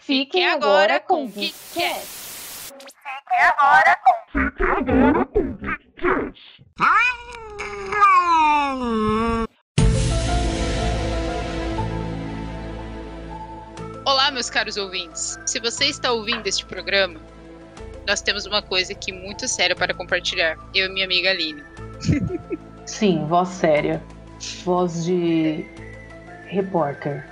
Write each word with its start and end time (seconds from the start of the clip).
Fiquem 0.00 0.46
agora 0.48 0.98
com 0.98 1.26
o 1.26 1.30
KitKat. 1.30 2.00
Fiquem 2.00 3.40
agora 3.58 3.98
com 4.02 4.10
Olá, 14.06 14.30
meus 14.30 14.48
caros 14.48 14.76
ouvintes. 14.78 15.38
Se 15.44 15.60
você 15.60 15.84
está 15.84 16.10
ouvindo 16.12 16.46
este 16.46 16.64
programa, 16.64 17.20
nós 18.06 18.22
temos 18.22 18.46
uma 18.46 18.62
coisa 18.62 18.92
aqui 18.92 19.12
muito 19.12 19.46
séria 19.46 19.76
para 19.76 19.92
compartilhar. 19.92 20.56
Eu 20.74 20.86
e 20.86 20.88
minha 20.88 21.04
amiga 21.04 21.30
Aline. 21.30 21.62
Sim, 22.86 23.26
voz 23.26 23.50
séria. 23.50 24.02
Voz 24.64 25.04
de 25.04 25.64
repórter. 26.48 27.28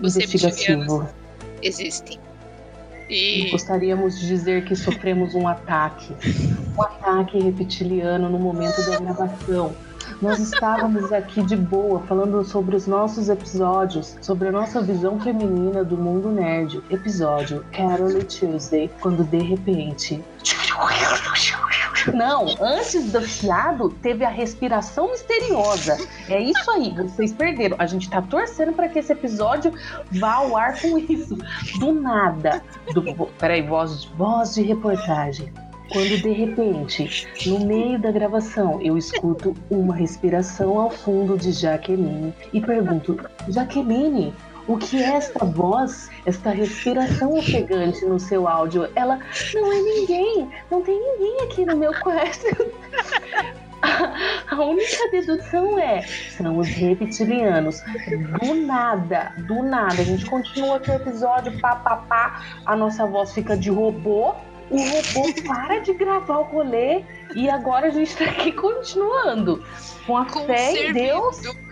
Os 0.00 0.16
investigativo. 0.16 1.08
Existem. 1.62 2.18
E 3.08 3.50
Gostaríamos 3.50 4.18
de 4.18 4.26
dizer 4.26 4.64
que 4.64 4.74
sofremos 4.74 5.34
um 5.34 5.46
ataque. 5.46 6.14
Um 6.76 6.82
ataque 6.82 7.38
reptiliano 7.38 8.30
no 8.30 8.38
momento 8.38 8.82
da 8.86 8.98
gravação. 8.98 9.74
Nós 10.20 10.38
estávamos 10.38 11.12
aqui 11.12 11.42
de 11.42 11.56
boa, 11.56 12.00
falando 12.00 12.44
sobre 12.44 12.76
os 12.76 12.86
nossos 12.86 13.28
episódios, 13.28 14.16
sobre 14.20 14.48
a 14.48 14.52
nossa 14.52 14.80
visão 14.82 15.20
feminina 15.20 15.84
do 15.84 15.96
mundo 15.96 16.30
nerd. 16.30 16.82
Episódio 16.90 17.64
Carol 17.72 18.22
Tuesday, 18.24 18.90
quando 19.00 19.24
de 19.24 19.38
repente. 19.38 20.22
Não, 22.12 22.46
antes 22.60 23.12
do 23.12 23.24
chiado 23.26 23.88
teve 24.02 24.24
a 24.24 24.28
respiração 24.28 25.10
misteriosa. 25.10 25.96
É 26.28 26.40
isso 26.40 26.70
aí, 26.70 26.90
vocês 26.94 27.32
perderam. 27.32 27.76
A 27.78 27.86
gente 27.86 28.10
tá 28.10 28.20
torcendo 28.20 28.72
para 28.72 28.88
que 28.88 28.98
esse 28.98 29.12
episódio 29.12 29.72
vá 30.12 30.34
ao 30.34 30.56
ar 30.56 30.80
com 30.80 30.98
isso. 30.98 31.36
Do 31.78 31.94
nada. 31.94 32.62
Do, 32.92 33.26
peraí, 33.38 33.62
voz, 33.62 34.04
voz 34.04 34.54
de 34.54 34.62
reportagem. 34.62 35.52
Quando 35.90 36.20
de 36.22 36.30
repente, 36.30 37.28
no 37.46 37.66
meio 37.66 37.98
da 37.98 38.10
gravação, 38.10 38.80
eu 38.80 38.96
escuto 38.96 39.54
uma 39.70 39.94
respiração 39.94 40.78
ao 40.78 40.90
fundo 40.90 41.36
de 41.36 41.52
Jaqueline 41.52 42.34
e 42.52 42.60
pergunto: 42.60 43.18
Jaqueline, 43.48 44.32
o 44.66 44.78
que 44.78 45.02
é 45.02 45.16
esta 45.16 45.44
voz, 45.44 46.10
esta 46.24 46.50
respiração 46.50 47.36
ofegante 47.36 48.04
no 48.04 48.18
seu 48.18 48.48
áudio? 48.48 48.88
Ela 48.94 49.18
não 49.54 49.72
é 49.72 49.80
ninguém, 49.80 50.50
não 50.70 50.82
tem 50.82 50.98
ninguém 50.98 51.42
aqui 51.42 51.64
no 51.64 51.76
meu 51.76 51.92
quarto. 52.00 52.46
A 54.50 54.62
única 54.62 55.10
dedução 55.10 55.78
é: 55.78 56.02
são 56.36 56.58
os 56.58 56.68
reptilianos. 56.68 57.82
Do 58.40 58.54
nada, 58.54 59.32
do 59.46 59.62
nada. 59.62 60.00
A 60.00 60.04
gente 60.04 60.24
continua 60.24 60.76
aqui 60.76 60.90
o 60.90 60.94
episódio, 60.94 61.58
pá, 61.60 61.76
pá, 61.76 61.96
pá. 61.96 62.42
A 62.64 62.74
nossa 62.74 63.06
voz 63.06 63.32
fica 63.32 63.56
de 63.56 63.70
robô. 63.70 64.34
O 64.70 64.78
robô 64.78 65.42
para 65.46 65.80
de 65.80 65.92
gravar 65.92 66.38
o 66.38 66.42
rolê 66.44 67.04
e 67.34 67.50
agora 67.50 67.88
a 67.88 67.90
gente 67.90 68.16
tá 68.16 68.24
aqui 68.24 68.50
continuando. 68.50 69.62
Com 70.06 70.16
a 70.16 70.24
com 70.24 70.46
fé 70.46 70.72
em 70.72 70.92
Deus. 70.94 71.36
servidor, 71.36 71.63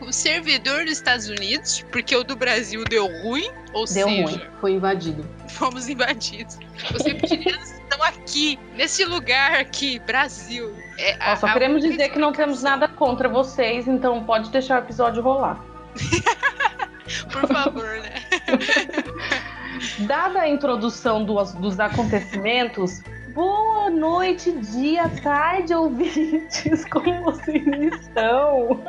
o 0.00 0.12
servidor 0.12 0.84
dos 0.84 0.92
Estados 0.92 1.28
Unidos, 1.28 1.84
porque 1.92 2.14
o 2.16 2.22
do 2.24 2.36
Brasil 2.36 2.84
deu 2.84 3.06
ruim, 3.22 3.48
ou 3.72 3.84
Deu 3.84 4.08
seja, 4.08 4.22
ruim, 4.26 4.40
foi 4.60 4.72
invadido. 4.72 5.28
fomos 5.48 5.88
invadidos. 5.88 6.58
Os 6.94 7.02
reptilianos 7.04 7.70
estão 7.72 8.02
aqui, 8.02 8.58
nesse 8.74 9.04
lugar 9.04 9.52
aqui, 9.54 9.98
Brasil. 10.00 10.74
É, 10.98 11.16
Ó, 11.32 11.36
só 11.36 11.46
a- 11.46 11.50
a 11.50 11.52
queremos 11.52 11.82
dizer 11.82 12.08
que 12.10 12.18
não 12.18 12.32
temos 12.32 12.62
nada 12.62 12.86
contra 12.88 13.28
vocês, 13.28 13.86
então 13.88 14.22
pode 14.24 14.50
deixar 14.50 14.80
o 14.80 14.84
episódio 14.84 15.22
rolar. 15.22 15.62
Por 17.32 17.46
favor, 17.48 17.84
né? 18.00 18.14
Dada 20.06 20.40
a 20.40 20.48
introdução 20.48 21.24
dos, 21.24 21.52
dos 21.54 21.78
acontecimentos, 21.80 23.02
boa 23.34 23.90
noite, 23.90 24.52
dia, 24.52 25.08
tarde, 25.22 25.74
ouvintes, 25.74 26.84
como 26.86 27.22
vocês 27.24 27.66
estão? 28.00 28.82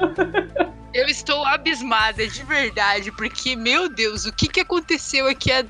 Eu 0.93 1.07
estou 1.07 1.45
abismada, 1.45 2.27
de 2.27 2.43
verdade, 2.43 3.11
porque, 3.11 3.55
meu 3.55 3.89
Deus, 3.89 4.25
o 4.25 4.33
que, 4.33 4.47
que 4.47 4.59
aconteceu 4.59 5.27
aqui? 5.27 5.51
A, 5.51 5.63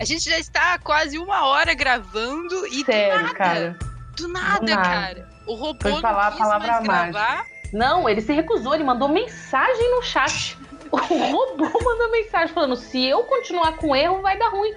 a 0.00 0.04
gente 0.04 0.28
já 0.28 0.38
está 0.38 0.74
há 0.74 0.78
quase 0.78 1.18
uma 1.18 1.46
hora 1.46 1.74
gravando 1.74 2.66
e 2.66 2.82
do 2.82 2.86
Sério, 2.86 3.22
nada, 3.22 3.34
cara. 3.34 3.78
do 4.16 4.28
nada, 4.28 4.58
do 4.58 4.66
nada. 4.66 4.82
cara. 4.82 5.28
O 5.46 5.54
robô 5.54 5.78
Foi 5.80 5.92
não 5.92 6.00
falar 6.00 6.26
a 6.26 6.30
quis 6.30 6.40
palavra 6.40 6.80
mais 6.80 7.12
gravar. 7.12 7.46
Não, 7.72 8.08
ele 8.08 8.20
se 8.20 8.32
recusou, 8.32 8.74
ele 8.74 8.84
mandou 8.84 9.08
mensagem 9.08 9.90
no 9.94 10.02
chat. 10.02 10.58
O 10.90 10.96
robô 10.96 11.46
mandou 11.84 12.10
mensagem 12.10 12.52
falando: 12.52 12.76
se 12.76 13.04
eu 13.04 13.22
continuar 13.24 13.76
com 13.76 13.94
erro, 13.94 14.22
vai 14.22 14.38
dar 14.38 14.48
ruim. 14.48 14.72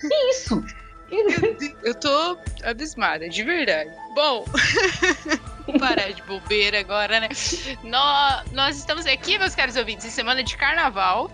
Que 0.00 0.30
isso? 0.30 0.62
Eu 1.82 1.94
tô 1.94 2.38
abismada, 2.62 3.28
de 3.28 3.42
verdade. 3.42 3.90
Bom, 4.14 4.44
vou 5.66 5.78
parar 5.78 6.12
de 6.12 6.22
bobeira 6.22 6.80
agora, 6.80 7.20
né? 7.20 7.28
Nós, 7.82 8.52
nós 8.52 8.76
estamos 8.78 9.06
aqui, 9.06 9.38
meus 9.38 9.54
caros 9.54 9.76
ouvintes, 9.76 10.06
em 10.06 10.10
semana 10.10 10.42
de 10.42 10.56
carnaval. 10.56 11.30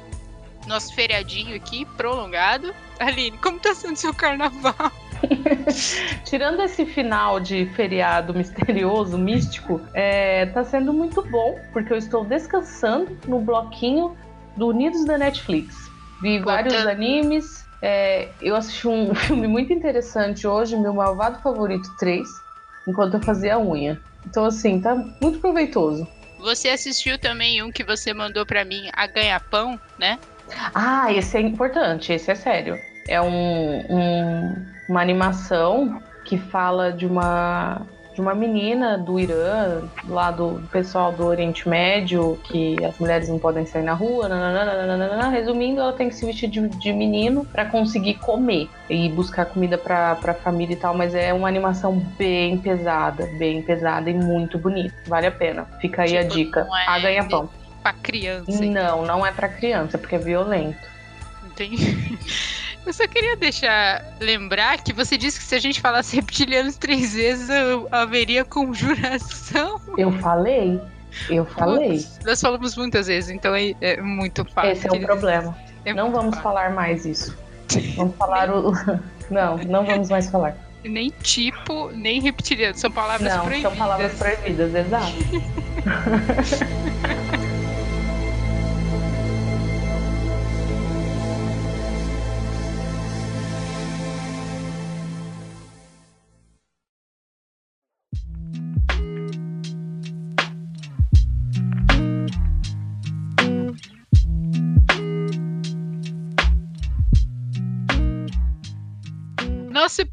Nosso 0.66 0.94
feriadinho 0.94 1.56
aqui, 1.56 1.84
prolongado. 1.96 2.74
Aline, 2.98 3.36
como 3.38 3.58
tá 3.58 3.74
sendo 3.74 3.96
seu 3.96 4.12
carnaval? 4.12 4.92
Tirando 6.24 6.62
esse 6.62 6.84
final 6.86 7.40
de 7.40 7.66
feriado 7.74 8.34
misterioso, 8.34 9.18
místico, 9.18 9.80
é, 9.94 10.46
tá 10.46 10.64
sendo 10.64 10.92
muito 10.92 11.22
bom, 11.22 11.58
porque 11.72 11.92
eu 11.92 11.96
estou 11.96 12.24
descansando 12.24 13.18
no 13.26 13.40
bloquinho 13.40 14.16
do 14.56 14.68
Unidos 14.68 15.04
da 15.04 15.16
Netflix. 15.16 15.90
Vi 16.20 16.38
vários 16.38 16.74
animes. 16.86 17.64
É, 17.82 18.30
eu 18.40 18.54
assisti 18.56 18.86
um 18.88 19.14
filme 19.16 19.46
muito 19.46 19.72
interessante 19.72 20.46
hoje, 20.46 20.76
Meu 20.76 20.94
Malvado 20.94 21.40
Favorito 21.42 21.88
3, 21.98 22.28
enquanto 22.86 23.14
eu 23.14 23.20
fazia 23.22 23.54
a 23.54 23.58
unha. 23.58 24.00
Então, 24.26 24.44
assim, 24.44 24.80
tá 24.80 24.94
muito 25.20 25.38
proveitoso. 25.40 26.06
Você 26.38 26.68
assistiu 26.68 27.18
também 27.18 27.62
um 27.62 27.70
que 27.70 27.84
você 27.84 28.14
mandou 28.14 28.46
pra 28.46 28.64
mim, 28.64 28.88
a 28.94 29.06
Ganha-Pão, 29.06 29.78
né? 29.98 30.18
Ah, 30.74 31.12
esse 31.12 31.36
é 31.36 31.40
importante, 31.40 32.12
esse 32.12 32.30
é 32.30 32.34
sério. 32.34 32.78
É 33.08 33.20
um, 33.20 33.80
um- 33.90 34.66
uma 34.88 35.00
animação 35.00 36.02
que 36.24 36.38
fala 36.38 36.92
de 36.92 37.06
uma 37.06 37.86
de 38.20 38.26
uma 38.26 38.34
menina 38.34 38.98
do 38.98 39.18
Irã, 39.18 39.80
lá 40.06 40.30
do 40.30 40.60
pessoal 40.70 41.10
do 41.10 41.24
Oriente 41.24 41.66
Médio, 41.66 42.38
que 42.44 42.76
as 42.84 42.98
mulheres 42.98 43.28
não 43.30 43.38
podem 43.38 43.64
sair 43.64 43.82
na 43.82 43.94
rua. 43.94 44.28
nananana. 44.28 45.28
Resumindo, 45.30 45.80
ela 45.80 45.94
tem 45.94 46.10
que 46.10 46.14
se 46.14 46.26
vestir 46.26 46.48
de, 46.50 46.68
de 46.68 46.92
menino 46.92 47.46
pra 47.46 47.64
conseguir 47.64 48.14
comer 48.14 48.68
e 48.90 49.08
buscar 49.08 49.46
comida 49.46 49.78
pra, 49.78 50.14
pra 50.16 50.34
família 50.34 50.74
e 50.74 50.76
tal. 50.76 50.94
Mas 50.94 51.14
é 51.14 51.32
uma 51.32 51.48
animação 51.48 51.96
bem 52.18 52.58
pesada, 52.58 53.26
bem 53.38 53.62
pesada 53.62 54.10
e 54.10 54.14
muito 54.14 54.58
bonita. 54.58 54.94
Vale 55.06 55.26
a 55.26 55.32
pena. 55.32 55.64
Fica 55.80 56.02
aí 56.02 56.18
a 56.18 56.22
Tipo, 56.22 56.34
dica. 56.34 56.64
não 56.64 56.76
é 56.76 56.86
A 56.86 56.98
ganha-pão. 56.98 57.48
Pra 57.82 57.94
criança. 57.94 58.62
Não, 58.66 59.06
não 59.06 59.26
é 59.26 59.32
pra 59.32 59.48
criança, 59.48 59.96
porque 59.96 60.14
é 60.16 60.18
violento. 60.18 60.76
Entendi. 61.46 62.18
Eu 62.86 62.92
só 62.92 63.06
queria 63.06 63.36
deixar 63.36 64.04
lembrar 64.20 64.82
que 64.82 64.92
você 64.92 65.16
disse 65.16 65.38
que 65.38 65.44
se 65.44 65.54
a 65.54 65.58
gente 65.58 65.80
falasse 65.80 66.16
reptilianos 66.16 66.76
três 66.76 67.14
vezes, 67.14 67.48
haveria 67.92 68.44
conjuração. 68.44 69.80
Eu 69.96 70.10
falei, 70.12 70.80
eu 71.28 71.44
falei. 71.44 71.98
Putz, 71.98 72.18
Nós 72.24 72.40
falamos 72.40 72.76
muitas 72.76 73.06
vezes, 73.06 73.30
então 73.30 73.54
é, 73.54 73.74
é 73.80 74.00
muito 74.00 74.44
fácil. 74.46 74.72
Esse 74.72 74.86
é 74.88 74.92
o 74.92 75.00
problema. 75.00 75.56
É 75.84 75.92
Não 75.94 76.10
vamos 76.10 76.30
fácil. 76.36 76.42
falar 76.42 76.70
mais 76.72 77.04
isso. 77.06 77.36
Vamos 77.96 78.16
falar 78.16 78.50
o. 78.50 78.72
Não, 79.30 79.58
não 79.58 79.86
vamos 79.86 80.10
mais 80.10 80.28
falar. 80.28 80.56
Nem 80.82 81.10
tipo, 81.22 81.88
nem 81.92 82.20
reptiliano. 82.20 82.76
São 82.76 82.90
palavras 82.90 83.32
Não, 83.32 83.44
proibidas. 83.44 83.70
são 83.70 83.78
palavras 83.78 84.12
proibidas, 84.14 84.74
exato. 84.74 85.12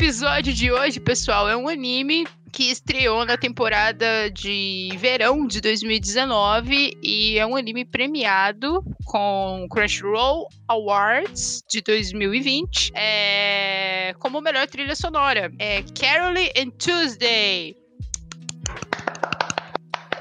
episódio 0.07 0.53
de 0.53 0.71
hoje, 0.71 1.01
pessoal, 1.01 1.49
é 1.49 1.57
um 1.57 1.67
anime 1.67 2.25
que 2.53 2.71
estreou 2.71 3.25
na 3.25 3.35
temporada 3.35 4.31
de 4.31 4.87
verão 4.97 5.45
de 5.45 5.59
2019 5.59 6.97
e 7.03 7.37
é 7.37 7.45
um 7.45 7.57
anime 7.57 7.83
premiado 7.83 8.81
com 9.03 9.67
Crunchyroll 9.69 10.47
Awards 10.65 11.61
de 11.69 11.81
2020 11.81 12.93
é, 12.95 14.15
como 14.17 14.39
melhor 14.39 14.65
trilha 14.67 14.95
sonora. 14.95 15.51
É 15.59 15.83
Carole 15.99 16.53
and 16.57 16.69
Tuesday. 16.79 17.75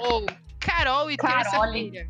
Ou 0.01 0.27
Carol 0.59 1.13
e 1.13 1.17
terça-feira. 1.17 2.09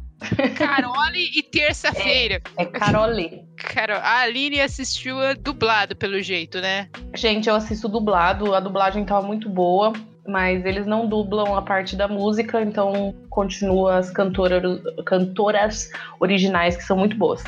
Carole 0.57 1.31
e 1.39 1.43
terça-feira. 1.53 2.41
É 2.57 2.65
Carole. 2.65 3.45
Carol, 3.67 3.99
a 3.99 4.21
Aline 4.21 4.61
assistiu 4.61 5.21
a 5.21 5.35
dublado, 5.35 5.95
pelo 5.97 6.21
jeito, 6.23 6.61
né? 6.61 6.89
Gente, 7.15 7.49
eu 7.49 7.55
assisto 7.55 7.89
dublado, 7.89 8.55
a 8.55 8.61
dublagem 8.61 9.05
tava 9.05 9.27
muito 9.27 9.49
boa, 9.49 9.93
mas 10.27 10.65
eles 10.65 10.87
não 10.87 11.09
dublam 11.09 11.55
a 11.55 11.63
parte 11.63 11.97
da 11.97 12.09
música, 12.09 12.63
então 12.63 13.15
continua 13.29 13.99
as 13.99 14.11
cantoras, 14.11 14.81
cantoras 15.05 15.91
originais 16.21 16.77
que 16.77 16.85
são 16.85 16.97
muito 16.97 17.17
boas. 17.17 17.43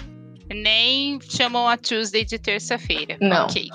Nem 0.55 1.19
chamam 1.21 1.69
a 1.69 1.77
Tuesday 1.77 2.25
de 2.25 2.39
terça-feira. 2.39 3.17
Não. 3.21 3.45
Ok. 3.45 3.69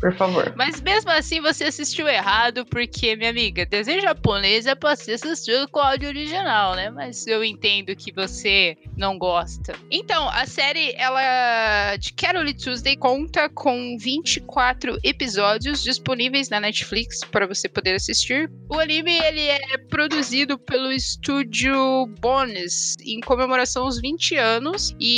Por 0.00 0.14
favor. 0.16 0.52
Mas 0.56 0.80
mesmo 0.80 1.10
assim 1.10 1.40
você 1.40 1.64
assistiu 1.64 2.08
errado, 2.08 2.64
porque, 2.66 3.16
minha 3.16 3.30
amiga, 3.30 3.64
desenho 3.66 4.02
japonês 4.02 4.66
é 4.66 4.74
pra 4.74 4.96
ser 4.96 5.12
assistido 5.12 5.68
com 5.68 5.80
áudio 5.80 6.08
original, 6.08 6.74
né? 6.74 6.90
Mas 6.90 7.26
eu 7.26 7.42
entendo 7.42 7.94
que 7.96 8.12
você 8.12 8.76
não 8.96 9.18
gosta. 9.18 9.74
Então, 9.90 10.28
a 10.28 10.46
série, 10.46 10.92
ela 10.96 11.96
de 11.96 12.12
Carol 12.12 12.44
Tuesday 12.52 12.96
conta 12.96 13.48
com 13.48 13.96
24 13.98 14.98
episódios 15.02 15.82
disponíveis 15.82 16.48
na 16.48 16.60
Netflix 16.60 17.20
para 17.24 17.46
você 17.46 17.68
poder 17.68 17.94
assistir. 17.94 18.50
O 18.68 18.78
anime, 18.78 19.18
ele 19.18 19.40
é 19.42 19.78
produzido 19.88 20.58
pelo 20.58 20.92
estúdio 20.92 22.06
Bones 22.20 22.96
em 23.04 23.20
comemoração 23.20 23.84
aos 23.84 24.00
20 24.00 24.36
anos 24.36 24.94
e 25.00 25.13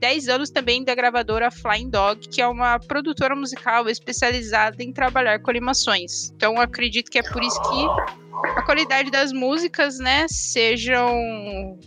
10 0.00 0.28
anos 0.28 0.50
também 0.50 0.84
da 0.84 0.94
gravadora 0.94 1.50
Flying 1.50 1.90
Dog, 1.90 2.28
que 2.28 2.40
é 2.40 2.46
uma 2.46 2.78
produtora 2.78 3.34
musical 3.34 3.88
especializada 3.88 4.82
em 4.82 4.92
trabalhar 4.92 5.40
com 5.40 5.50
animações. 5.50 6.30
Então 6.30 6.60
acredito 6.60 7.10
que 7.10 7.18
é 7.18 7.22
por 7.22 7.42
isso 7.42 7.60
que 7.62 7.86
a 8.56 8.62
qualidade 8.62 9.10
das 9.10 9.32
músicas, 9.32 9.98
né, 9.98 10.26
sejam 10.28 11.08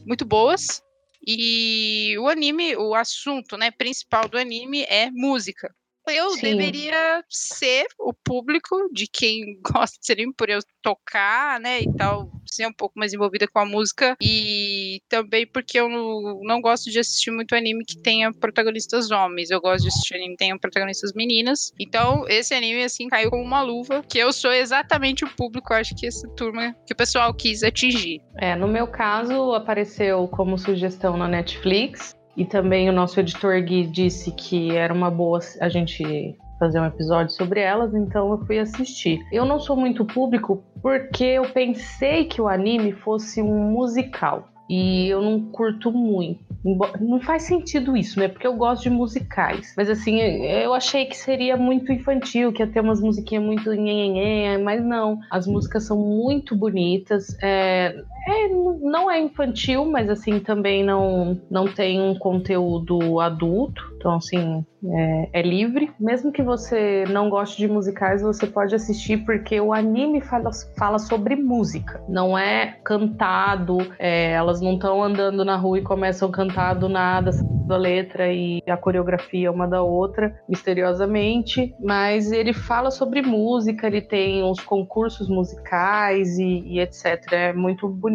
muito 0.05 0.25
boas. 0.25 0.81
E 1.25 2.17
o 2.19 2.27
anime, 2.27 2.75
o 2.75 2.95
assunto, 2.95 3.55
né, 3.55 3.69
principal 3.71 4.27
do 4.27 4.37
anime 4.37 4.83
é 4.83 5.11
música. 5.11 5.73
Eu 6.07 6.31
Sim. 6.31 6.41
deveria 6.41 7.23
ser 7.29 7.85
o 7.99 8.11
público 8.11 8.89
de 8.91 9.07
quem 9.07 9.59
gosta 9.61 9.97
de 10.01 10.11
anime, 10.11 10.33
por 10.33 10.49
eu 10.49 10.59
tocar, 10.81 11.59
né, 11.59 11.81
e 11.81 11.95
tal, 11.95 12.31
ser 12.55 12.67
um 12.67 12.73
pouco 12.73 12.97
mais 12.97 13.13
envolvida 13.13 13.47
com 13.47 13.59
a 13.59 13.65
música. 13.65 14.15
E 14.21 15.01
também 15.09 15.47
porque 15.47 15.79
eu 15.79 15.89
não, 15.89 16.61
gosto 16.61 16.91
de 16.91 16.99
assistir 16.99 17.31
muito 17.31 17.55
anime 17.55 17.83
que 17.85 17.97
tenha 17.97 18.31
protagonistas 18.31 19.11
homens. 19.11 19.49
Eu 19.49 19.61
gosto 19.61 19.83
de 19.83 19.89
assistir 19.89 20.15
anime 20.15 20.31
que 20.31 20.37
tenha 20.37 20.57
protagonistas 20.57 21.13
meninas. 21.13 21.71
Então, 21.79 22.25
esse 22.27 22.53
anime, 22.53 22.83
assim, 22.83 23.07
caiu 23.07 23.29
como 23.29 23.43
uma 23.43 23.61
luva, 23.61 24.03
que 24.07 24.17
eu 24.17 24.31
sou 24.31 24.51
exatamente 24.51 25.23
o 25.25 25.29
público, 25.29 25.73
acho 25.73 25.95
que 25.95 26.05
essa 26.05 26.27
turma 26.29 26.75
que 26.85 26.93
o 26.93 26.95
pessoal 26.95 27.33
quis 27.33 27.63
atingir. 27.63 28.21
É, 28.37 28.55
no 28.55 28.67
meu 28.67 28.87
caso, 28.87 29.53
apareceu 29.53 30.27
como 30.27 30.57
sugestão 30.57 31.17
na 31.17 31.27
Netflix. 31.27 32.15
E 32.37 32.45
também 32.45 32.89
o 32.89 32.93
nosso 32.93 33.19
editor 33.19 33.61
Gui 33.61 33.85
disse 33.87 34.31
que 34.31 34.71
era 34.75 34.93
uma 34.93 35.11
boa 35.11 35.39
a 35.59 35.67
gente 35.67 36.37
fazer 36.61 36.79
um 36.79 36.85
episódio 36.85 37.33
sobre 37.33 37.59
elas, 37.59 37.91
então 37.95 38.29
eu 38.31 38.45
fui 38.45 38.59
assistir. 38.59 39.19
Eu 39.31 39.45
não 39.45 39.59
sou 39.59 39.75
muito 39.75 40.05
público 40.05 40.63
porque 40.79 41.23
eu 41.23 41.51
pensei 41.51 42.25
que 42.25 42.39
o 42.39 42.47
anime 42.47 42.91
fosse 42.91 43.41
um 43.41 43.71
musical. 43.71 44.47
E 44.69 45.09
eu 45.09 45.21
não 45.21 45.41
curto 45.51 45.91
muito. 45.91 46.39
Não 47.01 47.19
faz 47.19 47.43
sentido 47.43 47.97
isso, 47.97 48.17
né? 48.17 48.29
Porque 48.29 48.47
eu 48.47 48.55
gosto 48.55 48.83
de 48.83 48.89
musicais. 48.89 49.73
Mas 49.75 49.89
assim, 49.89 50.21
eu 50.21 50.73
achei 50.73 51.07
que 51.07 51.17
seria 51.17 51.57
muito 51.57 51.91
infantil, 51.91 52.53
que 52.53 52.63
ia 52.63 52.67
ter 52.67 52.79
umas 52.79 53.01
musiquinhas 53.01 53.43
muito 53.43 53.69
nhenhenhé, 53.73 54.57
mas 54.59 54.81
não. 54.81 55.19
As 55.29 55.45
músicas 55.45 55.85
são 55.85 55.97
muito 55.97 56.55
bonitas. 56.55 57.35
É, 57.41 58.01
é, 58.27 58.47
não 58.49 59.09
é 59.09 59.19
infantil, 59.19 59.85
mas 59.85 60.09
assim, 60.09 60.39
também 60.39 60.83
não, 60.83 61.39
não 61.49 61.65
tem 61.67 61.99
um 61.99 62.15
conteúdo 62.17 63.19
adulto. 63.19 63.81
Então, 63.97 64.15
assim, 64.15 64.65
é, 64.83 65.29
é 65.33 65.41
livre. 65.41 65.91
Mesmo 65.99 66.31
que 66.31 66.41
você 66.41 67.05
não 67.09 67.29
goste 67.29 67.57
de 67.57 67.67
musicais, 67.67 68.21
você 68.21 68.47
pode 68.47 68.73
assistir, 68.73 69.17
porque 69.25 69.59
o 69.61 69.73
anime 69.73 70.21
fala, 70.21 70.49
fala 70.77 70.97
sobre 70.97 71.35
música. 71.35 72.03
Não 72.09 72.37
é 72.37 72.77
cantado, 72.83 73.77
é, 73.99 74.31
elas 74.31 74.59
não 74.59 74.73
estão 74.73 75.03
andando 75.03 75.45
na 75.45 75.55
rua 75.55 75.79
e 75.79 75.83
começam 75.83 76.29
a 76.29 76.31
cantar 76.31 76.73
do 76.73 76.89
nada, 76.89 77.31
a 77.69 77.77
letra 77.77 78.31
e 78.33 78.61
a 78.67 78.75
coreografia 78.75 79.51
uma 79.51 79.67
da 79.67 79.81
outra, 79.81 80.35
misteriosamente. 80.49 81.73
Mas 81.79 82.31
ele 82.31 82.53
fala 82.53 82.91
sobre 82.91 83.21
música, 83.21 83.87
ele 83.87 84.01
tem 84.01 84.43
os 84.43 84.59
concursos 84.59 85.29
musicais 85.29 86.37
e, 86.37 86.63
e 86.65 86.79
etc. 86.79 87.31
É 87.31 87.53
muito 87.53 87.87
bonito. 87.87 88.10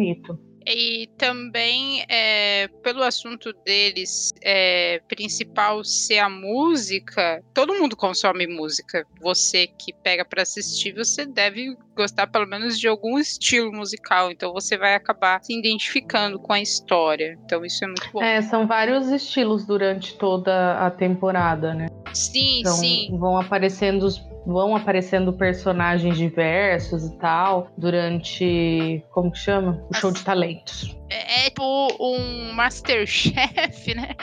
E 0.69 1.07
também, 1.17 2.03
é, 2.09 2.67
pelo 2.83 3.01
assunto 3.01 3.53
deles 3.65 4.33
é, 4.43 4.99
principal 5.07 5.81
ser 5.85 6.19
a 6.19 6.29
música, 6.29 7.41
todo 7.53 7.73
mundo 7.75 7.95
consome 7.95 8.45
música. 8.45 9.07
Você 9.21 9.67
que 9.67 9.93
pega 10.03 10.25
pra 10.25 10.41
assistir, 10.41 10.93
você 10.93 11.25
deve 11.25 11.73
gostar 11.97 12.27
pelo 12.27 12.47
menos 12.47 12.79
de 12.79 12.87
algum 12.87 13.19
estilo 13.19 13.71
musical. 13.71 14.31
Então 14.31 14.53
você 14.53 14.77
vai 14.77 14.95
acabar 14.95 15.43
se 15.43 15.57
identificando 15.57 16.39
com 16.39 16.53
a 16.53 16.61
história. 16.61 17.37
Então 17.43 17.65
isso 17.65 17.83
é 17.83 17.87
muito 17.87 18.09
bom. 18.13 18.23
É, 18.23 18.41
são 18.41 18.65
vários 18.65 19.09
estilos 19.09 19.65
durante 19.65 20.17
toda 20.17 20.77
a 20.77 20.89
temporada, 20.89 21.73
né? 21.73 21.87
sim, 22.13 22.59
Então 22.59 22.73
sim. 22.73 23.09
vão 23.17 23.37
aparecendo 23.37 24.03
os 24.03 24.25
vão 24.45 24.77
aparecendo 24.77 25.33
personagens 25.33 26.17
diversos 26.17 27.03
e 27.03 27.17
tal 27.17 27.67
durante 27.77 29.03
como 29.11 29.29
que 29.29 29.39
chama? 29.39 29.85
O 29.89 29.93
show 29.93 30.09
de 30.09 30.23
talentos. 30.23 30.97
É, 31.09 31.45
é 31.45 31.49
tipo 31.49 31.87
um 31.99 32.53
Masterchef, 32.53 33.93
né? 33.95 34.15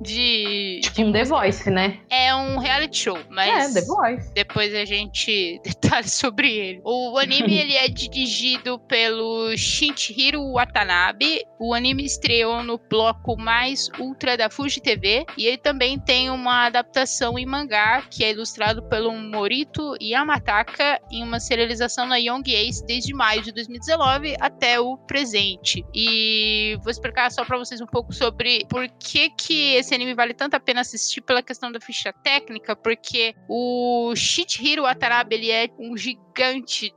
De. 0.00 0.80
Tipo 0.82 1.02
um 1.02 1.12
The 1.12 1.24
Voice, 1.24 1.70
né? 1.70 1.98
É 2.10 2.34
um 2.34 2.58
reality 2.58 2.98
show, 2.98 3.18
mas. 3.28 3.76
É, 3.76 3.80
The 3.80 3.86
Voice. 3.86 4.32
Depois 4.34 4.74
a 4.74 4.84
gente 4.84 5.60
detalha 5.64 6.06
sobre 6.06 6.52
ele. 6.52 6.80
O 6.84 7.18
anime 7.18 7.58
ele 7.58 7.74
é 7.74 7.88
dirigido 7.88 8.78
pelo 8.80 9.56
Shinichiro 9.56 10.52
Watanabe. 10.52 11.44
O 11.58 11.74
anime 11.74 12.04
estreou 12.04 12.62
no 12.62 12.78
bloco 12.78 13.36
mais 13.36 13.88
ultra 13.98 14.36
da 14.36 14.48
Fuji 14.48 14.80
TV 14.80 15.26
e 15.36 15.46
ele 15.46 15.58
também 15.58 15.98
tem 15.98 16.30
uma 16.30 16.66
adaptação 16.66 17.38
em 17.38 17.44
mangá 17.44 18.02
que 18.02 18.24
é 18.24 18.30
ilustrado 18.30 18.82
pelo 18.84 19.12
Morito 19.12 19.94
Yamataka 20.00 21.00
em 21.10 21.22
uma 21.22 21.40
serialização 21.40 22.06
na 22.06 22.16
Young 22.16 22.44
Ace 22.46 22.84
desde 22.86 23.12
maio 23.12 23.42
de 23.42 23.52
2019 23.52 24.36
até 24.40 24.78
o 24.78 24.96
presente. 24.96 25.84
E 25.94 26.78
vou 26.82 26.90
explicar 26.90 27.30
só 27.30 27.44
pra 27.44 27.58
vocês 27.58 27.80
um 27.80 27.86
pouco 27.86 28.12
sobre 28.12 28.64
por 28.68 28.88
que 28.88 29.30
que 29.30 29.74
esse 29.74 29.94
anime 29.94 30.14
vale 30.14 30.34
tanto 30.34 30.54
a 30.54 30.60
pena 30.60 30.82
assistir 30.82 31.20
pela 31.22 31.42
questão 31.42 31.72
da 31.72 31.80
ficha 31.80 32.12
técnica, 32.12 32.76
porque 32.76 33.34
o 33.48 34.14
Shichiro 34.14 34.82
Watanabe, 34.82 35.34
ele 35.34 35.50
é 35.50 35.68
um 35.78 35.96
gigante 35.96 36.27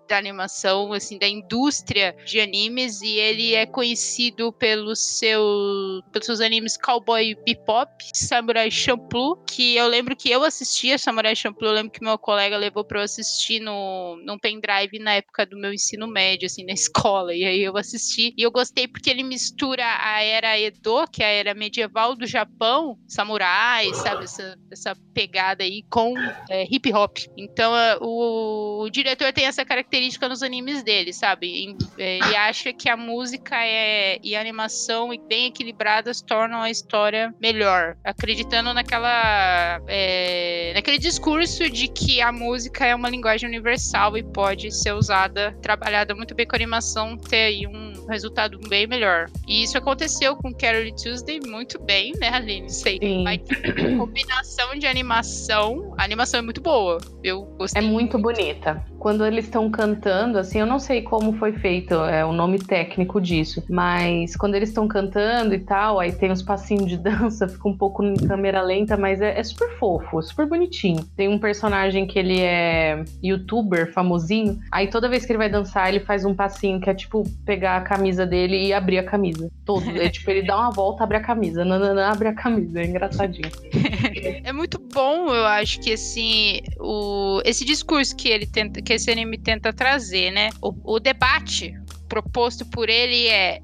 da 0.07 0.17
animação, 0.17 0.93
assim, 0.93 1.17
da 1.17 1.27
indústria 1.27 2.15
de 2.25 2.39
animes, 2.39 3.01
e 3.01 3.17
ele 3.17 3.55
é 3.55 3.65
conhecido 3.65 4.53
pelos 4.53 4.99
seus, 4.99 6.03
pelos 6.11 6.25
seus 6.25 6.41
animes 6.41 6.77
Cowboy 6.77 7.35
Bebop, 7.45 7.89
Samurai 8.13 8.69
Champloo, 8.69 9.37
que 9.45 9.75
eu 9.75 9.87
lembro 9.87 10.15
que 10.15 10.29
eu 10.29 10.43
assistia 10.43 10.97
Samurai 10.97 11.35
Champloo, 11.35 11.71
eu 11.71 11.75
lembro 11.75 11.91
que 11.91 12.03
meu 12.03 12.17
colega 12.17 12.55
levou 12.55 12.83
pra 12.83 12.99
eu 12.99 13.03
assistir 13.03 13.59
no, 13.59 14.15
num 14.25 14.37
pendrive 14.37 14.99
na 14.99 15.15
época 15.15 15.45
do 15.45 15.57
meu 15.57 15.73
ensino 15.73 16.07
médio, 16.07 16.45
assim, 16.45 16.63
na 16.63 16.73
escola, 16.73 17.33
e 17.33 17.43
aí 17.43 17.61
eu 17.61 17.75
assisti, 17.77 18.33
e 18.37 18.43
eu 18.43 18.51
gostei 18.51 18.87
porque 18.87 19.09
ele 19.09 19.23
mistura 19.23 19.83
a 19.83 20.21
era 20.21 20.59
Edo, 20.59 21.07
que 21.11 21.23
é 21.23 21.25
a 21.25 21.29
era 21.29 21.53
medieval 21.53 22.15
do 22.15 22.27
Japão, 22.27 22.97
samurais, 23.07 23.97
sabe, 23.97 24.25
essa, 24.25 24.55
essa 24.71 24.95
pegada 25.13 25.63
aí 25.63 25.83
com 25.89 26.13
é, 26.49 26.65
hip 26.69 26.93
hop. 26.93 27.17
Então, 27.37 27.75
é, 27.75 27.97
o, 27.99 28.83
o 28.83 28.89
diretor 28.89 29.30
tem 29.31 29.45
essa 29.45 29.63
característica 29.65 30.27
nos 30.27 30.41
animes 30.43 30.83
dele, 30.83 31.13
sabe? 31.13 31.75
É, 31.97 32.17
Ele 32.17 32.35
acha 32.35 32.71
que 32.73 32.89
a 32.89 32.97
música 32.97 33.55
é, 33.65 34.19
e 34.23 34.35
a 34.35 34.41
animação 34.41 35.09
bem 35.27 35.47
equilibradas 35.47 36.21
tornam 36.21 36.61
a 36.61 36.69
história 36.69 37.33
melhor, 37.39 37.95
acreditando 38.03 38.73
naquela 38.73 39.81
é, 39.87 40.71
naquele 40.75 40.97
discurso 40.97 41.69
de 41.69 41.87
que 41.87 42.21
a 42.21 42.31
música 42.31 42.85
é 42.85 42.95
uma 42.95 43.09
linguagem 43.09 43.47
universal 43.47 44.17
e 44.17 44.23
pode 44.23 44.71
ser 44.71 44.93
usada, 44.93 45.55
trabalhada 45.61 46.13
muito 46.15 46.33
bem 46.35 46.45
com 46.45 46.55
a 46.55 46.57
animação, 46.57 47.17
ter 47.17 47.43
aí 47.43 47.67
um 47.67 48.05
resultado 48.07 48.59
bem 48.67 48.87
melhor. 48.87 49.29
E 49.47 49.63
isso 49.63 49.77
aconteceu 49.77 50.35
com 50.35 50.53
Carol 50.53 50.81
Tuesday 50.95 51.39
muito 51.45 51.79
bem, 51.81 52.13
né, 52.19 52.29
Aline? 52.29 52.69
Sei. 52.69 52.97
Sim. 53.01 53.23
Ter 53.47 53.97
combinação 53.97 54.75
de 54.75 54.85
animação. 54.87 55.93
A 55.97 56.03
animação 56.03 56.39
é 56.39 56.41
muito 56.43 56.61
boa. 56.61 56.97
Eu 57.23 57.47
É 57.53 57.57
gostei. 57.57 57.81
muito 57.81 58.17
bonita. 58.17 58.83
Quando 58.99 59.20
quando 59.21 59.33
eles 59.33 59.45
estão 59.45 59.69
cantando, 59.69 60.39
assim, 60.39 60.59
eu 60.59 60.65
não 60.65 60.79
sei 60.79 61.03
como 61.03 61.33
foi 61.33 61.53
feito, 61.53 61.93
é 61.93 62.25
o 62.25 62.33
nome 62.33 62.57
técnico 62.57 63.21
disso, 63.21 63.63
mas 63.69 64.35
quando 64.35 64.55
eles 64.55 64.69
estão 64.69 64.87
cantando 64.87 65.53
e 65.53 65.59
tal, 65.59 65.99
aí 65.99 66.11
tem 66.11 66.31
uns 66.31 66.41
passinhos 66.41 66.87
de 66.87 66.97
dança, 66.99 67.47
fica 67.47 67.69
um 67.69 67.77
pouco 67.77 68.03
em 68.03 68.15
câmera 68.15 68.63
lenta, 68.63 68.97
mas 68.97 69.21
é, 69.21 69.39
é 69.39 69.43
super 69.43 69.69
fofo, 69.77 70.23
super 70.23 70.47
bonitinho. 70.47 71.05
Tem 71.15 71.27
um 71.27 71.37
personagem 71.37 72.07
que 72.07 72.17
ele 72.17 72.39
é 72.39 73.05
youtuber 73.23 73.93
famosinho, 73.93 74.57
aí 74.71 74.87
toda 74.87 75.07
vez 75.07 75.23
que 75.23 75.31
ele 75.31 75.37
vai 75.37 75.49
dançar, 75.49 75.89
ele 75.89 75.99
faz 75.99 76.25
um 76.25 76.33
passinho 76.33 76.81
que 76.81 76.89
é 76.89 76.93
tipo 76.95 77.23
pegar 77.45 77.77
a 77.77 77.81
camisa 77.81 78.25
dele 78.25 78.65
e 78.65 78.73
abrir 78.73 78.97
a 78.97 79.03
camisa. 79.03 79.51
Todo. 79.63 79.87
É 80.01 80.09
tipo, 80.09 80.31
ele 80.31 80.41
dá 80.41 80.57
uma 80.57 80.71
volta, 80.71 81.03
abre 81.03 81.17
a 81.17 81.21
camisa. 81.21 81.63
Nananã, 81.63 82.07
abre 82.07 82.27
a 82.27 82.33
camisa. 82.33 82.81
É 82.81 82.85
engraçadinho. 82.85 83.51
É 84.43 84.51
muito 84.51 84.79
bom, 84.93 85.33
eu 85.33 85.45
acho 85.45 85.79
que 85.79 85.93
assim, 85.93 86.61
o, 86.79 87.41
esse 87.45 87.65
discurso 87.65 88.15
que 88.15 88.29
ele 88.29 88.45
tenta, 88.45 88.81
que 88.81 88.93
esse 88.93 89.09
anime 89.09 89.37
tenta 89.37 89.73
trazer, 89.73 90.31
né? 90.31 90.49
O, 90.61 90.95
o 90.95 90.99
debate 90.99 91.73
proposto 92.07 92.65
por 92.65 92.89
ele 92.89 93.27
é 93.27 93.61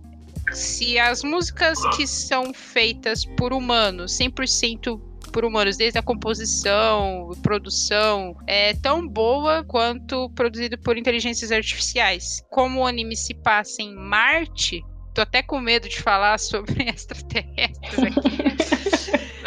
se 0.54 0.98
as 0.98 1.24
músicas 1.24 1.78
que 1.96 2.08
são 2.08 2.54
feitas 2.54 3.26
por 3.26 3.52
humanos, 3.52 4.18
100% 4.18 5.00
por 5.32 5.44
humanos, 5.44 5.78
desde 5.78 6.00
a 6.00 6.02
composição, 6.02 7.30
produção, 7.44 8.36
é 8.48 8.74
tão 8.74 9.08
boa 9.08 9.64
quanto 9.64 10.30
produzido 10.32 10.78
por 10.80 10.98
inteligências 10.98 11.52
artificiais. 11.52 12.42
Como 12.50 12.80
o 12.80 12.86
anime 12.88 13.16
se 13.16 13.34
passa 13.34 13.82
em 13.82 13.94
Marte, 13.94 14.82
tô 15.14 15.22
até 15.22 15.44
com 15.44 15.60
medo 15.60 15.90
de 15.90 16.02
falar 16.02 16.40
sobre 16.40 16.84
extraterrestres 16.90 18.00
aqui. 18.00 18.68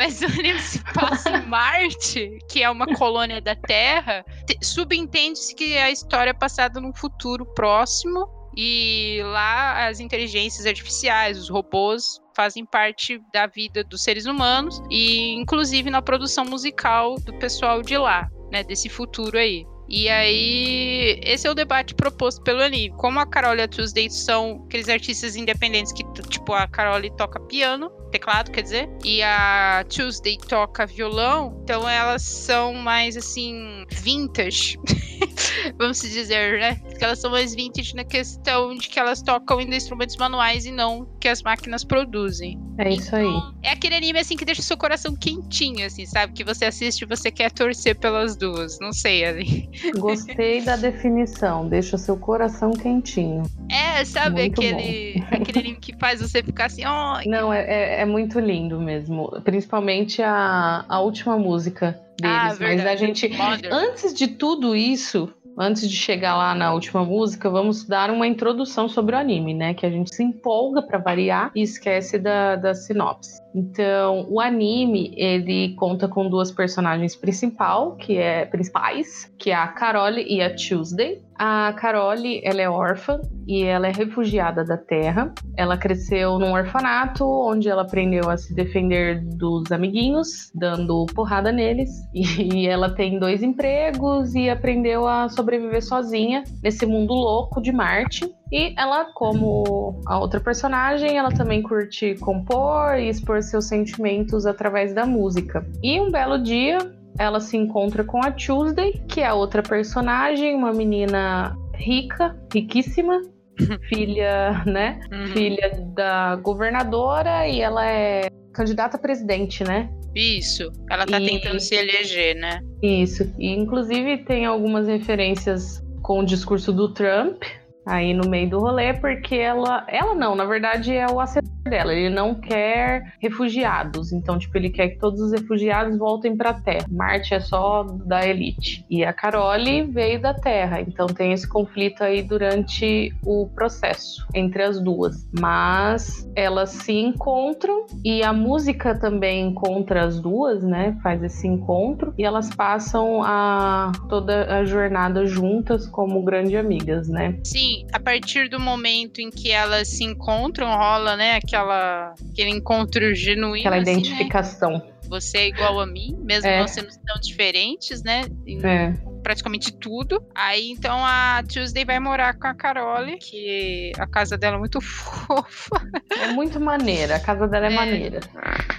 Mas 0.00 0.22
o 0.22 0.24
anime 0.24 0.58
se 0.60 0.82
passa 0.94 1.28
em 1.28 1.46
Marte, 1.46 2.38
que 2.48 2.62
é 2.62 2.70
uma 2.70 2.86
colônia 2.86 3.38
da 3.38 3.54
Terra. 3.54 4.24
Subentende-se 4.62 5.54
que 5.54 5.76
a 5.76 5.90
história 5.90 6.30
é 6.30 6.32
passada 6.32 6.80
num 6.80 6.94
futuro 6.94 7.44
próximo 7.44 8.26
e 8.56 9.20
lá 9.24 9.88
as 9.88 10.00
inteligências 10.00 10.64
artificiais, 10.64 11.36
os 11.36 11.50
robôs, 11.50 12.18
fazem 12.34 12.64
parte 12.64 13.20
da 13.30 13.46
vida 13.46 13.84
dos 13.84 14.02
seres 14.02 14.24
humanos 14.24 14.80
e 14.90 15.34
inclusive 15.34 15.90
na 15.90 16.00
produção 16.00 16.46
musical 16.46 17.16
do 17.16 17.34
pessoal 17.34 17.82
de 17.82 17.98
lá, 17.98 18.26
né, 18.50 18.64
desse 18.64 18.88
futuro 18.88 19.36
aí. 19.36 19.66
E 19.86 20.08
aí, 20.08 21.20
esse 21.22 21.46
é 21.46 21.50
o 21.50 21.54
debate 21.54 21.94
proposto 21.94 22.42
pelo 22.42 22.62
anime. 22.62 22.96
Como 22.96 23.20
a 23.20 23.26
Carol 23.26 23.56
e 23.56 23.60
a 23.60 23.68
Tuesday 23.68 24.08
são 24.08 24.62
aqueles 24.64 24.88
artistas 24.88 25.36
independentes 25.36 25.92
que, 25.92 26.04
tipo, 26.22 26.54
a 26.54 26.66
Carol 26.66 27.02
toca 27.16 27.38
piano, 27.40 27.90
teclado, 28.10 28.50
quer 28.50 28.62
dizer, 28.62 28.90
e 29.04 29.22
a 29.22 29.84
Tuesday 29.88 30.36
toca 30.36 30.86
violão, 30.86 31.58
então 31.62 31.88
elas 31.88 32.22
são 32.22 32.74
mais 32.74 33.16
assim 33.16 33.84
vintage, 33.90 34.78
vamos 35.78 36.00
dizer, 36.00 36.58
né? 36.58 36.74
Que 36.98 37.04
elas 37.04 37.18
são 37.18 37.30
mais 37.30 37.54
vintage 37.54 37.94
na 37.94 38.04
questão 38.04 38.74
de 38.74 38.88
que 38.88 38.98
elas 38.98 39.22
tocam 39.22 39.58
ainda 39.58 39.76
instrumentos 39.76 40.16
manuais 40.16 40.66
e 40.66 40.70
não 40.70 41.08
que 41.20 41.28
as 41.28 41.42
máquinas 41.42 41.84
produzem. 41.84 42.58
É 42.78 42.90
isso 42.90 43.14
aí. 43.14 43.26
Então, 43.26 43.54
é 43.62 43.70
aquele 43.70 43.94
anime 43.94 44.18
assim 44.18 44.36
que 44.36 44.44
deixa 44.44 44.60
o 44.62 44.64
seu 44.64 44.76
coração 44.76 45.14
quentinho, 45.14 45.86
assim, 45.86 46.06
sabe? 46.06 46.32
Que 46.32 46.42
você 46.42 46.64
assiste 46.64 47.02
e 47.02 47.06
você 47.06 47.30
quer 47.30 47.50
torcer 47.50 47.98
pelas 47.98 48.36
duas. 48.36 48.78
Não 48.80 48.92
sei, 48.92 49.24
ali. 49.24 49.68
Gostei 49.98 50.62
da 50.62 50.76
definição, 50.76 51.68
deixa 51.68 51.96
o 51.96 51.98
seu 51.98 52.16
coração 52.16 52.72
quentinho. 52.72 53.42
É, 53.70 54.04
sabe 54.04 54.40
Muito 54.40 54.60
aquele, 54.60 55.22
aquele 55.30 55.58
anime 55.58 55.76
que 55.76 55.94
faz 55.98 56.20
você 56.20 56.42
ficar 56.42 56.66
assim, 56.66 56.82
oh, 56.86 57.28
Não, 57.28 57.52
é, 57.52 57.99
é 57.99 57.99
é 58.00 58.04
muito 58.06 58.40
lindo 58.40 58.80
mesmo. 58.80 59.30
Principalmente 59.44 60.22
a, 60.22 60.86
a 60.88 61.00
última 61.00 61.36
música 61.38 62.00
deles. 62.18 62.36
Ah, 62.36 62.56
Mas 62.58 62.86
a 62.86 62.96
gente. 62.96 63.28
Modern. 63.28 63.74
Antes 63.74 64.14
de 64.14 64.26
tudo 64.26 64.74
isso, 64.74 65.28
antes 65.58 65.88
de 65.88 65.94
chegar 65.94 66.34
lá 66.34 66.54
na 66.54 66.72
última 66.72 67.04
música, 67.04 67.50
vamos 67.50 67.84
dar 67.84 68.10
uma 68.10 68.26
introdução 68.26 68.88
sobre 68.88 69.14
o 69.14 69.18
anime, 69.18 69.52
né? 69.52 69.74
Que 69.74 69.84
a 69.84 69.90
gente 69.90 70.14
se 70.14 70.22
empolga 70.22 70.80
para 70.80 70.98
variar 70.98 71.50
e 71.54 71.60
esquece 71.60 72.18
da, 72.18 72.56
da 72.56 72.74
sinopse. 72.74 73.38
Então, 73.54 74.26
o 74.30 74.40
anime, 74.40 75.12
ele 75.16 75.74
conta 75.74 76.08
com 76.08 76.28
duas 76.28 76.50
personagens 76.50 77.14
principal, 77.14 77.96
que 77.96 78.16
é 78.16 78.46
principais, 78.46 79.30
que 79.36 79.50
é 79.50 79.54
a 79.54 79.68
Carole 79.68 80.24
e 80.26 80.40
a 80.40 80.54
Tuesday. 80.54 81.20
A 81.42 81.72
Carole, 81.72 82.42
ela 82.44 82.60
é 82.60 82.68
órfã 82.68 83.18
e 83.48 83.64
ela 83.64 83.88
é 83.88 83.92
refugiada 83.92 84.62
da 84.62 84.76
Terra. 84.76 85.32
Ela 85.56 85.74
cresceu 85.78 86.38
num 86.38 86.52
orfanato 86.52 87.24
onde 87.24 87.66
ela 87.66 87.80
aprendeu 87.80 88.28
a 88.28 88.36
se 88.36 88.54
defender 88.54 89.22
dos 89.22 89.72
amiguinhos, 89.72 90.52
dando 90.54 91.06
porrada 91.14 91.50
neles. 91.50 91.88
E 92.12 92.66
ela 92.66 92.90
tem 92.90 93.18
dois 93.18 93.42
empregos 93.42 94.34
e 94.34 94.50
aprendeu 94.50 95.08
a 95.08 95.30
sobreviver 95.30 95.82
sozinha 95.82 96.44
nesse 96.62 96.84
mundo 96.84 97.14
louco 97.14 97.62
de 97.62 97.72
Marte. 97.72 98.30
E 98.52 98.74
ela, 98.76 99.06
como 99.14 99.98
a 100.06 100.18
outra 100.18 100.40
personagem, 100.40 101.16
ela 101.16 101.30
também 101.30 101.62
curte 101.62 102.16
compor 102.16 102.98
e 102.98 103.08
expor 103.08 103.42
seus 103.42 103.66
sentimentos 103.66 104.44
através 104.44 104.92
da 104.92 105.06
música. 105.06 105.66
E 105.82 105.98
um 105.98 106.10
belo 106.10 106.38
dia, 106.42 106.78
ela 107.18 107.40
se 107.40 107.56
encontra 107.56 108.04
com 108.04 108.22
a 108.22 108.30
Tuesday, 108.30 109.00
que 109.08 109.20
é 109.20 109.26
a 109.26 109.34
outra 109.34 109.62
personagem, 109.62 110.54
uma 110.54 110.72
menina 110.72 111.56
rica, 111.74 112.36
riquíssima, 112.52 113.20
filha, 113.88 114.62
né? 114.66 115.00
Uhum. 115.12 115.26
Filha 115.28 115.70
da 115.94 116.36
governadora 116.36 117.46
e 117.46 117.60
ela 117.60 117.86
é 117.86 118.28
candidata 118.52 118.96
a 118.96 119.00
presidente, 119.00 119.64
né? 119.64 119.90
Isso, 120.14 120.70
ela 120.90 121.06
tá 121.06 121.20
e... 121.20 121.26
tentando 121.26 121.60
se 121.60 121.74
eleger, 121.74 122.36
né? 122.36 122.60
Isso, 122.82 123.32
e 123.38 123.48
inclusive 123.50 124.24
tem 124.24 124.44
algumas 124.44 124.88
referências 124.88 125.82
com 126.02 126.20
o 126.20 126.24
discurso 126.24 126.72
do 126.72 126.92
Trump, 126.92 127.42
aí 127.86 128.14
no 128.14 128.28
meio 128.28 128.50
do 128.50 128.58
rolê, 128.58 128.94
porque 128.94 129.34
ela, 129.34 129.84
ela 129.88 130.14
não, 130.14 130.34
na 130.34 130.44
verdade 130.44 130.94
é 130.94 131.06
o 131.06 131.20
assessor 131.20 131.50
dela, 131.64 131.94
ele 131.94 132.12
não 132.14 132.34
quer 132.34 133.14
refugiados, 133.20 134.12
então 134.12 134.38
tipo 134.38 134.56
ele 134.56 134.70
quer 134.70 134.88
que 134.88 134.98
todos 134.98 135.20
os 135.20 135.32
refugiados 135.32 135.96
voltem 135.98 136.36
para 136.36 136.50
a 136.50 136.54
Terra. 136.54 136.86
Marte 136.90 137.34
é 137.34 137.40
só 137.40 137.82
da 137.82 138.26
elite. 138.26 138.84
E 138.90 139.04
a 139.04 139.12
Carole 139.12 139.82
veio 139.84 140.20
da 140.20 140.34
Terra, 140.34 140.80
então 140.80 141.06
tem 141.06 141.32
esse 141.32 141.48
conflito 141.48 142.02
aí 142.02 142.22
durante 142.22 143.12
o 143.24 143.48
processo 143.54 144.26
entre 144.34 144.62
as 144.62 144.80
duas. 144.80 145.28
Mas 145.38 146.28
elas 146.34 146.70
se 146.70 146.92
encontram 146.92 147.86
e 148.04 148.22
a 148.22 148.32
música 148.32 148.94
também 148.94 149.48
encontra 149.48 150.04
as 150.04 150.20
duas, 150.20 150.62
né? 150.62 150.98
Faz 151.02 151.22
esse 151.22 151.46
encontro 151.46 152.14
e 152.18 152.24
elas 152.24 152.50
passam 152.54 153.22
a 153.22 153.92
toda 154.08 154.58
a 154.58 154.64
jornada 154.64 155.26
juntas 155.26 155.86
como 155.86 156.22
grandes 156.22 156.58
amigas, 156.58 157.08
né? 157.08 157.38
Sim, 157.44 157.69
a 157.92 158.00
partir 158.00 158.48
do 158.48 158.58
momento 158.58 159.20
em 159.20 159.30
que 159.30 159.50
elas 159.50 159.88
se 159.88 160.04
encontram, 160.04 160.68
rola, 160.68 161.16
né, 161.16 161.36
aquela, 161.36 162.14
aquele 162.30 162.50
encontro 162.50 163.14
genuíno. 163.14 163.68
Aquela 163.68 163.82
assim, 163.82 163.92
né? 163.92 163.98
identificação. 163.98 164.72
Né? 164.72 164.90
Você 165.10 165.38
é 165.38 165.48
igual 165.48 165.80
a 165.80 165.86
mim, 165.86 166.16
mesmo 166.20 166.48
é. 166.48 166.60
nós 166.60 166.70
sendo 166.70 166.88
tão 167.04 167.18
diferentes, 167.20 168.00
né? 168.04 168.22
Em 168.46 168.64
é. 168.64 168.94
praticamente 169.24 169.72
tudo. 169.72 170.24
Aí 170.32 170.70
então 170.70 171.04
a 171.04 171.42
Tuesday 171.52 171.84
vai 171.84 171.98
morar 171.98 172.38
com 172.38 172.46
a 172.46 172.54
Carole, 172.54 173.18
que 173.18 173.90
a 173.98 174.06
casa 174.06 174.38
dela 174.38 174.54
é 174.54 174.58
muito 174.60 174.78
fofa. 174.80 175.82
É 176.16 176.28
muito 176.28 176.60
maneira, 176.60 177.16
a 177.16 177.20
casa 177.20 177.48
dela 177.48 177.66
é, 177.66 177.72
é. 177.72 177.74
maneira. 177.74 178.20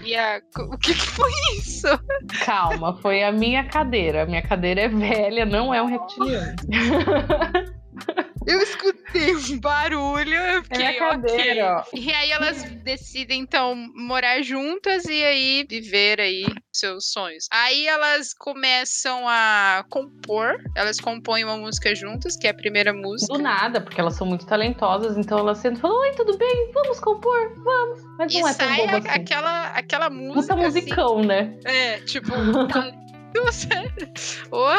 E 0.05 0.15
a... 0.15 0.41
o 0.57 0.77
que 0.77 0.93
foi 0.93 1.31
isso? 1.57 1.87
Calma, 2.45 2.97
foi 3.01 3.23
a 3.23 3.31
minha 3.33 3.65
cadeira. 3.65 4.23
A 4.23 4.25
minha 4.25 4.41
cadeira 4.41 4.81
é 4.81 4.87
velha, 4.87 5.45
não 5.45 5.73
é 5.73 5.81
um 5.81 5.87
reptiliano. 5.87 6.55
Eu 8.45 8.59
escutei 8.61 9.35
um 9.35 9.59
barulho, 9.61 10.33
eu 10.33 10.63
fiquei 10.63 10.85
é 10.85 10.93
cadeira, 10.93 11.77
ok. 11.79 11.99
E 12.01 12.11
aí 12.11 12.31
elas 12.31 12.63
decidem, 12.83 13.41
então, 13.41 13.75
morar 13.95 14.41
juntas 14.41 15.05
e 15.05 15.23
aí 15.23 15.65
viver 15.69 16.19
aí 16.19 16.55
seus 16.73 17.11
sonhos. 17.11 17.47
Aí 17.51 17.85
elas 17.87 18.33
começam 18.33 19.27
a 19.27 19.85
compor, 19.89 20.55
elas 20.75 20.99
compõem 20.99 21.43
uma 21.43 21.57
música 21.57 21.93
juntas, 21.93 22.35
que 22.35 22.47
é 22.47 22.49
a 22.49 22.53
primeira 22.53 22.93
música. 22.93 23.33
Do 23.33 23.39
nada, 23.39 23.79
porque 23.81 24.01
elas 24.01 24.15
são 24.15 24.25
muito 24.25 24.45
talentosas, 24.45 25.17
então 25.17 25.39
elas 25.39 25.59
sempre 25.59 25.79
falam, 25.79 25.99
oi, 25.99 26.11
tudo 26.11 26.37
bem? 26.37 26.71
Vamos 26.73 26.99
compor, 26.99 27.53
vamos. 27.63 28.01
Mas 28.17 28.33
e 28.33 28.39
não 28.39 28.47
é 28.47 28.53
tão 28.53 28.75
bobo 28.75 28.95
assim. 28.97 29.07
aquela, 29.09 29.67
aquela 29.67 30.09
música. 30.09 30.55
Puta 30.55 30.55
musicão, 30.55 31.19
assim, 31.19 31.27
né? 31.27 31.59
É, 31.63 31.99
tipo, 32.01 32.31
oh. 34.51 34.69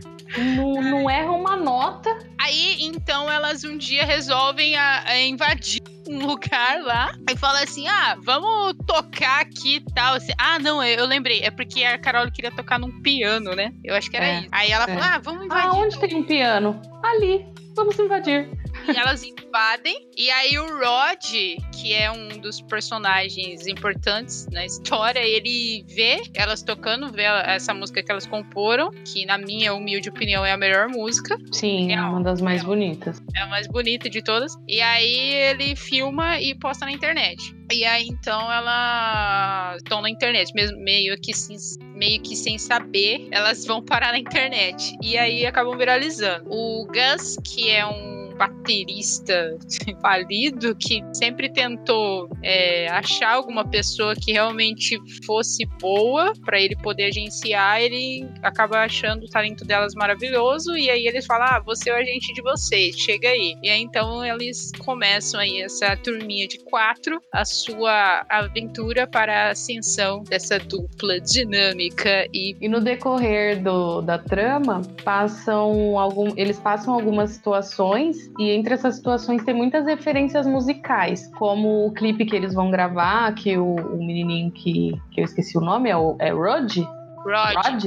não, 0.56 0.82
não 0.82 1.10
erra 1.10 1.32
uma 1.32 1.56
nota. 1.56 2.10
Aí, 2.38 2.76
então, 2.80 3.30
elas 3.30 3.64
um 3.64 3.76
dia 3.76 4.04
resolvem 4.04 4.76
a, 4.76 5.04
a 5.06 5.20
invadir 5.20 5.80
um 6.08 6.26
lugar 6.26 6.82
lá 6.82 7.14
e 7.30 7.36
fala 7.36 7.62
assim: 7.62 7.86
ah, 7.86 8.16
vamos 8.22 8.74
tocar 8.86 9.40
aqui 9.40 9.76
e 9.76 9.80
tal. 9.94 10.14
Assim, 10.14 10.32
ah, 10.38 10.58
não, 10.58 10.82
eu 10.82 11.06
lembrei. 11.06 11.40
É 11.40 11.50
porque 11.50 11.84
a 11.84 11.98
Carol 11.98 12.30
queria 12.30 12.50
tocar 12.50 12.78
num 12.78 13.00
piano, 13.00 13.54
né? 13.54 13.72
Eu 13.82 13.94
acho 13.94 14.10
que 14.10 14.16
era 14.16 14.26
é, 14.26 14.40
isso. 14.40 14.48
Aí 14.52 14.70
ela 14.70 14.84
é. 14.84 14.86
falou: 14.88 15.02
ah, 15.02 15.18
vamos 15.18 15.44
invadir. 15.46 15.68
Ah, 15.68 15.72
onde 15.72 15.98
tem 15.98 16.14
um 16.14 16.22
piano? 16.22 16.80
Ali. 17.02 17.46
Vamos 17.76 17.98
invadir. 17.98 18.48
E 18.92 18.96
elas 18.96 19.22
invadem. 19.22 20.08
E 20.16 20.30
aí 20.30 20.58
o 20.58 20.66
Rod, 20.66 21.24
que 21.72 21.92
é 21.92 22.10
um 22.10 22.28
dos 22.38 22.60
personagens 22.62 23.66
importantes 23.66 24.46
na 24.50 24.64
história, 24.64 25.20
ele 25.20 25.84
vê 25.88 26.22
elas 26.34 26.62
tocando, 26.62 27.10
vê 27.10 27.22
essa 27.22 27.72
música 27.74 28.02
que 28.02 28.10
elas 28.10 28.26
comporam, 28.26 28.90
que 29.04 29.24
na 29.26 29.38
minha 29.38 29.74
humilde 29.74 30.08
opinião 30.08 30.44
é 30.44 30.52
a 30.52 30.56
melhor 30.56 30.88
música. 30.88 31.36
Sim, 31.52 31.92
é 31.92 32.00
uma 32.00 32.22
das 32.22 32.40
mais 32.40 32.62
bonitas. 32.62 33.22
É 33.36 33.40
a 33.40 33.46
mais 33.46 33.66
bonita 33.66 34.08
de 34.08 34.22
todas. 34.22 34.54
E 34.68 34.80
aí 34.80 35.34
ele 35.34 35.76
filma 35.76 36.40
e 36.40 36.54
posta 36.54 36.84
na 36.84 36.92
internet. 36.92 37.54
E 37.72 37.84
aí 37.84 38.06
então 38.06 38.52
elas 38.52 39.76
estão 39.76 40.00
na 40.02 40.10
internet, 40.10 40.52
mesmo 40.54 40.78
meio 40.78 41.16
que 41.20 41.34
sem, 41.34 41.56
meio 41.94 42.20
que 42.22 42.36
sem 42.36 42.58
saber, 42.58 43.26
elas 43.30 43.64
vão 43.64 43.82
parar 43.82 44.12
na 44.12 44.18
internet. 44.18 44.96
E 45.02 45.16
aí 45.16 45.46
acabam 45.46 45.76
viralizando. 45.76 46.44
O 46.48 46.86
Gus, 46.86 47.36
que 47.44 47.70
é 47.70 47.86
um 47.86 48.13
baterista 48.36 49.56
falido 50.00 50.74
que 50.76 51.02
sempre 51.12 51.48
tentou 51.48 52.28
é, 52.42 52.88
achar 52.88 53.34
alguma 53.34 53.66
pessoa 53.66 54.14
que 54.14 54.32
realmente 54.32 54.98
fosse 55.24 55.64
boa 55.80 56.32
para 56.44 56.60
ele 56.60 56.76
poder 56.76 57.04
agenciar, 57.04 57.80
ele 57.80 58.28
acaba 58.42 58.78
achando 58.80 59.24
o 59.24 59.28
talento 59.28 59.64
delas 59.64 59.94
maravilhoso 59.94 60.76
e 60.76 60.90
aí 60.90 61.06
eles 61.06 61.26
falam: 61.26 61.46
Ah, 61.48 61.62
você 61.64 61.90
é 61.90 61.94
o 61.94 61.96
agente 61.96 62.32
de 62.32 62.42
vocês, 62.42 62.96
chega 62.96 63.28
aí. 63.28 63.56
E 63.62 63.68
aí 63.68 63.82
então 63.82 64.24
eles 64.24 64.72
começam 64.78 65.40
aí 65.40 65.62
essa 65.62 65.96
turminha 65.96 66.46
de 66.46 66.58
quatro, 66.58 67.20
a 67.32 67.44
sua 67.44 68.24
aventura 68.28 69.06
para 69.06 69.48
a 69.48 69.50
ascensão 69.50 70.22
dessa 70.24 70.58
dupla 70.58 71.20
dinâmica 71.20 72.26
e. 72.32 72.56
E 72.60 72.68
no 72.68 72.80
decorrer 72.80 73.62
do, 73.62 74.00
da 74.00 74.18
trama, 74.18 74.82
passam 75.04 75.98
algum, 75.98 76.32
eles 76.36 76.58
passam 76.58 76.94
algumas 76.94 77.30
situações 77.30 78.23
e 78.38 78.50
entre 78.50 78.74
essas 78.74 78.96
situações 78.96 79.44
tem 79.44 79.54
muitas 79.54 79.86
referências 79.86 80.46
musicais, 80.46 81.30
como 81.38 81.86
o 81.86 81.92
clipe 81.92 82.24
que 82.24 82.34
eles 82.34 82.54
vão 82.54 82.70
gravar, 82.70 83.34
que 83.34 83.56
o, 83.56 83.74
o 83.74 83.98
menininho 83.98 84.50
que, 84.50 85.00
que 85.10 85.20
eu 85.20 85.24
esqueci 85.24 85.56
o 85.56 85.60
nome 85.60 85.90
é, 85.90 85.96
o, 85.96 86.16
é 86.18 86.30
Rod? 86.30 86.78
Rod. 87.24 87.54
Rod? 87.56 87.84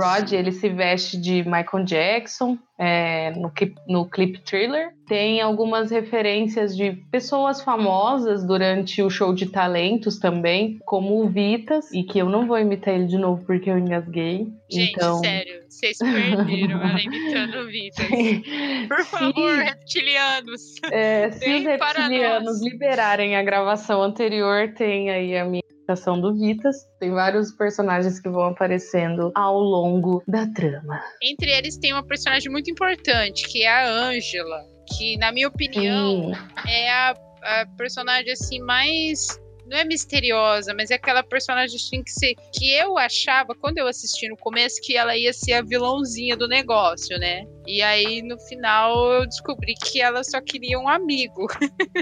Rod, 0.00 0.32
ele 0.32 0.52
se 0.52 0.68
veste 0.68 1.16
de 1.16 1.42
Michael 1.44 1.84
Jackson 1.84 2.58
é, 2.78 3.30
no, 3.32 3.50
clip, 3.50 3.74
no 3.88 4.08
clip 4.08 4.40
Thriller. 4.40 4.90
Tem 5.06 5.40
algumas 5.40 5.90
referências 5.90 6.76
de 6.76 6.92
pessoas 7.10 7.60
famosas 7.60 8.44
durante 8.44 9.02
o 9.02 9.10
show 9.10 9.34
de 9.34 9.46
talentos 9.46 10.18
também, 10.18 10.78
como 10.84 11.22
o 11.22 11.28
Vitas, 11.28 11.92
e 11.92 12.02
que 12.02 12.18
eu 12.18 12.28
não 12.28 12.46
vou 12.46 12.58
imitar 12.58 12.94
ele 12.94 13.06
de 13.06 13.18
novo 13.18 13.44
porque 13.44 13.70
eu 13.70 13.78
engasguei. 13.78 14.46
Gente, 14.70 14.92
então... 14.92 15.18
sério, 15.18 15.62
vocês 15.68 15.98
perderam 15.98 16.82
ela 16.82 17.00
imitando 17.00 17.58
o 17.58 17.66
Vitas. 17.66 18.06
Por 18.88 19.04
favor, 19.04 19.56
reptilianos. 19.58 20.62
É, 20.90 21.30
se 21.30 21.54
os 21.54 21.64
reptilianos 21.64 22.62
liberarem 22.62 23.36
a 23.36 23.42
gravação 23.42 24.02
anterior, 24.02 24.72
tem 24.74 25.10
aí 25.10 25.36
a 25.36 25.44
minha 25.44 25.62
apresentação 25.84 26.20
do 26.20 26.34
Vitas. 26.34 26.76
Tem 26.98 27.10
vários 27.12 27.52
personagens 27.52 28.18
que 28.18 28.28
vão 28.28 28.44
aparecendo 28.44 29.30
ao 29.34 29.58
longo 29.58 30.22
da 30.26 30.46
trama. 30.52 31.00
Entre 31.22 31.50
eles 31.50 31.76
tem 31.76 31.92
uma 31.92 32.04
personagem 32.04 32.50
muito 32.50 32.70
importante, 32.70 33.46
que 33.48 33.62
é 33.62 33.70
a 33.70 33.88
Ângela, 33.88 34.64
que 34.96 35.16
na 35.18 35.30
minha 35.30 35.48
opinião 35.48 36.32
Sim. 36.32 36.68
é 36.68 36.90
a, 36.90 37.14
a 37.42 37.66
personagem 37.76 38.32
assim 38.32 38.60
mais 38.60 39.38
não 39.66 39.76
é 39.78 39.84
misteriosa, 39.84 40.74
mas 40.76 40.90
é 40.90 40.94
aquela 40.94 41.22
personagem 41.22 41.76
assim 41.76 42.02
que, 42.02 42.10
se, 42.10 42.34
que 42.52 42.70
eu 42.72 42.98
achava, 42.98 43.54
quando 43.54 43.78
eu 43.78 43.86
assisti 43.86 44.28
no 44.28 44.36
começo, 44.36 44.80
que 44.82 44.96
ela 44.96 45.16
ia 45.16 45.32
ser 45.32 45.54
a 45.54 45.62
vilãozinha 45.62 46.36
do 46.36 46.46
negócio, 46.46 47.18
né? 47.18 47.44
E 47.66 47.80
aí, 47.80 48.20
no 48.22 48.38
final, 48.40 48.94
eu 49.12 49.26
descobri 49.26 49.72
que 49.74 50.00
ela 50.00 50.22
só 50.22 50.40
queria 50.40 50.78
um 50.78 50.88
amigo. 50.88 51.46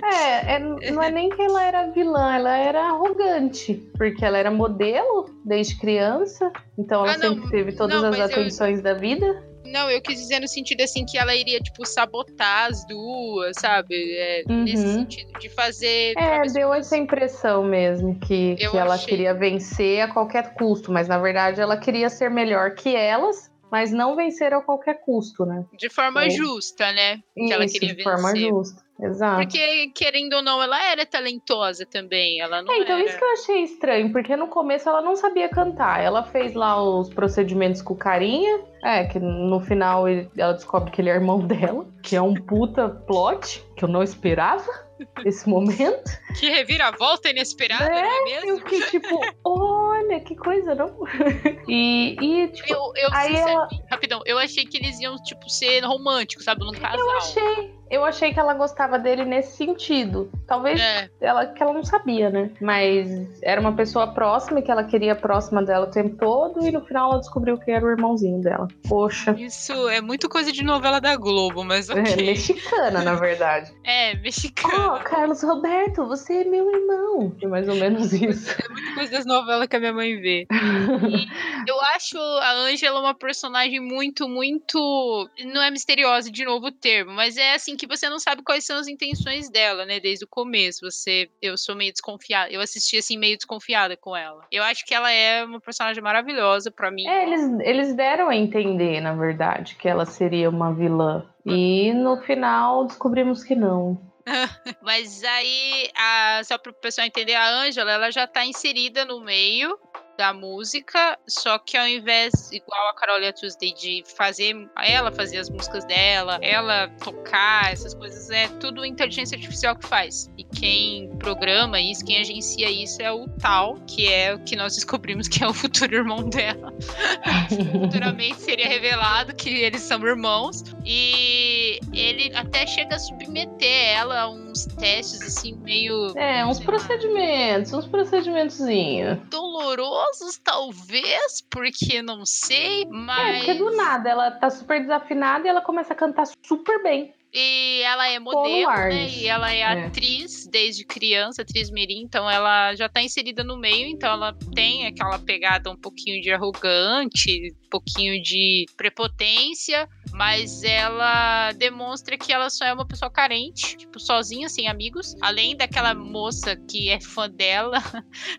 É, 0.02 0.54
é, 0.54 0.59
não 0.90 1.02
é 1.02 1.11
nem 1.11 1.28
que 1.31 1.40
ela 1.40 1.62
era 1.62 1.87
vilã, 1.90 2.35
ela 2.35 2.57
era 2.57 2.81
arrogante, 2.88 3.75
porque 3.97 4.25
ela 4.25 4.37
era 4.38 4.50
modelo 4.50 5.26
desde 5.45 5.78
criança, 5.78 6.50
então 6.76 7.02
ela 7.04 7.14
Ah, 7.14 7.19
não, 7.19 7.35
sempre 7.37 7.50
teve 7.50 7.73
todas 7.73 8.02
não, 8.02 8.09
as 8.09 8.19
mas 8.19 8.31
eu- 8.31 8.38
atenções 8.38 8.83
da 8.83 8.95
vida. 8.95 9.51
Não, 9.73 9.91
eu 9.91 10.00
quis 10.00 10.19
dizer 10.19 10.38
no 10.41 10.47
sentido 10.49 10.83
assim 10.83 11.05
que 11.05 11.17
ela 11.19 11.35
iria, 11.35 11.59
tipo, 11.61 11.85
sabotar 11.87 12.71
as 12.71 12.87
duas, 12.87 13.57
sabe? 13.59 13.95
É, 14.17 14.43
Uhum. 14.49 14.64
Nesse 14.64 14.87
sentido, 14.95 15.38
de 15.38 15.49
fazer. 15.49 16.12
É, 16.19 16.43
deu 16.52 16.73
essa 16.75 16.97
impressão 16.97 17.64
mesmo, 17.64 18.19
que, 18.21 18.57
que 18.57 18.76
ela 18.76 18.95
achei. 18.95 19.09
queria 19.09 19.33
vencer 19.35 20.00
a 20.02 20.09
qualquer 20.12 20.55
custo, 20.55 20.93
mas 20.93 21.09
na 21.09 21.19
verdade 21.19 21.61
ela 21.61 21.76
queria 21.76 22.09
ser 22.11 22.31
melhor 22.31 22.75
que 22.75 22.95
elas, 22.95 23.50
mas 23.71 23.91
não 23.91 24.14
vencer 24.14 24.52
a 24.52 24.61
qualquer 24.61 25.00
custo, 25.00 25.47
né? 25.47 25.64
De 25.79 25.88
forma 25.88 26.25
É. 26.26 26.31
justa, 26.31 26.93
né? 26.93 27.21
Que 27.35 27.52
ela 27.52 27.64
Isso, 27.64 27.75
queria 27.79 27.95
de 27.95 28.02
forma 28.02 28.33
vencer. 28.33 28.49
justa. 28.50 28.83
Exato. 29.02 29.42
Porque, 29.42 29.88
querendo 29.94 30.35
ou 30.35 30.42
não, 30.42 30.62
ela 30.62 30.80
era 30.90 31.04
talentosa 31.04 31.85
também. 31.85 32.40
Ela 32.40 32.62
não 32.62 32.73
É, 32.73 32.78
então 32.78 32.97
era. 32.97 33.04
isso 33.04 33.18
que 33.18 33.25
eu 33.25 33.32
achei 33.32 33.62
estranho, 33.64 34.12
porque 34.12 34.37
no 34.37 34.47
começo 34.49 34.88
ela 34.88 35.02
não 35.02 35.16
sabia 35.16 35.49
cantar. 35.49 36.00
Ela 36.02 36.23
fez 36.23 36.54
lá 36.54 36.80
os 36.82 37.09
procedimentos 37.09 37.82
com 37.82 37.95
o 37.95 37.97
carinha. 37.99 38.60
É, 38.84 39.04
que 39.04 39.19
no 39.21 39.60
final 39.60 40.08
ele- 40.08 40.28
ela 40.36 40.54
descobre 40.54 40.91
que 40.91 41.00
ele 41.00 41.08
é 41.08 41.15
irmão 41.15 41.38
dela, 41.38 41.86
que 42.02 42.17
é 42.17 42.23
um 42.23 42.34
puta 42.34 42.88
plot 42.88 43.65
que 43.76 43.84
eu 43.84 43.88
não 43.88 44.02
esperava 44.02 44.67
esse 45.25 45.49
momento. 45.49 46.10
Que 46.38 46.49
reviravolta 46.50 47.30
inesperada, 47.30 47.84
É, 47.84 48.02
não 48.02 48.08
é 48.08 48.19
Eu 48.19 48.25
mesmo? 48.47 48.58
fiquei 48.58 48.80
tipo, 49.00 49.21
olha, 49.45 50.21
que 50.21 50.34
coisa, 50.34 50.75
não? 50.75 50.88
E, 51.69 52.17
e 52.21 52.49
tipo, 52.49 52.73
Eu, 52.73 52.93
eu 52.97 53.08
Aí 53.12 53.36
sinceramente, 53.36 53.82
rapidão, 53.91 54.21
eu 54.26 54.38
achei 54.38 54.65
que 54.65 54.76
eles 54.78 54.99
iam, 55.00 55.17
tipo, 55.23 55.49
ser 55.49 55.80
românticos, 55.84 56.45
sabe? 56.45 56.65
Num 56.65 56.73
casal. 56.73 56.99
eu 56.99 57.10
achei, 57.19 57.75
eu 57.93 58.05
achei 58.05 58.33
que 58.33 58.41
ela 58.41 58.55
gostava 58.55 58.99
dele 58.99 59.25
nesse 59.25 59.57
sentido. 59.57 60.31
Talvez 60.47 60.81
É, 60.81 61.09
ela 61.21 61.47
que 61.47 61.63
ela 61.63 61.73
não 61.73 61.85
sabia, 61.85 62.31
né? 62.31 62.50
Mas 62.61 63.09
era 63.43 63.61
uma 63.61 63.75
pessoa 63.75 64.07
próxima 64.15 64.61
e 64.61 64.63
que 64.63 64.71
ela 64.71 64.85
queria 64.85 65.15
próxima 65.15 65.63
dela 65.63 65.87
o 65.87 65.91
tempo 65.91 66.17
todo 66.17 66.67
e 66.67 66.73
no 66.73 66.81
final 66.85 67.11
ela 67.13 67.21
descobriu 67.21 67.59
que 67.59 67.71
era 67.71 67.85
o 67.85 67.91
irmãozinho 67.91 68.41
dela. 68.41 68.67
Poxa. 68.89 69.33
isso 69.39 69.89
é 69.89 70.00
muito 70.00 70.28
coisa 70.28 70.50
de 70.50 70.65
novela 70.65 71.00
da 71.00 71.15
Globo, 71.17 71.65
mas 71.65 71.89
É, 71.91 71.93
ok. 72.00 72.17
mexicana, 72.26 73.02
na 73.02 73.15
verdade. 73.15 73.71
É, 73.85 74.15
Oh, 74.15 74.23
mexicano. 74.23 75.00
Carlos 75.05 75.43
Roberto, 75.43 76.07
você 76.07 76.43
é 76.43 76.45
meu 76.45 76.71
irmão. 76.71 77.35
É 77.43 77.47
mais 77.47 77.69
ou 77.69 77.75
menos 77.75 78.13
isso. 78.13 78.55
Muito 78.71 78.95
coisa 78.95 79.13
das 79.13 79.26
novelas 79.26 79.67
que 79.69 79.76
a 79.76 79.81
minha 79.81 79.93
mãe 79.93 80.21
vê. 80.21 80.47
Eu 81.67 81.81
acho 81.95 82.19
a 82.19 82.52
Ângela 82.52 83.00
uma 83.00 83.15
personagem 83.15 83.81
muito, 83.81 84.28
muito. 84.28 85.28
Não 85.45 85.63
é 85.63 85.71
misteriosa, 85.71 86.31
de 86.31 86.45
novo 86.45 86.67
o 86.69 86.73
termo, 86.73 87.13
mas 87.13 87.37
é 87.37 87.55
assim 87.55 87.76
que 87.86 87.97
você 87.97 88.08
não 88.08 88.18
sabe 88.18 88.42
quais 88.42 88.64
são 88.64 88.78
as 88.78 88.86
intenções 88.88 89.50
dela, 89.50 89.84
né? 89.84 89.99
Desde 90.00 90.25
o 90.25 90.28
começo. 90.28 90.88
Você. 90.88 91.28
Eu 91.40 91.58
sou 91.58 91.75
meio 91.75 91.92
desconfiada. 91.92 92.50
Eu 92.52 92.60
assisti 92.60 92.97
assim, 92.99 93.18
meio 93.18 93.36
desconfiada 93.36 93.97
com 93.97 94.16
ela. 94.16 94.47
Eu 94.50 94.62
acho 94.62 94.84
que 94.84 94.95
ela 94.95 95.10
é 95.10 95.45
uma 95.45 95.60
personagem 95.60 96.02
maravilhosa 96.02 96.71
pra 96.71 96.90
mim. 96.90 97.06
É, 97.08 97.25
eles, 97.25 97.60
eles 97.60 97.95
deram 97.95 98.28
a 98.28 98.36
entender, 98.36 99.00
na 99.00 99.14
verdade, 99.14 99.75
que 99.76 99.88
ela 99.88 100.04
seria 100.06 100.49
uma 100.49 100.73
vilã. 100.75 101.28
E 101.45 101.92
no 101.92 102.18
final 102.23 102.86
descobrimos 102.86 103.42
que 103.42 103.56
não. 103.56 104.00
Mas 104.82 105.25
aí, 105.25 105.90
a- 105.97 106.40
só 106.45 106.56
para 106.56 106.71
o 106.71 106.75
pessoal 106.75 107.06
entender, 107.06 107.34
a 107.34 107.49
Ângela 107.49 107.90
ela 107.90 108.10
já 108.12 108.26
tá 108.26 108.45
inserida 108.47 109.04
no 109.04 109.21
meio 109.21 109.76
da 110.16 110.32
música, 110.32 111.18
só 111.26 111.58
que 111.58 111.76
ao 111.76 111.86
invés, 111.86 112.50
igual 112.52 112.88
a 112.88 112.94
Carol 112.94 113.20
e 113.20 113.26
a 113.26 113.32
Tuesday, 113.32 113.72
de 113.75 114.04
fazer 114.16 114.54
ela 114.76 115.10
fazer 115.12 115.38
as 115.38 115.48
músicas 115.48 115.84
dela, 115.84 116.38
ela 116.42 116.88
tocar, 117.02 117.72
essas 117.72 117.94
coisas, 117.94 118.30
é 118.30 118.48
tudo 118.58 118.84
inteligência 118.84 119.36
artificial 119.36 119.76
que 119.76 119.86
faz. 119.86 120.30
Quem 120.62 121.08
programa 121.18 121.80
isso, 121.80 122.04
quem 122.04 122.20
agencia 122.20 122.70
isso 122.70 123.02
é 123.02 123.10
o 123.10 123.26
Tal, 123.40 123.80
que 123.84 124.06
é 124.06 124.32
o 124.32 124.38
que 124.44 124.54
nós 124.54 124.76
descobrimos 124.76 125.26
que 125.26 125.42
é 125.42 125.48
o 125.48 125.52
futuro 125.52 125.92
irmão 125.92 126.28
dela. 126.30 126.72
Futuramente 127.50 128.40
seria 128.40 128.68
revelado 128.68 129.34
que 129.34 129.48
eles 129.50 129.80
são 129.82 130.00
irmãos. 130.06 130.62
E 130.86 131.80
ele 131.92 132.32
até 132.36 132.64
chega 132.64 132.94
a 132.94 132.98
submeter 133.00 133.88
ela 133.96 134.20
a 134.20 134.30
uns 134.30 134.66
testes 134.66 135.20
assim, 135.22 135.56
meio 135.64 136.16
É, 136.16 136.46
uns 136.46 136.58
sei 136.58 136.66
lá, 136.66 136.72
procedimentos, 136.72 137.72
uns 137.72 137.86
procedimentozinhos. 137.86 139.18
dolorosos, 139.28 140.38
talvez, 140.44 141.40
porque 141.50 142.00
não 142.02 142.25
sei, 142.25 142.82
É, 142.82 142.86
mas. 142.88 143.36
porque 143.38 143.54
do 143.54 143.76
nada 143.76 144.08
ela 144.10 144.30
tá 144.30 144.48
super 144.48 144.80
desafinada 144.80 145.44
e 145.44 145.50
ela 145.50 145.60
começa 145.60 145.92
a 145.92 145.96
cantar 145.96 146.26
super 146.46 146.80
bem. 146.84 147.12
E 147.34 147.80
ela 147.82 148.08
é 148.08 148.18
modelo, 148.18 148.71
né? 148.71 149.08
E 149.08 149.26
ela 149.26 149.50
é, 149.52 149.60
É. 149.60 149.86
atriz 149.86 150.47
desde 150.47 150.84
criança, 150.84 151.42
atriz 151.42 151.71
mirim, 151.71 152.02
então 152.02 152.30
ela 152.30 152.75
já 152.75 152.88
tá 152.88 153.00
inserida 153.02 153.42
no 153.42 153.56
meio, 153.56 153.86
então 153.88 154.12
ela 154.12 154.36
tem 154.54 154.86
aquela 154.86 155.18
pegada 155.18 155.71
um 155.71 155.76
pouquinho 155.76 156.21
de 156.21 156.30
arrogante, 156.30 157.54
um 157.66 157.68
pouquinho 157.71 158.21
de 158.23 158.66
prepotência, 158.76 159.88
mas 160.12 160.62
ela 160.62 161.52
demonstra 161.52 162.18
que 162.18 162.32
ela 162.32 162.50
só 162.50 162.66
é 162.66 162.73
uma 162.75 162.86
pessoa 162.86 163.10
carente, 163.10 163.78
tipo, 163.78 163.99
sozinha, 163.99 164.49
sem 164.50 164.68
amigos. 164.68 165.14
Além 165.23 165.56
daquela 165.56 165.95
moça 165.95 166.54
que 166.68 166.90
é 166.90 167.00
fã 167.00 167.30
dela, 167.30 167.78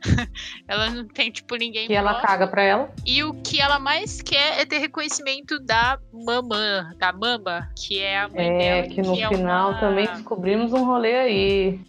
ela 0.68 0.90
não 0.92 1.08
tem, 1.08 1.32
tipo, 1.32 1.56
ninguém. 1.56 1.88
Que 1.88 1.94
ela 1.94 2.22
caga 2.22 2.48
pra 2.48 2.62
ela. 2.64 2.94
E 3.06 3.24
o 3.24 3.34
que 3.42 3.60
ela 3.60 3.80
mais 3.80 4.22
quer 4.22 4.60
é 4.62 4.66
ter 4.66 4.78
reconhecimento 4.78 5.60
da 5.60 5.98
mamã, 6.12 6.92
da 6.98 7.12
mama, 7.12 7.68
que 7.76 8.00
é 8.00 8.20
a 8.20 8.28
mãe 8.30 8.48
É, 8.50 8.58
dela. 8.58 8.83
Que 8.88 9.02
no 9.02 9.14
é 9.16 9.28
final 9.28 9.72
uma- 9.72 9.80
também 9.80 10.06
descobrimos 10.08 10.74
um 10.74 10.84
rolê 10.86 11.16
aí. 11.16 11.80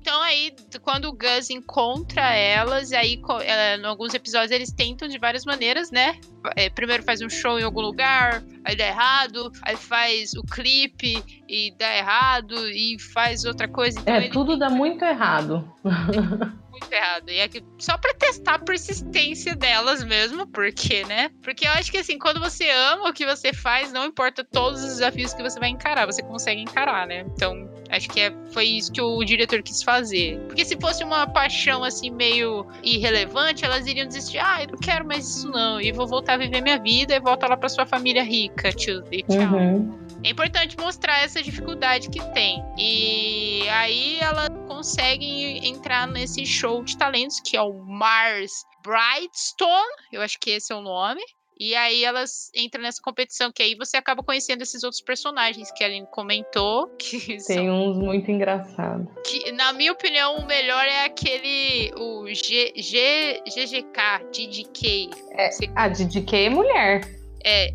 Então 0.00 0.20
aí, 0.20 0.50
quando 0.82 1.04
o 1.06 1.12
Gus 1.16 1.48
encontra 1.48 2.34
elas, 2.34 2.92
aí 2.92 3.18
co- 3.20 3.40
é, 3.40 3.76
em 3.76 3.84
alguns 3.84 4.12
episódios 4.14 4.50
eles 4.50 4.72
tentam 4.72 5.06
de 5.06 5.16
várias 5.16 5.44
maneiras, 5.44 5.92
né? 5.92 6.16
É, 6.56 6.68
primeiro 6.68 7.04
faz 7.04 7.20
um 7.20 7.28
show 7.30 7.56
em 7.56 7.62
algum 7.62 7.80
lugar, 7.82 8.42
aí 8.64 8.74
dá 8.74 8.84
errado, 8.84 9.48
aí 9.62 9.76
faz 9.76 10.34
o 10.34 10.42
clipe 10.42 11.24
e 11.48 11.72
dá 11.78 11.96
errado, 11.96 12.68
e 12.70 12.96
faz 13.12 13.44
outra 13.44 13.68
coisa. 13.68 14.00
Então 14.00 14.12
É, 14.12 14.28
tudo 14.28 14.58
dá 14.58 14.68
muito 14.68 15.04
errado. 15.04 15.72
muito 15.84 16.92
errado. 16.92 17.28
E 17.28 17.38
é 17.38 17.46
que 17.48 17.62
só 17.78 17.96
pra 17.96 18.12
testar 18.14 18.54
a 18.54 18.58
persistência 18.58 19.54
delas 19.54 20.02
mesmo, 20.02 20.46
porque, 20.48 21.04
né? 21.04 21.30
Porque 21.44 21.64
eu 21.66 21.70
acho 21.72 21.92
que 21.92 21.98
assim, 21.98 22.18
quando 22.18 22.40
você 22.40 22.68
ama 22.70 23.08
o 23.10 23.12
que 23.12 23.24
você 23.24 23.52
faz, 23.52 23.92
não 23.92 24.06
importa 24.06 24.42
todos 24.42 24.82
os 24.82 24.88
desafios 24.94 25.32
que 25.32 25.42
você 25.42 25.60
vai 25.60 25.68
encarar, 25.68 26.06
você 26.06 26.22
consegue 26.22 26.60
encarar, 26.60 27.06
né? 27.06 27.20
Então, 27.20 27.54
acho 27.92 28.08
que 28.08 28.20
é, 28.20 28.32
foi 28.50 28.64
isso 28.64 28.90
que 28.90 29.00
o 29.00 29.22
diretor 29.22 29.62
quis 29.62 29.82
fazer. 29.82 30.40
Porque 30.46 30.64
se 30.64 30.76
fosse 30.80 31.04
uma 31.04 31.26
paixão 31.26 31.84
assim 31.84 32.10
meio 32.10 32.66
irrelevante, 32.82 33.64
elas 33.64 33.86
iriam 33.86 34.06
desistir, 34.06 34.38
ah, 34.38 34.62
eu 34.62 34.68
não 34.68 34.78
quero 34.78 35.06
mais 35.06 35.28
isso 35.28 35.50
não, 35.50 35.80
e 35.80 35.92
vou 35.92 36.06
voltar 36.06 36.34
a 36.34 36.38
viver 36.38 36.62
minha 36.62 36.78
vida 36.78 37.14
e 37.14 37.20
volta 37.20 37.46
lá 37.46 37.56
pra 37.56 37.68
sua 37.68 37.86
família 37.86 38.22
rica, 38.22 38.72
tio. 38.72 39.04
E 39.12 39.22
tchau. 39.22 39.54
Uhum. 39.54 40.02
É 40.24 40.30
importante 40.30 40.76
mostrar 40.78 41.22
essa 41.22 41.42
dificuldade 41.42 42.08
que 42.08 42.22
tem. 42.32 42.64
E 42.78 43.68
aí 43.68 44.18
ela 44.20 44.48
consegue 44.66 45.66
entrar 45.66 46.06
nesse 46.06 46.46
show 46.46 46.82
de 46.82 46.96
talentos, 46.96 47.40
que 47.40 47.56
é 47.56 47.62
o 47.62 47.74
Mars 47.74 48.64
Brightstone, 48.82 49.92
eu 50.12 50.22
acho 50.22 50.38
que 50.38 50.50
esse 50.50 50.72
é 50.72 50.76
o 50.76 50.80
nome. 50.80 51.22
E 51.64 51.76
aí 51.76 52.04
elas 52.04 52.50
entram 52.56 52.82
nessa 52.82 53.00
competição, 53.00 53.52
que 53.52 53.62
aí 53.62 53.76
você 53.76 53.96
acaba 53.96 54.20
conhecendo 54.20 54.62
esses 54.62 54.82
outros 54.82 55.00
personagens 55.00 55.70
que 55.70 55.84
a 55.84 55.86
Aline 55.86 56.08
comentou, 56.10 56.88
que 56.98 57.38
são 57.38 57.54
Tem 57.54 57.70
uns 57.70 57.96
muito 57.96 58.28
engraçados. 58.32 59.06
que, 59.24 59.52
na 59.52 59.72
minha 59.72 59.92
opinião, 59.92 60.38
o 60.38 60.44
melhor 60.46 60.84
é 60.84 61.04
aquele. 61.04 61.92
O 61.96 62.26
G, 62.34 62.72
G, 62.76 63.40
GGK, 63.46 64.24
GGK. 64.32 65.10
É, 65.38 65.50
Você- 65.52 65.70
A 65.76 65.86
DDK 65.88 66.36
é 66.46 66.50
mulher. 66.50 67.00
É, 67.44 67.72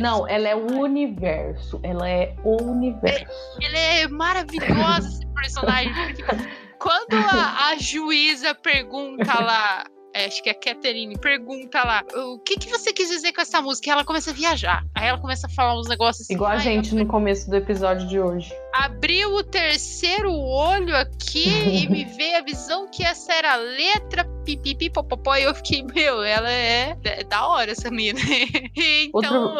Não, 0.00 0.26
ela 0.28 0.48
é 0.48 0.56
o 0.56 0.80
universo. 0.80 1.78
Ela 1.84 2.08
é 2.10 2.34
o 2.44 2.60
universo. 2.60 3.26
Ele 3.60 3.76
é 3.78 4.08
maravilhoso, 4.08 5.08
esse 5.08 5.26
personagem. 5.34 5.92
Quando 6.80 7.14
a, 7.14 7.68
a 7.68 7.76
juíza 7.78 8.52
pergunta 8.54 9.32
lá. 9.40 9.84
Acho 10.26 10.42
que 10.42 10.48
é 10.48 10.52
a 10.52 10.54
Catherine 10.54 11.16
pergunta 11.18 11.82
lá 11.84 12.02
o 12.14 12.38
que, 12.38 12.56
que 12.56 12.68
você 12.68 12.92
quis 12.92 13.08
dizer 13.08 13.32
com 13.32 13.40
essa 13.40 13.60
música? 13.60 13.88
E 13.88 13.92
ela 13.92 14.04
começa 14.04 14.30
a 14.30 14.34
viajar. 14.34 14.84
Aí 14.94 15.08
ela 15.08 15.18
começa 15.18 15.46
a 15.46 15.50
falar 15.50 15.78
uns 15.78 15.88
negócios 15.88 16.22
assim. 16.24 16.34
Igual 16.34 16.50
a 16.50 16.54
"Ai, 16.54 16.60
gente 16.60 16.94
no 16.94 17.06
começo 17.06 17.48
do 17.48 17.56
episódio 17.56 18.06
de 18.08 18.20
hoje. 18.20 18.52
abriu 18.74 19.34
o 19.34 19.42
terceiro 19.42 20.32
olho 20.32 20.96
aqui 20.96 21.48
e 21.48 21.88
me 21.88 22.04
veio 22.16 22.38
a 22.38 22.42
visão 22.42 22.88
que 22.90 23.02
essa 23.04 23.32
era 23.32 23.54
a 23.54 23.56
letra 23.56 24.24
pipipi 24.44 24.88
popopó 24.90 25.36
e 25.36 25.42
eu 25.44 25.54
fiquei, 25.54 25.82
meu, 25.82 26.22
ela 26.22 26.50
é 26.50 26.96
é 27.04 27.24
da 27.24 27.46
hora 27.46 27.72
essa 27.72 27.90
mina. 27.90 28.18
então, 28.76 29.56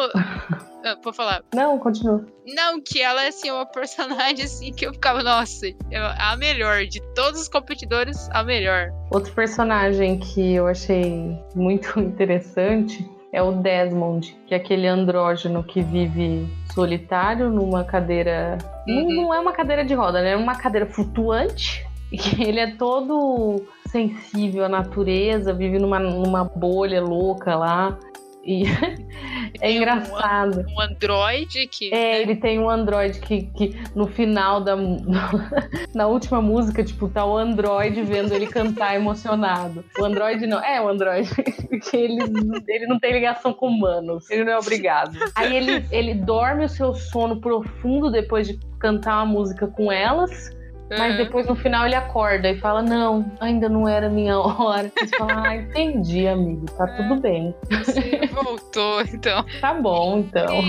Ah, 0.85 0.95
vou 1.03 1.11
falar. 1.13 1.43
Não, 1.53 1.77
continua. 1.77 2.25
Não, 2.55 2.79
que 2.81 3.01
ela 3.01 3.23
é 3.23 3.27
assim, 3.27 3.51
uma 3.51 3.65
personagem 3.65 4.45
assim 4.45 4.71
que 4.73 4.85
eu 4.85 4.93
ficava, 4.93 5.21
nossa, 5.21 5.67
é 5.67 5.97
a 5.97 6.35
melhor 6.37 6.85
de 6.85 7.01
todos 7.13 7.41
os 7.41 7.47
competidores, 7.49 8.29
a 8.31 8.43
melhor. 8.43 8.89
Outro 9.11 9.33
personagem 9.33 10.17
que 10.19 10.53
eu 10.55 10.67
achei 10.67 11.37
muito 11.55 11.97
interessante 11.99 13.07
é 13.31 13.43
o 13.43 13.51
Desmond, 13.51 14.35
que 14.47 14.53
é 14.55 14.57
aquele 14.57 14.87
andrógeno 14.87 15.63
que 15.63 15.81
vive 15.81 16.47
solitário 16.73 17.49
numa 17.49 17.83
cadeira. 17.83 18.57
Não, 18.87 19.03
Uhum. 19.03 19.15
não 19.15 19.33
é 19.33 19.39
uma 19.39 19.51
cadeira 19.51 19.85
de 19.85 19.93
roda, 19.93 20.21
né? 20.21 20.31
É 20.31 20.35
uma 20.37 20.55
cadeira 20.55 20.85
flutuante. 20.85 21.85
E 22.11 22.41
ele 22.43 22.59
é 22.59 22.71
todo 22.75 23.63
sensível 23.85 24.65
à 24.65 24.69
natureza, 24.69 25.53
vive 25.53 25.77
numa, 25.77 25.99
numa 25.99 26.43
bolha 26.43 26.99
louca 27.03 27.55
lá. 27.55 27.99
E 28.43 28.63
é 29.55 29.59
Tem 29.59 29.73
um 29.73 29.77
engraçado. 29.77 30.65
Um 30.69 30.81
androide 30.81 31.67
que. 31.67 31.93
É, 31.93 31.97
né, 31.97 32.21
ele 32.21 32.35
tem 32.35 32.59
um 32.59 32.69
Android 32.69 33.19
que, 33.19 33.43
que 33.43 33.75
no 33.95 34.07
final 34.07 34.61
da. 34.61 34.75
na 35.93 36.07
última 36.07 36.41
música, 36.41 36.83
tipo, 36.83 37.09
tá 37.09 37.25
o 37.25 37.37
Android 37.37 38.01
vendo 38.03 38.33
ele 38.33 38.47
cantar 38.47 38.95
emocionado. 38.95 39.83
O 39.99 40.05
Android 40.05 40.45
não. 40.47 40.63
É, 40.63 40.81
o 40.81 40.87
Android. 40.87 41.29
Porque 41.69 41.95
ele, 41.95 42.19
ele 42.67 42.87
não 42.87 42.99
tem 42.99 43.13
ligação 43.13 43.53
com 43.53 43.67
humanos. 43.67 44.29
Ele 44.29 44.43
não 44.43 44.53
é 44.53 44.57
obrigado. 44.57 45.17
Aí 45.35 45.55
ele, 45.55 45.85
ele 45.91 46.13
dorme 46.13 46.65
o 46.65 46.69
seu 46.69 46.93
sono 46.93 47.39
profundo 47.39 48.11
depois 48.11 48.47
de 48.47 48.59
cantar 48.79 49.17
uma 49.17 49.25
música 49.25 49.67
com 49.67 49.91
elas. 49.91 50.57
Mas 50.89 51.11
uhum. 51.11 51.17
depois 51.23 51.47
no 51.47 51.55
final 51.55 51.85
ele 51.85 51.95
acorda 51.95 52.49
e 52.49 52.57
fala: 52.59 52.81
Não, 52.81 53.31
ainda 53.39 53.69
não 53.69 53.87
era 53.87 54.09
minha 54.09 54.37
hora. 54.39 54.91
Você 54.97 55.17
fala: 55.17 55.47
Ah, 55.47 55.55
entendi, 55.55 56.27
amigo, 56.27 56.65
tá 56.77 56.87
tudo 56.87 57.15
bem. 57.21 57.53
Você 57.69 58.27
voltou, 58.27 59.01
então. 59.13 59.45
Tá 59.61 59.73
bom, 59.73 60.19
então. 60.19 60.59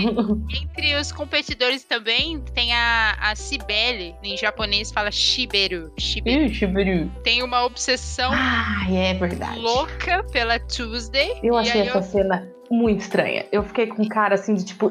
Entre 0.49 0.95
os 0.95 1.11
competidores 1.11 1.83
também 1.83 2.39
tem 2.53 2.73
a, 2.73 3.15
a 3.19 3.35
Cibele, 3.35 4.15
em 4.23 4.37
japonês 4.37 4.91
fala 4.91 5.11
Shiberu. 5.11 5.91
Shiberu. 5.97 6.45
Ixi, 6.45 6.67
Bru. 6.67 7.09
Tem 7.23 7.43
uma 7.43 7.63
obsessão 7.65 8.31
Ah, 8.33 8.85
é 8.91 9.13
verdade. 9.13 9.59
louca 9.59 10.23
pela 10.31 10.59
Tuesday. 10.59 11.39
Eu 11.43 11.55
achei 11.57 11.81
essa 11.81 12.01
cena 12.01 12.47
muito 12.71 13.01
estranha. 13.01 13.45
Eu 13.51 13.63
fiquei 13.63 13.87
com 13.87 14.07
cara 14.07 14.35
assim 14.35 14.55
de 14.55 14.65
tipo. 14.65 14.89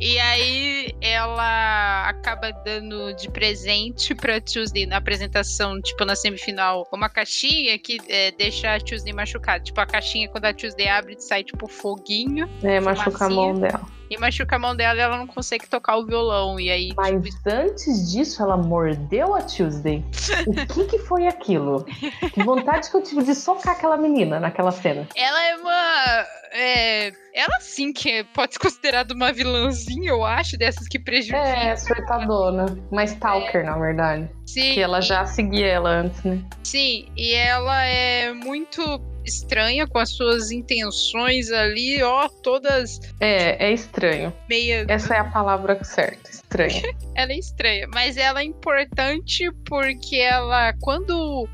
E 0.00 0.18
aí 0.18 0.94
ela 1.00 2.08
acaba 2.08 2.50
dando 2.64 3.14
de 3.14 3.30
presente 3.30 4.14
pra 4.14 4.40
Tuesday 4.40 4.84
na 4.84 4.96
apresentação, 4.96 5.80
tipo 5.80 6.04
na 6.04 6.16
semifinal, 6.16 6.86
uma 6.92 7.08
caixinha 7.08 7.78
que 7.78 7.98
é, 8.08 8.32
deixa 8.32 8.74
a 8.74 8.80
Tuesday 8.80 9.12
machucada. 9.12 9.62
Tipo, 9.62 9.80
a 9.80 9.86
caixinha 9.86 10.28
quando 10.28 10.46
a 10.46 10.52
Tuesday 10.52 10.88
abre 10.88 11.16
sai 11.20 11.44
tipo 11.44 11.68
foguinho 11.68 12.48
É, 12.62 12.80
machuca 12.80 13.26
a 13.26 13.28
mão 13.28 13.54
dela. 13.54 13.97
E 14.10 14.18
machuca 14.18 14.56
a 14.56 14.58
mão 14.58 14.74
dela 14.74 14.98
e 14.98 15.02
ela 15.02 15.16
não 15.16 15.26
consegue 15.26 15.68
tocar 15.68 15.96
o 15.96 16.06
violão. 16.06 16.58
E 16.58 16.70
aí, 16.70 16.92
Mas 16.96 17.22
tipo, 17.22 17.38
antes 17.50 18.10
disso, 18.10 18.42
ela 18.42 18.56
mordeu 18.56 19.34
a 19.34 19.42
Tuesday. 19.42 20.04
O 20.46 20.52
que 20.74 20.84
que 20.86 20.98
foi 20.98 21.26
aquilo? 21.26 21.84
Que 22.32 22.42
vontade 22.42 22.90
que 22.90 22.96
eu 22.96 23.02
tive 23.02 23.22
de 23.22 23.34
socar 23.34 23.74
aquela 23.74 23.96
menina 23.96 24.40
naquela 24.40 24.70
cena. 24.72 25.06
ela 25.14 25.44
é 25.46 25.56
uma. 25.56 26.26
é, 26.52 27.12
ela 27.34 27.60
sim 27.60 27.92
que 27.92 28.10
é- 28.10 28.24
pode 28.24 28.54
ser 28.54 28.58
considerada 28.58 29.14
uma 29.14 29.32
vilãzinha, 29.32 30.10
eu 30.10 30.24
acho, 30.24 30.56
dessas 30.56 30.88
que 30.88 30.98
prejudicam. 30.98 31.40
É, 31.40 31.76
surtadona. 31.76 32.66
Mas 32.90 33.12
Stalker, 33.12 33.64
na 33.64 33.76
verdade. 33.78 34.28
Sim, 34.46 34.72
Que 34.74 34.80
ela 34.80 35.00
já 35.00 35.26
seguia 35.26 35.66
ela 35.66 35.90
antes, 35.90 36.22
né? 36.24 36.40
Sim, 36.64 37.06
e 37.16 37.34
ela 37.34 37.82
é 37.84 38.32
muito 38.32 38.98
estranha 39.28 39.86
com 39.86 39.98
as 39.98 40.10
suas 40.10 40.50
intenções 40.50 41.50
ali, 41.52 42.02
ó, 42.02 42.28
todas 42.42 43.00
É, 43.20 43.66
é 43.68 43.72
estranho. 43.72 44.32
meia. 44.48 44.84
Essa 44.88 45.14
é 45.14 45.18
a 45.18 45.24
palavra 45.24 45.82
certa. 45.84 46.30
Estranho. 46.30 46.82
Ela 47.14 47.32
é 47.32 47.38
estranha, 47.38 47.86
mas 47.92 48.16
ela 48.16 48.40
é 48.40 48.44
importante 48.44 49.50
porque 49.66 50.16
ela, 50.16 50.72
quando. 50.80 51.48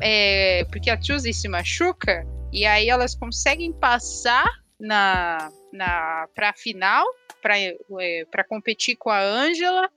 É, 0.00 0.64
porque 0.70 0.90
a 0.90 0.96
Tuesday 0.96 1.32
se 1.32 1.48
machuca, 1.48 2.26
e 2.52 2.66
aí 2.66 2.88
elas 2.88 3.14
conseguem 3.14 3.72
passar 3.72 4.44
na, 4.78 5.50
na, 5.72 6.26
pra 6.34 6.52
final, 6.52 7.06
pra, 7.40 7.56
é, 7.58 8.24
pra 8.30 8.42
competir 8.44 8.96
com 8.96 9.08
a 9.10 9.20
Angela, 9.20 9.88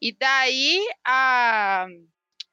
e 0.00 0.14
daí 0.16 0.86
a. 1.04 1.86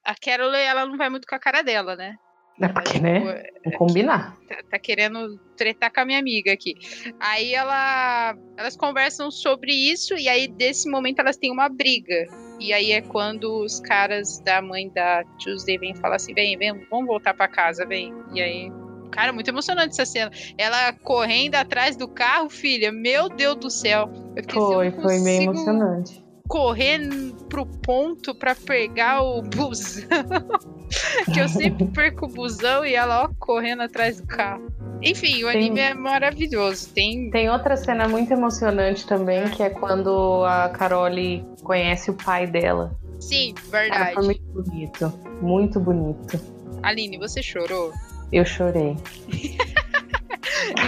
A 0.05 0.13
Carol, 0.15 0.53
ela 0.53 0.85
não 0.85 0.97
vai 0.97 1.09
muito 1.09 1.27
com 1.27 1.33
a 1.35 1.39
cara 1.39 1.63
dela, 1.63 1.95
né? 1.95 2.15
É 2.61 2.67
porque, 2.69 2.99
né? 2.99 3.19
Tipo, 3.19 3.55
Vamos 3.65 3.77
combinar. 3.77 4.37
tá, 4.47 4.57
tá 4.71 4.79
querendo 4.79 5.37
tretar 5.57 5.91
com 5.91 5.99
a 5.99 6.05
minha 6.05 6.19
amiga 6.19 6.53
aqui. 6.53 6.75
Aí 7.19 7.53
ela, 7.53 8.35
elas 8.57 8.77
conversam 8.77 9.29
sobre 9.29 9.73
isso 9.73 10.15
e 10.15 10.29
aí 10.29 10.47
desse 10.47 10.89
momento 10.89 11.19
elas 11.19 11.35
têm 11.35 11.51
uma 11.51 11.67
briga. 11.67 12.25
E 12.59 12.71
aí 12.71 12.91
é 12.91 13.01
quando 13.01 13.63
os 13.63 13.79
caras 13.81 14.39
da 14.39 14.61
mãe 14.61 14.89
da 14.89 15.23
Tuesday 15.43 15.77
vêm 15.77 15.95
falar 15.95 16.15
assim, 16.15 16.33
vem, 16.33 16.57
vem, 16.57 16.73
vamos 16.89 17.07
voltar 17.07 17.33
pra 17.33 17.47
casa, 17.47 17.85
vem. 17.85 18.13
E 18.33 18.41
aí, 18.41 18.71
cara, 19.11 19.33
muito 19.33 19.49
emocionante 19.49 19.89
essa 19.89 20.05
cena. 20.05 20.31
Ela 20.57 20.93
correndo 20.93 21.55
atrás 21.55 21.97
do 21.97 22.07
carro, 22.07 22.49
filha, 22.49 22.91
meu 22.91 23.27
Deus 23.27 23.55
do 23.57 23.69
céu. 23.69 24.09
Assim, 24.37 24.51
Foi, 24.53 24.89
não 24.89 25.01
foi 25.01 25.17
consigo 25.17 25.43
emocionante. 25.43 26.24
Correr 26.47 26.99
pro 27.49 27.65
ponto 27.65 28.33
pra 28.35 28.55
pegar 28.55 29.21
o 29.21 29.41
busão. 29.41 30.03
que 31.33 31.39
eu 31.39 31.47
sempre 31.49 31.85
perco 31.87 32.25
o 32.25 32.29
busão 32.29 32.85
e 32.85 32.93
ela, 32.95 33.23
ó, 33.23 33.29
correndo 33.39 33.83
atrás 33.83 34.19
do 34.21 34.27
carro. 34.27 34.67
Enfim, 35.01 35.43
o 35.43 35.47
Tem- 35.51 35.57
anime 35.67 35.79
é 35.79 35.93
maravilhoso. 35.93 36.89
Tem. 36.93 37.29
Tem 37.29 37.49
outra 37.49 37.75
cena 37.75 38.07
muito 38.07 38.31
emocionante 38.31 39.05
também, 39.05 39.49
que 39.49 39.61
é 39.63 39.69
quando 39.69 40.43
a 40.45 40.69
Carole 40.69 41.45
conhece 41.63 42.09
o 42.09 42.13
pai 42.13 42.47
dela. 42.47 42.97
Sim, 43.19 43.53
Cara, 43.71 43.81
verdade. 43.83 44.13
foi 44.13 44.23
muito 44.25 44.43
bonito. 44.53 45.19
Muito 45.41 45.79
bonito. 45.79 46.39
Aline, 46.83 47.17
você 47.17 47.41
chorou? 47.41 47.91
Eu 48.31 48.45
chorei. 48.45 48.95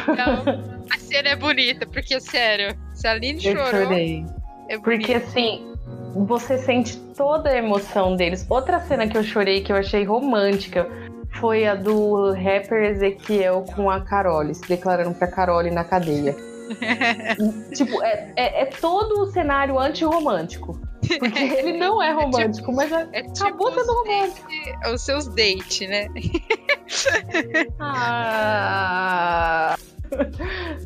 Então, 0.09 0.43
a 0.89 0.97
cena 0.99 1.29
é 1.29 1.35
bonita, 1.35 1.85
porque, 1.85 2.19
sério, 2.19 2.75
se 2.95 3.07
a 3.07 3.11
Aline 3.11 3.45
Eu 3.45 3.55
chorou, 3.55 3.83
chorei. 3.83 4.25
É 4.69 4.77
Porque 4.79 5.13
assim, 5.13 5.73
você 6.15 6.57
sente 6.57 6.97
toda 7.15 7.49
a 7.49 7.57
emoção 7.57 8.15
deles. 8.15 8.45
Outra 8.49 8.79
cena 8.81 9.07
que 9.07 9.17
eu 9.17 9.23
chorei, 9.23 9.61
que 9.61 9.71
eu 9.71 9.75
achei 9.75 10.03
romântica, 10.03 10.87
foi 11.39 11.65
a 11.67 11.75
do 11.75 12.31
rapper 12.33 12.83
Ezequiel 12.91 13.63
com 13.75 13.89
a 13.89 14.01
Carole, 14.01 14.53
se 14.55 14.67
declarando 14.67 15.13
pra 15.15 15.27
Carole 15.27 15.69
na 15.71 15.83
cadeia. 15.83 16.35
tipo, 17.75 18.01
é, 18.03 18.33
é, 18.35 18.61
é 18.63 18.65
todo 18.65 19.21
o 19.21 19.27
cenário 19.27 19.79
antirromântico. 19.79 20.79
Porque 21.19 21.39
ele 21.39 21.77
não 21.77 22.01
é 22.01 22.11
romântico, 22.11 22.73
mas 22.73 22.91
é- 22.91 23.07
É 23.13 23.21
tipo 23.23 23.69
sendo 23.69 23.81
os, 23.81 23.87
romântico. 23.87 24.47
date- 24.49 24.93
os 24.93 25.01
seus 25.01 25.27
dates, 25.27 25.87
né? 25.87 26.07
Ah, 27.79 29.75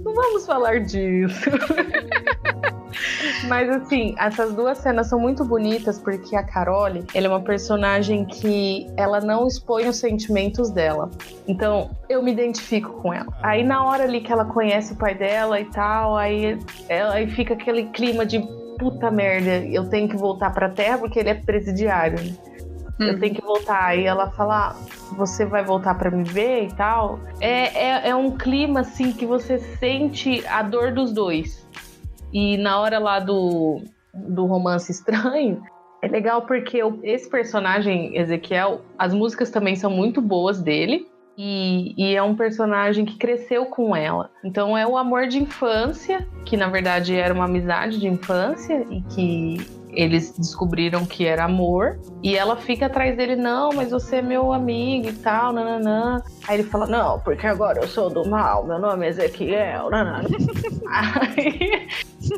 não 0.03 0.13
vamos 0.13 0.45
falar 0.45 0.79
disso. 0.81 1.49
Mas 3.47 3.69
assim, 3.69 4.13
essas 4.17 4.53
duas 4.53 4.77
cenas 4.77 5.07
são 5.07 5.19
muito 5.19 5.43
bonitas 5.45 5.99
porque 5.99 6.35
a 6.35 6.43
Carole, 6.43 7.03
ela 7.13 7.25
é 7.27 7.29
uma 7.29 7.41
personagem 7.41 8.25
que 8.25 8.87
ela 8.97 9.19
não 9.19 9.47
expõe 9.47 9.87
os 9.87 9.97
sentimentos 9.97 10.69
dela. 10.69 11.09
Então, 11.47 11.89
eu 12.09 12.21
me 12.21 12.31
identifico 12.31 12.93
com 13.01 13.13
ela. 13.13 13.27
Aí 13.41 13.63
na 13.63 13.83
hora 13.83 14.03
ali 14.03 14.21
que 14.21 14.31
ela 14.31 14.45
conhece 14.45 14.93
o 14.93 14.95
pai 14.95 15.15
dela 15.15 15.59
e 15.59 15.65
tal, 15.65 16.15
aí, 16.15 16.57
ela, 16.87 17.13
aí 17.15 17.29
fica 17.29 17.53
aquele 17.53 17.85
clima 17.85 18.25
de 18.25 18.39
puta 18.79 19.11
merda, 19.11 19.57
eu 19.67 19.87
tenho 19.89 20.09
que 20.09 20.17
voltar 20.17 20.49
pra 20.51 20.67
terra 20.69 20.97
porque 20.97 21.19
ele 21.19 21.29
é 21.29 21.35
presidiário. 21.35 22.19
né? 22.23 22.35
Eu 22.99 23.19
tenho 23.19 23.33
que 23.33 23.41
voltar. 23.41 23.83
Aí 23.85 24.05
ela 24.05 24.29
fala: 24.31 24.69
"Ah, 24.69 24.75
Você 25.17 25.43
vai 25.45 25.63
voltar 25.63 25.95
pra 25.95 26.11
me 26.11 26.23
ver 26.23 26.65
e 26.67 26.73
tal. 26.73 27.19
É, 27.39 27.85
é, 28.07 28.09
é 28.09 28.15
um 28.15 28.37
clima 28.37 28.81
assim 28.81 29.11
que 29.11 29.25
você 29.25 29.57
sente 29.79 30.45
a 30.47 30.61
dor 30.61 30.91
dos 30.91 31.11
dois. 31.11 31.65
E 32.33 32.57
na 32.57 32.79
hora 32.79 32.99
lá 32.99 33.19
do, 33.19 33.81
do 34.13 34.45
romance 34.45 34.91
estranho, 34.91 35.61
é 36.01 36.07
legal 36.07 36.43
porque 36.43 36.83
o- 36.83 36.99
esse 37.03 37.29
personagem, 37.29 38.17
Ezequiel, 38.17 38.81
as 38.97 39.13
músicas 39.13 39.49
também 39.49 39.75
são 39.75 39.91
muito 39.91 40.21
boas 40.21 40.61
dele. 40.61 41.07
E, 41.37 41.93
e 41.97 42.13
é 42.15 42.21
um 42.21 42.35
personagem 42.35 43.05
que 43.05 43.17
cresceu 43.17 43.65
com 43.65 43.95
ela. 43.95 44.29
Então 44.43 44.77
é 44.77 44.85
o 44.85 44.97
amor 44.97 45.27
de 45.27 45.41
infância, 45.41 46.27
que 46.45 46.55
na 46.57 46.67
verdade 46.67 47.15
era 47.15 47.33
uma 47.33 47.45
amizade 47.45 47.99
de 47.99 48.07
infância 48.07 48.85
e 48.91 49.01
que 49.03 49.57
eles 49.93 50.33
descobriram 50.37 51.05
que 51.05 51.25
era 51.25 51.45
amor. 51.45 51.99
E 52.23 52.35
ela 52.35 52.55
fica 52.55 52.85
atrás 52.85 53.15
dele, 53.15 53.35
não, 53.35 53.69
mas 53.73 53.91
você 53.91 54.17
é 54.17 54.21
meu 54.21 54.53
amigo 54.53 55.09
e 55.09 55.13
tal, 55.13 55.53
nananã. 55.53 56.21
Aí 56.47 56.59
ele 56.59 56.67
fala, 56.67 56.87
não, 56.87 57.19
porque 57.19 57.45
agora 57.47 57.79
eu 57.81 57.87
sou 57.87 58.09
do 58.09 58.27
mal, 58.27 58.65
meu 58.65 58.79
nome 58.79 59.05
é 59.05 59.09
Ezequiel, 59.09 59.89
nananã. 59.89 60.27
aí, 60.87 61.87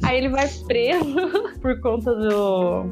aí 0.04 0.18
ele 0.18 0.30
vai 0.30 0.48
preso 0.68 1.16
por 1.62 1.80
conta 1.82 2.14
do, 2.14 2.86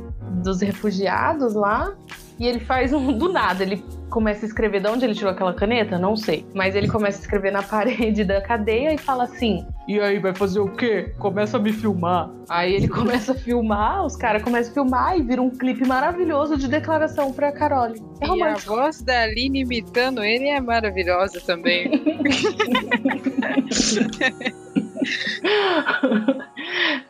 dos 0.44 0.62
refugiados 0.62 1.54
lá. 1.54 1.94
E 2.40 2.48
ele 2.48 2.60
faz 2.60 2.92
um 2.92 3.16
do 3.16 3.32
nada, 3.32 3.62
ele 3.64 3.84
começa 4.12 4.46
a 4.46 4.48
escrever. 4.48 4.82
De 4.82 4.88
onde 4.88 5.06
ele 5.06 5.16
tirou 5.16 5.32
aquela 5.32 5.54
caneta? 5.54 5.98
Não 5.98 6.16
sei. 6.16 6.46
Mas 6.54 6.76
ele 6.76 6.88
começa 6.88 7.18
a 7.18 7.22
escrever 7.22 7.52
na 7.52 7.64
parede 7.64 8.24
da 8.24 8.42
cadeia 8.42 8.94
e 8.94 8.98
fala 8.98 9.24
assim: 9.24 9.66
E 9.88 10.00
aí, 10.00 10.20
vai 10.20 10.36
fazer 10.36 10.60
o 10.60 10.68
quê? 10.68 11.14
Começa 11.18 11.58
a 11.58 11.60
me 11.60 11.74
filmar. 11.74 12.30
Aí 12.48 12.76
ele 12.76 12.88
começa 12.90 13.32
a 13.32 13.36
filmar, 13.36 14.06
os 14.06 14.16
caras 14.16 14.44
começam 14.44 14.72
a 14.72 14.74
filmar 14.74 15.18
e 15.18 15.24
vira 15.24 15.42
um 15.42 15.50
clipe 15.50 15.88
maravilhoso 15.88 16.58
de 16.58 16.68
declaração 16.68 17.34
pra 17.34 17.52
Carole. 17.52 18.00
É 18.20 18.28
E 18.28 18.44
a 18.44 18.56
voz 18.56 19.02
da 19.02 19.24
Aline 19.24 19.62
imitando 19.62 20.24
ele 20.24 20.48
é 20.48 20.60
maravilhosa 20.60 21.40
também. 21.42 21.90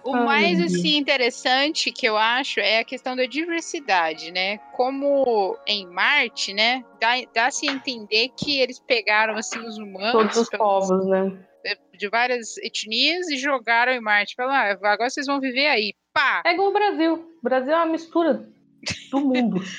O 0.04 0.16
Ai, 0.16 0.26
mais 0.26 0.62
assim 0.62 0.98
interessante 0.98 1.92
que 1.92 2.06
eu 2.06 2.18
acho 2.18 2.60
é 2.60 2.80
a 2.80 2.86
questão 2.86 3.16
da 3.16 3.26
diversidade, 3.26 4.32
né? 4.32 4.58
Como 4.74 5.58
em 5.68 5.88
Marte, 5.88 6.54
né, 6.54 6.84
dá, 7.02 7.16
dá-se 7.34 7.68
a 7.68 7.72
entender 7.74 8.30
que 8.38 8.60
eles 8.60 8.80
pegaram 8.80 9.36
assim 9.36 9.60
os 9.68 9.78
humanos 9.78 10.12
Todos 10.12 10.38
os 10.38 10.50
pelos- 10.50 10.66
povos, 10.88 11.06
né? 11.08 11.38
de 11.98 12.10
várias 12.10 12.58
etnias 12.58 13.30
e 13.30 13.38
jogaram 13.38 13.92
em 13.92 14.02
Marte. 14.02 14.34
Falaram, 14.36 14.72
ah, 14.72 14.90
agora 14.92 15.10
vocês 15.10 15.28
vão 15.28 15.40
viver 15.40 15.68
aí. 15.68 15.94
Pá! 16.14 16.42
É 16.46 16.54
igual 16.54 16.70
o 16.70 16.74
Brasil. 16.74 17.14
O 17.14 17.44
Brasil 17.44 17.72
é 17.72 17.76
uma 17.76 17.86
mistura 17.86 18.48
do 19.12 19.20
mundo. 19.22 19.62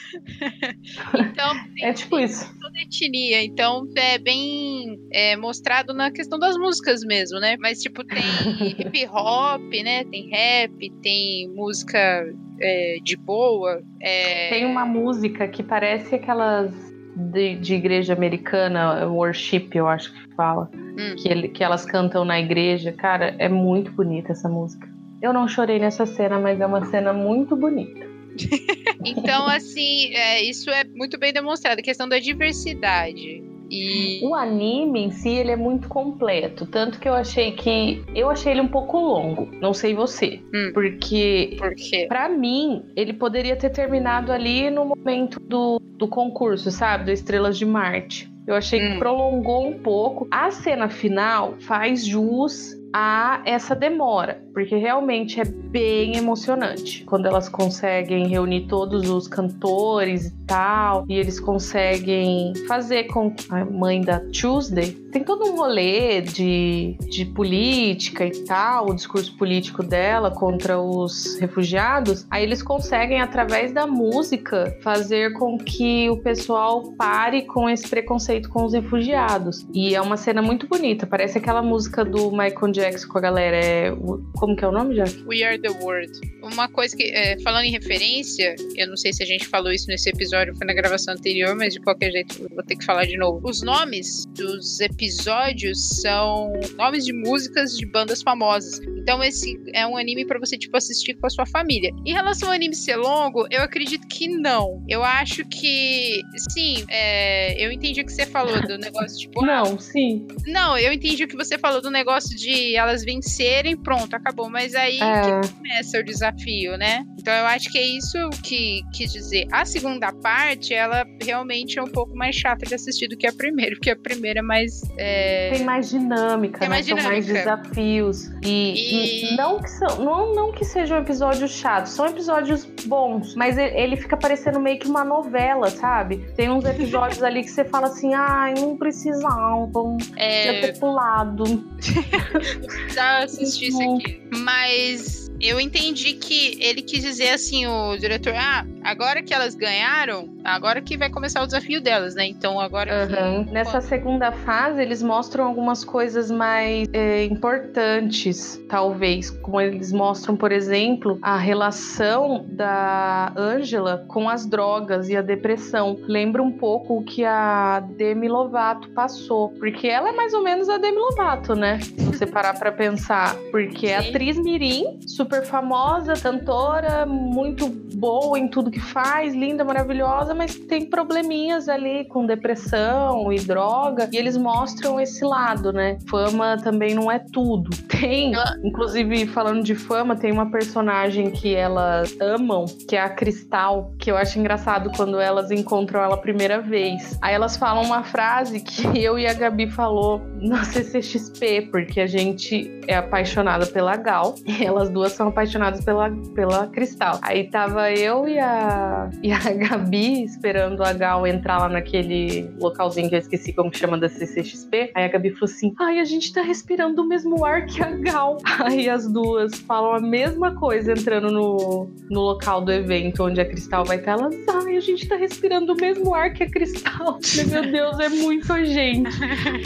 Então, 1.18 1.52
É 1.80 1.92
tipo 1.92 2.18
isso. 2.18 2.44
toda 2.60 2.78
etnia. 2.78 3.42
Então 3.42 3.84
é 3.96 4.18
bem 4.18 4.96
é, 5.12 5.36
mostrado 5.36 5.92
na 5.92 6.10
questão 6.12 6.38
das 6.38 6.56
músicas 6.56 7.02
mesmo, 7.02 7.40
né? 7.40 7.56
Mas 7.58 7.80
tipo, 7.80 8.04
tem 8.04 8.22
hip 8.78 9.06
hop, 9.08 9.60
né? 9.82 10.04
Tem 10.04 10.28
rap, 10.30 10.90
tem 11.02 11.48
música 11.48 12.24
é, 12.60 12.96
de 13.02 13.16
boa. 13.16 13.82
é, 14.00 14.50
Tem 14.50 14.64
uma 14.64 14.84
música 14.84 15.48
que 15.48 15.62
parece 15.62 16.14
aquelas 16.14 16.91
de, 17.16 17.56
de 17.56 17.74
igreja 17.74 18.12
americana, 18.12 19.06
worship, 19.06 19.68
eu 19.74 19.86
acho 19.88 20.12
que 20.12 20.34
fala. 20.34 20.70
Hum. 20.74 21.14
Que, 21.16 21.28
ele- 21.28 21.48
que 21.48 21.62
elas 21.64 21.84
cantam 21.84 22.24
na 22.24 22.38
igreja. 22.40 22.92
Cara, 22.92 23.34
é 23.38 23.48
muito 23.48 23.90
bonita 23.92 24.32
essa 24.32 24.48
música. 24.48 24.88
Eu 25.20 25.32
não 25.32 25.46
chorei 25.46 25.78
nessa 25.78 26.04
cena, 26.06 26.38
mas 26.38 26.60
é 26.60 26.66
uma 26.66 26.84
cena 26.86 27.12
muito 27.12 27.54
bonita. 27.56 28.06
Então, 29.04 29.46
assim, 29.48 30.14
é, 30.14 30.40
isso 30.44 30.70
é 30.70 30.84
muito 30.84 31.18
bem 31.18 31.32
demonstrado. 31.32 31.80
A 31.80 31.82
questão 31.82 32.08
da 32.08 32.20
diversidade. 32.20 33.42
E. 33.72 34.20
O 34.22 34.34
anime 34.34 35.00
em 35.04 35.10
si, 35.10 35.30
ele 35.30 35.50
é 35.50 35.56
muito 35.56 35.88
completo. 35.88 36.66
Tanto 36.66 37.00
que 37.00 37.08
eu 37.08 37.14
achei 37.14 37.52
que. 37.52 38.04
Eu 38.14 38.28
achei 38.28 38.52
ele 38.52 38.60
um 38.60 38.68
pouco 38.68 38.98
longo. 38.98 39.48
Não 39.60 39.72
sei 39.72 39.94
você. 39.94 40.40
Hum. 40.54 40.70
Porque 40.74 41.56
Por 41.58 41.74
quê? 41.74 42.04
Pra 42.08 42.28
mim, 42.28 42.84
ele 42.94 43.14
poderia 43.14 43.56
ter 43.56 43.70
terminado 43.70 44.30
ali 44.30 44.68
no 44.70 44.84
momento 44.84 45.40
do, 45.40 45.80
do 45.98 46.06
concurso, 46.06 46.70
sabe? 46.70 47.04
Do 47.04 47.10
Estrelas 47.10 47.56
de 47.56 47.64
Marte. 47.64 48.30
Eu 48.46 48.54
achei 48.56 48.80
Hum. 48.80 48.92
que 48.92 48.98
prolongou 48.98 49.68
um 49.68 49.78
pouco. 49.78 50.26
A 50.30 50.50
cena 50.50 50.88
final 50.88 51.54
faz 51.60 52.04
jus 52.04 52.72
a 52.94 53.40
essa 53.46 53.74
demora, 53.74 54.41
porque 54.52 54.76
realmente 54.76 55.40
é 55.40 55.44
bem 55.44 56.16
emocionante 56.16 57.04
quando 57.04 57.26
elas 57.26 57.48
conseguem 57.48 58.28
reunir 58.28 58.66
todos 58.66 59.08
os 59.08 59.26
cantores 59.26 60.26
e 60.26 60.32
tal, 60.46 61.04
e 61.08 61.14
eles 61.14 61.40
conseguem 61.40 62.52
fazer 62.66 63.04
com 63.04 63.30
que 63.30 63.46
a 63.52 63.64
mãe 63.64 64.00
da 64.00 64.20
Tuesday 64.20 65.02
tem 65.12 65.22
todo 65.22 65.44
um 65.44 65.56
rolê 65.56 66.22
de, 66.22 66.96
de 67.10 67.26
política 67.26 68.24
e 68.24 68.44
tal, 68.44 68.88
o 68.88 68.94
discurso 68.94 69.36
político 69.36 69.82
dela 69.82 70.30
contra 70.30 70.80
os 70.80 71.36
refugiados. 71.38 72.26
Aí 72.30 72.42
eles 72.42 72.62
conseguem, 72.62 73.20
através 73.20 73.72
da 73.72 73.86
música, 73.86 74.74
fazer 74.80 75.34
com 75.34 75.58
que 75.58 76.08
o 76.08 76.16
pessoal 76.16 76.94
pare 76.96 77.42
com 77.42 77.68
esse 77.68 77.86
preconceito 77.86 78.48
com 78.48 78.64
os 78.64 78.72
refugiados. 78.72 79.66
E 79.74 79.94
é 79.94 80.00
uma 80.00 80.16
cena 80.16 80.40
muito 80.40 80.66
bonita, 80.66 81.06
parece 81.06 81.36
aquela 81.36 81.62
música 81.62 82.04
do 82.04 82.30
Michael 82.30 82.72
Jackson 82.72 83.08
com 83.08 83.18
a 83.18 83.20
galera. 83.20 83.56
É, 83.56 83.94
como 84.42 84.56
que 84.56 84.64
é 84.64 84.68
o 84.68 84.72
nome, 84.72 84.96
Jack? 84.96 85.22
We 85.24 85.44
Are 85.44 85.56
the 85.56 85.68
World. 85.68 86.10
Uma 86.42 86.68
coisa 86.68 86.96
que, 86.96 87.04
é, 87.04 87.38
falando 87.42 87.62
em 87.62 87.70
referência, 87.70 88.56
eu 88.74 88.88
não 88.88 88.96
sei 88.96 89.12
se 89.12 89.22
a 89.22 89.26
gente 89.26 89.46
falou 89.46 89.70
isso 89.70 89.86
nesse 89.86 90.10
episódio, 90.10 90.52
foi 90.56 90.66
na 90.66 90.74
gravação 90.74 91.14
anterior, 91.14 91.54
mas 91.54 91.74
de 91.74 91.80
qualquer 91.80 92.10
jeito 92.10 92.42
eu 92.42 92.48
vou 92.48 92.64
ter 92.64 92.74
que 92.74 92.84
falar 92.84 93.04
de 93.04 93.16
novo. 93.16 93.40
Os 93.48 93.62
nomes 93.62 94.26
dos 94.34 94.80
episódios 94.80 96.00
são 96.00 96.52
nomes 96.76 97.04
de 97.04 97.12
músicas 97.12 97.76
de 97.76 97.86
bandas 97.86 98.20
famosas. 98.20 98.80
Então 99.00 99.22
esse 99.22 99.60
é 99.72 99.86
um 99.86 99.96
anime 99.96 100.26
pra 100.26 100.40
você 100.40 100.58
tipo 100.58 100.76
assistir 100.76 101.14
com 101.14 101.28
a 101.28 101.30
sua 101.30 101.46
família. 101.46 101.92
Em 102.04 102.12
relação 102.12 102.48
ao 102.48 102.54
anime 102.54 102.74
ser 102.74 102.96
longo, 102.96 103.46
eu 103.48 103.62
acredito 103.62 104.08
que 104.08 104.26
não. 104.26 104.84
Eu 104.88 105.04
acho 105.04 105.44
que 105.44 106.20
sim. 106.50 106.84
é, 106.88 107.64
eu 107.64 107.70
entendi 107.70 108.00
o 108.00 108.04
que 108.04 108.12
você 108.12 108.26
falou 108.26 108.60
do 108.60 108.76
negócio 108.76 109.16
tipo 109.16 109.46
Não, 109.46 109.78
sim. 109.78 110.26
não, 110.48 110.76
eu 110.76 110.92
entendi 110.92 111.22
o 111.22 111.28
que 111.28 111.36
você 111.36 111.56
falou 111.56 111.80
do 111.80 111.92
negócio 111.92 112.36
de 112.36 112.74
elas 112.74 113.04
vencerem, 113.04 113.76
pronto, 113.76 114.16
acabou. 114.16 114.31
Mas 114.50 114.74
aí 114.74 114.98
É. 115.00 115.40
que 115.40 115.52
começa 115.54 115.98
o 115.98 116.04
desafio, 116.04 116.76
né? 116.76 117.04
Então 117.22 117.32
eu 117.32 117.46
acho 117.46 117.70
que 117.70 117.78
é 117.78 117.86
isso 117.86 118.18
que 118.42 118.82
quis 118.92 119.12
dizer. 119.12 119.46
A 119.52 119.64
segunda 119.64 120.12
parte, 120.12 120.74
ela 120.74 121.06
realmente 121.22 121.78
é 121.78 121.82
um 121.82 121.86
pouco 121.86 122.16
mais 122.16 122.34
chata 122.34 122.66
de 122.66 122.74
assistir 122.74 123.06
do 123.06 123.16
que 123.16 123.28
a 123.28 123.32
primeira, 123.32 123.76
porque 123.76 123.90
a 123.90 123.96
primeira 123.96 124.40
é 124.40 124.42
mais. 124.42 124.82
é, 124.98 125.50
Tem 125.52 125.64
mais 125.64 125.88
dinâmica, 125.88 126.58
Tem 126.58 126.68
né? 126.68 126.74
mais 126.74 126.86
São 126.86 126.96
mais 126.96 127.24
dinâmica. 127.24 127.56
desafios. 127.56 128.30
E, 128.42 129.32
E. 129.32 129.36
Não 129.36 129.60
que, 129.60 129.70
são, 129.70 130.04
não, 130.04 130.34
não 130.34 130.52
que 130.52 130.64
sejam 130.64 130.98
episódios 130.98 131.52
chatos, 131.52 131.92
são 131.92 132.06
episódios 132.06 132.64
bons, 132.86 133.36
mas 133.36 133.56
ele, 133.56 133.96
fica 133.96 134.16
parecendo 134.16 134.58
meio 134.58 134.78
que 134.80 134.88
uma 134.88 135.04
novela, 135.04 135.70
sabe? 135.70 136.18
Tem 136.34 136.50
uns 136.50 136.64
episódios 136.64 137.22
ali 137.22 137.42
que 137.42 137.50
você 137.50 137.64
fala 137.64 137.86
assim, 137.86 138.12
ai, 138.14 138.54
não 138.54 138.76
precisavam, 138.76 139.96
É, 140.16 140.54
ia 140.54 140.60
ter 140.72 140.78
pulado. 140.80 141.44
já 142.92 143.18
assisti 143.24 143.68
isso 143.68 143.78
Uhum. 143.78 143.96
aqui. 143.96 144.22
Mas 144.38 145.30
eu 145.42 145.58
entendi 145.58 146.14
que 146.14 146.56
ele 146.60 146.82
quis 146.82 147.02
dizer 147.02 147.30
assim, 147.30 147.66
o 147.66 147.96
diretor, 147.96 148.32
ah, 148.36 148.64
agora 148.82 149.22
que 149.22 149.34
elas 149.34 149.56
ganharam, 149.56 150.28
agora 150.44 150.80
que 150.80 150.96
vai 150.96 151.10
começar 151.10 151.42
o 151.42 151.46
desafio 151.46 151.80
delas, 151.80 152.14
né? 152.14 152.26
Então 152.26 152.60
agora 152.60 153.06
que. 153.06 153.14
Aham. 153.14 153.46
Nessa 153.50 153.80
segunda 153.80 154.30
fase, 154.30 154.80
eles 154.80 155.02
mostram 155.02 155.44
algumas 155.44 155.84
coisas 155.84 156.30
mais 156.30 156.88
é, 156.92 157.24
importantes, 157.24 158.60
talvez. 158.68 159.30
Como 159.30 159.60
eles 159.60 159.92
mostram, 159.92 160.36
por 160.36 160.52
exemplo, 160.52 161.18
a 161.22 161.36
relação 161.36 162.44
da 162.48 163.32
Angela 163.36 164.04
com 164.08 164.28
as 164.28 164.46
drogas 164.46 165.08
e 165.08 165.16
a 165.16 165.22
depressão. 165.22 165.98
Lembra 166.06 166.42
um 166.42 166.52
pouco 166.52 166.98
o 166.98 167.04
que 167.04 167.24
a 167.24 167.80
Demi 167.80 168.28
Lovato 168.28 168.88
passou. 168.90 169.48
Porque 169.50 169.88
ela 169.88 170.10
é 170.10 170.12
mais 170.12 170.32
ou 170.34 170.42
menos 170.42 170.68
a 170.68 170.78
Demi 170.78 170.98
Lovato, 170.98 171.54
né? 171.54 171.80
Se 171.80 172.04
você 172.04 172.26
parar 172.26 172.58
pra 172.58 172.70
pensar. 172.70 173.34
Porque 173.50 173.88
Sim. 173.88 173.94
atriz 173.94 174.38
mirim, 174.38 175.00
super 175.06 175.31
famosa, 175.40 176.12
cantora, 176.14 177.06
muito 177.06 177.68
boa 177.68 178.38
em 178.38 178.48
tudo 178.48 178.70
que 178.70 178.80
faz, 178.80 179.34
linda, 179.34 179.64
maravilhosa, 179.64 180.34
mas 180.34 180.54
tem 180.56 180.84
probleminhas 180.84 181.68
ali 181.68 182.04
com 182.04 182.26
depressão 182.26 183.32
e 183.32 183.38
droga. 183.38 184.10
E 184.12 184.16
eles 184.16 184.36
mostram 184.36 185.00
esse 185.00 185.24
lado, 185.24 185.72
né? 185.72 185.98
Fama 186.08 186.58
também 186.62 186.94
não 186.94 187.10
é 187.10 187.18
tudo. 187.18 187.70
Tem, 188.02 188.32
inclusive 188.64 189.26
falando 189.26 189.62
de 189.62 189.76
fama, 189.76 190.16
tem 190.16 190.32
uma 190.32 190.50
personagem 190.50 191.30
que 191.30 191.54
elas 191.54 192.16
amam, 192.20 192.64
que 192.88 192.96
é 192.96 193.00
a 193.00 193.08
Cristal, 193.08 193.92
que 193.96 194.10
eu 194.10 194.16
acho 194.16 194.40
engraçado 194.40 194.90
quando 194.96 195.20
elas 195.20 195.52
encontram 195.52 196.02
ela 196.02 196.14
a 196.14 196.18
primeira 196.18 196.60
vez. 196.60 197.16
Aí 197.22 197.32
elas 197.32 197.56
falam 197.56 197.84
uma 197.84 198.02
frase 198.02 198.58
que 198.58 198.82
eu 198.98 199.18
e 199.18 199.26
a 199.26 199.32
Gabi 199.32 199.70
falou 199.70 200.20
na 200.40 200.64
CCXP, 200.64 201.68
porque 201.70 202.00
a 202.00 202.06
gente 202.06 202.80
é 202.88 202.96
apaixonada 202.96 203.66
pela 203.66 203.96
Gal 203.96 204.34
e 204.44 204.64
elas 204.64 204.90
duas 204.90 205.12
são 205.12 205.21
apaixonadas 205.28 205.84
pela, 205.84 206.10
pela 206.34 206.66
Cristal. 206.68 207.18
Aí 207.22 207.48
tava 207.48 207.90
eu 207.90 208.28
e 208.28 208.38
a, 208.38 209.10
e 209.22 209.32
a 209.32 209.38
Gabi 209.52 210.24
esperando 210.24 210.82
a 210.82 210.92
Gal 210.92 211.26
entrar 211.26 211.58
lá 211.58 211.68
naquele 211.68 212.50
localzinho 212.60 213.08
que 213.08 213.14
eu 213.14 213.18
esqueci 213.18 213.52
como 213.52 213.74
chama 213.74 213.98
da 213.98 214.08
CCXP. 214.08 214.92
Aí 214.94 215.04
a 215.04 215.08
Gabi 215.08 215.30
falou 215.30 215.52
assim: 215.52 215.74
Ai, 215.80 215.98
a 215.98 216.04
gente 216.04 216.32
tá 216.32 216.42
respirando 216.42 217.02
o 217.02 217.06
mesmo 217.06 217.44
ar 217.44 217.66
que 217.66 217.82
a 217.82 217.90
Gal. 217.90 218.38
Aí 218.64 218.88
as 218.88 219.10
duas 219.10 219.54
falam 219.60 219.94
a 219.94 220.00
mesma 220.00 220.54
coisa 220.54 220.92
entrando 220.92 221.30
no, 221.30 221.90
no 222.10 222.20
local 222.20 222.60
do 222.60 222.72
evento 222.72 223.24
onde 223.24 223.40
a 223.40 223.44
Cristal 223.44 223.84
vai 223.84 223.98
estar. 223.98 224.12
Elas, 224.12 224.34
ai, 224.48 224.76
a 224.76 224.80
gente 224.80 225.08
tá 225.08 225.16
respirando 225.16 225.72
o 225.72 225.76
mesmo 225.76 226.14
ar 226.14 226.32
que 226.32 226.44
a 226.44 226.50
Cristal. 226.50 227.18
Meu 227.48 227.70
Deus, 227.70 227.98
é 227.98 228.08
muito 228.08 228.64
gente. 228.64 229.10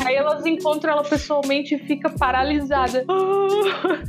Aí 0.04 0.14
elas 0.14 0.44
encontram 0.46 0.92
ela 0.92 1.04
pessoalmente 1.04 1.74
e 1.74 1.78
fica 1.78 2.10
paralisada. 2.10 3.04
Ah, 3.08 4.02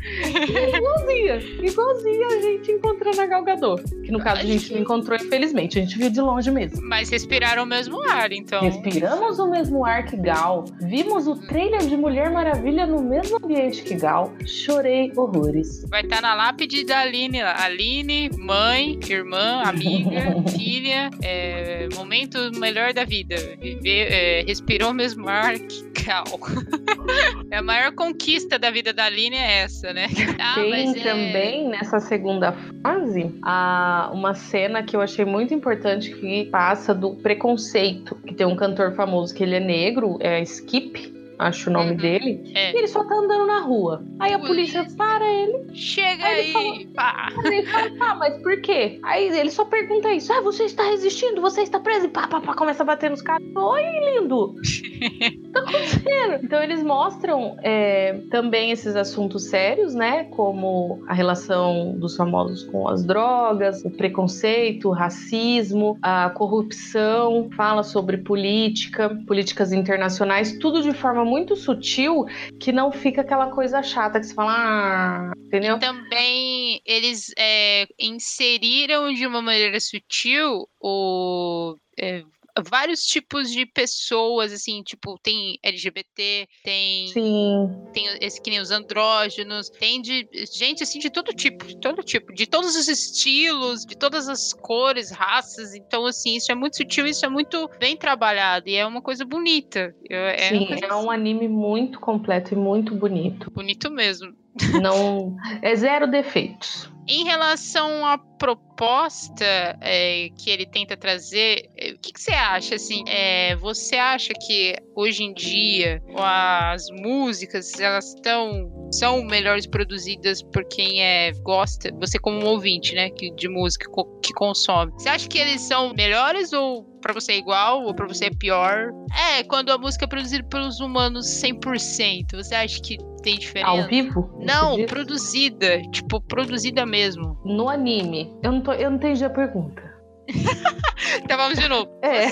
igualzinha, 1.28 1.70
igualzinha 1.70 2.28
a 2.28 2.42
gente 2.42 2.72
encontrando 2.72 3.22
a 3.22 3.26
Gal 3.26 3.44
Gadot. 3.44 3.84
Que 4.04 4.12
no 4.12 4.20
caso 4.20 4.42
a 4.42 4.46
gente 4.46 4.74
não 4.74 4.82
encontrou, 4.82 5.18
infelizmente. 5.18 5.78
A 5.78 5.82
gente 5.82 5.98
viu 5.98 6.10
de 6.10 6.22
longe 6.22 6.50
mesmo. 6.52 6.80
Mas 6.88 7.10
respiraram 7.10 7.64
o 7.64 7.66
mesmo 7.66 8.02
ar, 8.10 8.32
então. 8.32 8.62
Respiramos 8.62 9.40
o 9.40 9.50
mesmo 9.50 9.86
ar 9.86 10.06
que 10.06 10.16
Gal. 10.18 10.66
Vimos 10.82 11.28
o 11.28 11.36
trailer 11.36 11.82
de 11.82 11.98
Mulher 11.98 12.32
Maravilha 12.32 12.86
no 12.86 13.02
mesmo 13.04 13.38
ambiente 13.44 13.84
que 13.84 13.96
Gal. 13.96 14.34
Chorei 14.46 15.12
horrores. 15.16 15.84
Vai 15.90 16.02
estar 16.02 16.22
na 16.22 16.34
lápide 16.34 16.86
da 16.86 17.00
Aline 17.00 17.42
lá. 17.42 17.56
Aline, 17.64 18.30
mãe, 18.38 19.00
irmã, 19.10 19.62
amiga, 19.66 20.36
filha, 20.58 21.10
é, 21.24 21.88
momento 21.96 22.38
melhor 22.60 22.94
da 22.94 23.04
vida. 23.04 23.36
Viver, 23.60 24.12
é, 24.12 24.44
respirou 24.48 24.92
o 24.92 24.94
mesmo 24.94 25.28
ar 25.28 25.58
que 25.60 25.88
Gal. 26.04 26.24
é 27.52 27.58
a 27.58 27.62
maior 27.62 27.92
conquista 27.94 28.58
da 28.58 28.72
vida 28.72 28.94
da 28.94 29.06
Aline 29.06 29.36
é 29.36 29.60
essa, 29.64 29.92
né? 29.94 30.08
Ah, 30.40 30.56
Tem 30.56 30.70
mas 30.70 30.96
é- 30.96 31.00
também 31.26 31.68
nessa 31.70 32.00
segunda 32.00 32.54
fase 32.82 33.34
a, 33.42 34.10
uma 34.14 34.34
cena 34.34 34.84
que 34.84 34.96
eu 34.96 35.02
achei 35.02 35.26
muito 35.26 35.54
importante 35.54 36.14
que 36.16 36.46
passa 36.46 36.94
do 36.94 37.16
preconceito. 37.16 38.16
Que 38.26 38.34
tem 38.34 38.46
um 38.46 38.56
cantor 38.56 38.94
famoso 38.96 39.34
que 39.34 39.44
ele 39.44 39.56
é 39.56 39.60
negro, 39.60 40.18
é 40.20 40.42
Skip, 40.42 41.16
acho 41.40 41.70
o 41.70 41.74
nome 41.74 41.92
Uhum. 41.92 41.98
dele. 41.98 42.52
É. 42.56 42.72
E 42.74 42.78
ele 42.78 42.88
só 42.88 43.04
tá 43.04 43.16
andando 43.16 43.46
na 43.46 43.60
rua. 43.62 44.04
Aí 44.20 44.34
a 44.34 44.40
polícia 44.40 44.86
para 44.98 45.26
ele. 45.32 45.68
Chega 45.76 46.26
Aí 46.26 46.56
aí, 46.56 46.68
ele 46.76 46.88
pá. 46.88 47.30
Ele 47.46 47.64
fala, 47.68 47.90
tá, 47.98 48.16
mas 48.16 48.42
por 48.42 48.60
quê? 48.62 49.00
Aí 49.04 49.28
ele 49.38 49.52
só 49.52 49.64
pergunta 49.66 50.12
isso. 50.12 50.34
Ah, 50.34 50.42
você 50.42 50.64
está 50.64 50.84
resistindo? 50.84 51.40
Você 51.42 51.62
está 51.62 51.80
preso? 51.80 52.06
E 52.06 52.10
pá, 52.10 52.28
pá, 52.28 52.42
pá, 52.42 52.54
começa 52.56 52.82
a 52.84 52.86
bater 52.86 53.10
nos 53.12 53.22
caras. 53.22 53.46
Oi, 53.56 53.82
lindo! 54.20 54.56
Tá 55.54 55.62
acontecendo? 55.62 56.44
Então 56.44 56.62
eles 56.62 56.84
mostram 56.84 57.58
é, 57.64 58.14
também 58.30 58.72
esses 58.72 58.96
assuntos 58.96 59.46
sérios, 59.46 59.96
né? 59.96 60.26
Como 60.26 61.04
a 61.08 61.14
relação 61.14 61.98
dos 61.98 62.16
famosos 62.16 62.64
com 62.64 62.88
as 62.88 63.04
drogas, 63.04 63.84
o 63.84 63.90
preconceito, 63.90 64.90
o 64.90 64.92
racismo, 64.92 65.98
a 66.02 66.30
corrupção, 66.30 67.50
fala 67.56 67.84
sobre 67.84 68.18
política, 68.18 69.10
políticas 69.26 69.72
internacionais, 69.72 70.58
tudo 70.60 70.82
de 70.82 70.94
forma 70.94 71.26
muito 71.26 71.56
sutil 71.56 72.26
que 72.60 72.72
não 72.72 72.92
fica 72.92 73.22
aquela 73.22 73.48
coisa 73.48 73.82
chata 73.82 74.20
que 74.20 74.28
você 74.28 74.34
fala, 74.34 74.54
ah, 74.54 75.32
entendeu? 75.38 75.80
Também 75.80 76.82
eles 76.86 77.34
é, 77.38 77.88
inseriram 78.00 79.14
de 79.14 79.26
uma 79.26 79.42
maneira 79.42 79.80
sutil 79.80 80.68
o. 80.80 81.76
é, 82.00 82.24
vários 82.64 83.02
tipos 83.02 83.52
de 83.52 83.66
pessoas, 83.66 84.52
assim, 84.52 84.82
tipo, 84.84 85.18
tem 85.22 85.58
LGBT, 85.64 86.48
tem 86.64 87.08
Sim. 87.10 87.70
tem 87.94 88.08
esse 88.22 88.42
que 88.42 88.50
nem 88.50 88.60
os 88.60 88.72
andrógenos, 88.72 89.70
tem 89.70 90.02
de 90.02 90.28
gente 90.54 90.84
assim 90.84 91.00
de 91.00 91.10
todo 91.10 91.34
tipo, 91.34 91.66
de 91.66 91.80
todo 91.80 92.04
tipo, 92.04 92.34
de 92.34 92.46
todos 92.46 92.76
os 92.76 92.88
estilos, 92.88 93.86
de 93.86 93.96
todas 93.98 94.28
as 94.28 94.54
cores, 94.54 95.12
raças. 95.12 95.74
Então, 95.74 96.06
assim, 96.06 96.36
isso 96.36 96.52
é 96.52 96.56
muito 96.56 96.78
sutil, 96.78 97.06
isso 97.06 97.26
é 97.26 97.30
muito 97.30 97.70
bem 97.80 97.96
trabalhado 97.96 98.70
e 98.70 98.76
é 98.76 98.86
uma 98.86 99.02
coisa 99.02 99.26
bonita. 99.26 99.94
É 100.10 100.50
Sim, 100.50 100.68
coisa 100.68 100.86
é 100.86 100.96
um 100.96 101.12
anime 101.12 101.48
muito 101.48 102.00
completo 102.00 102.54
e 102.54 102.58
muito 102.58 102.96
bonito. 102.96 103.52
bonito 103.52 103.92
mesmo. 103.92 104.34
Não 104.82 105.36
é 105.62 105.76
zero 105.76 106.08
defeitos. 106.08 106.90
Em 107.08 107.24
relação 107.24 108.06
à 108.06 108.18
proposta 108.18 109.46
é, 109.82 110.30
que 110.38 110.50
ele 110.50 110.66
tenta 110.66 110.96
trazer, 110.98 111.70
é, 111.78 111.92
o 111.92 112.00
que, 112.00 112.12
que 112.12 112.22
você 112.22 112.34
acha? 112.34 112.76
Assim, 112.76 113.04
é, 113.08 113.56
você 113.56 113.96
acha 113.96 114.34
que 114.34 114.76
hoje 114.96 115.24
em 115.24 115.34
dia 115.34 116.02
as 116.16 116.88
músicas 117.02 117.80
elas 117.80 118.14
estão 118.14 118.72
são 118.92 119.24
melhores 119.24 119.66
produzidas 119.66 120.42
por 120.44 120.66
quem 120.66 121.04
é 121.04 121.32
gosta? 121.44 121.90
Você 122.00 122.20
como 122.20 122.40
um 122.40 122.46
ouvinte, 122.46 122.94
né, 122.94 123.10
que, 123.10 123.32
de 123.32 123.48
música 123.50 123.90
que 124.22 124.34
consome, 124.34 124.92
você 124.94 125.10
acha 125.10 125.28
que 125.28 125.38
eles 125.38 125.62
são 125.62 125.94
melhores 125.94 126.54
ou 126.54 126.84
pra 127.02 127.14
você 127.14 127.34
é 127.34 127.38
igual 127.38 127.84
ou 127.84 127.94
pra 127.94 128.08
você 128.08 128.26
é 128.26 128.32
pior? 128.32 128.90
É, 129.32 129.44
quando 129.44 129.70
a 129.72 129.78
música 129.78 130.06
é 130.06 130.08
produzida 130.08 130.44
pelos 130.44 130.80
humanos 130.80 131.26
100%, 131.26 132.36
você 132.36 132.56
acha 132.56 132.82
que 132.82 132.98
tem 133.28 133.38
diferença? 133.38 133.68
Ao 133.68 133.88
vivo? 133.88 134.30
Não, 134.40 134.86
produzida. 134.86 135.82
Tipo, 135.92 136.22
produzida 136.22 136.86
mesmo. 136.86 137.38
No 137.44 137.68
anime. 137.68 138.34
Eu 138.42 138.54
não, 138.54 138.62
tô, 138.62 138.72
eu 138.72 138.90
não 138.90 138.96
entendi 138.96 139.24
a 139.26 139.30
pergunta. 139.30 139.84
Então 141.24 141.38
vamos 141.38 141.60
de 141.60 141.68
novo. 141.70 141.90
É. 142.02 142.28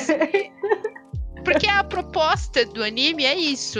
Porque 1.43 1.67
a 1.67 1.83
proposta 1.83 2.65
do 2.65 2.83
anime 2.83 3.23
é 3.23 3.35
isso. 3.35 3.79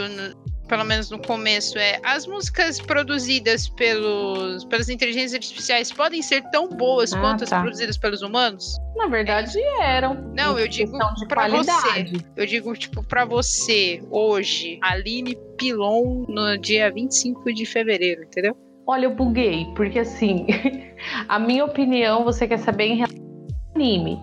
Pelo 0.66 0.84
menos 0.84 1.10
no 1.10 1.18
começo, 1.18 1.78
é 1.78 2.00
as 2.02 2.26
músicas 2.26 2.80
produzidas 2.80 3.68
pelos, 3.68 4.64
pelas 4.64 4.88
inteligências 4.88 5.34
artificiais 5.34 5.92
podem 5.92 6.22
ser 6.22 6.42
tão 6.50 6.68
boas 6.68 7.12
Ah, 7.12 7.20
quanto 7.20 7.44
as 7.44 7.50
tá. 7.50 7.60
produzidas 7.60 7.96
pelos 7.96 8.22
humanos? 8.22 8.76
Na 8.96 9.06
verdade, 9.06 9.58
eram. 9.80 10.32
Não, 10.34 10.58
eu 10.58 10.66
digo 10.68 10.98
pra 11.28 11.48
qualidade. 11.48 12.24
Eu 12.36 12.46
digo, 12.46 12.72
tipo, 12.74 13.02
pra 13.04 13.24
você, 13.24 14.02
hoje, 14.10 14.78
Aline 14.82 15.36
Pilon, 15.58 16.24
no 16.28 16.56
dia 16.58 16.90
25 16.90 17.52
de 17.52 17.64
fevereiro, 17.66 18.24
entendeu? 18.24 18.56
Olha, 18.86 19.06
eu 19.06 19.14
buguei, 19.14 19.66
porque 19.74 19.98
assim, 19.98 20.46
a 21.28 21.38
minha 21.38 21.64
opinião 21.64 22.24
você 22.24 22.46
quer 22.46 22.58
saber 22.58 22.84
em 22.84 22.96
relação 22.96 23.18
ao 23.18 23.74
anime. 23.74 24.18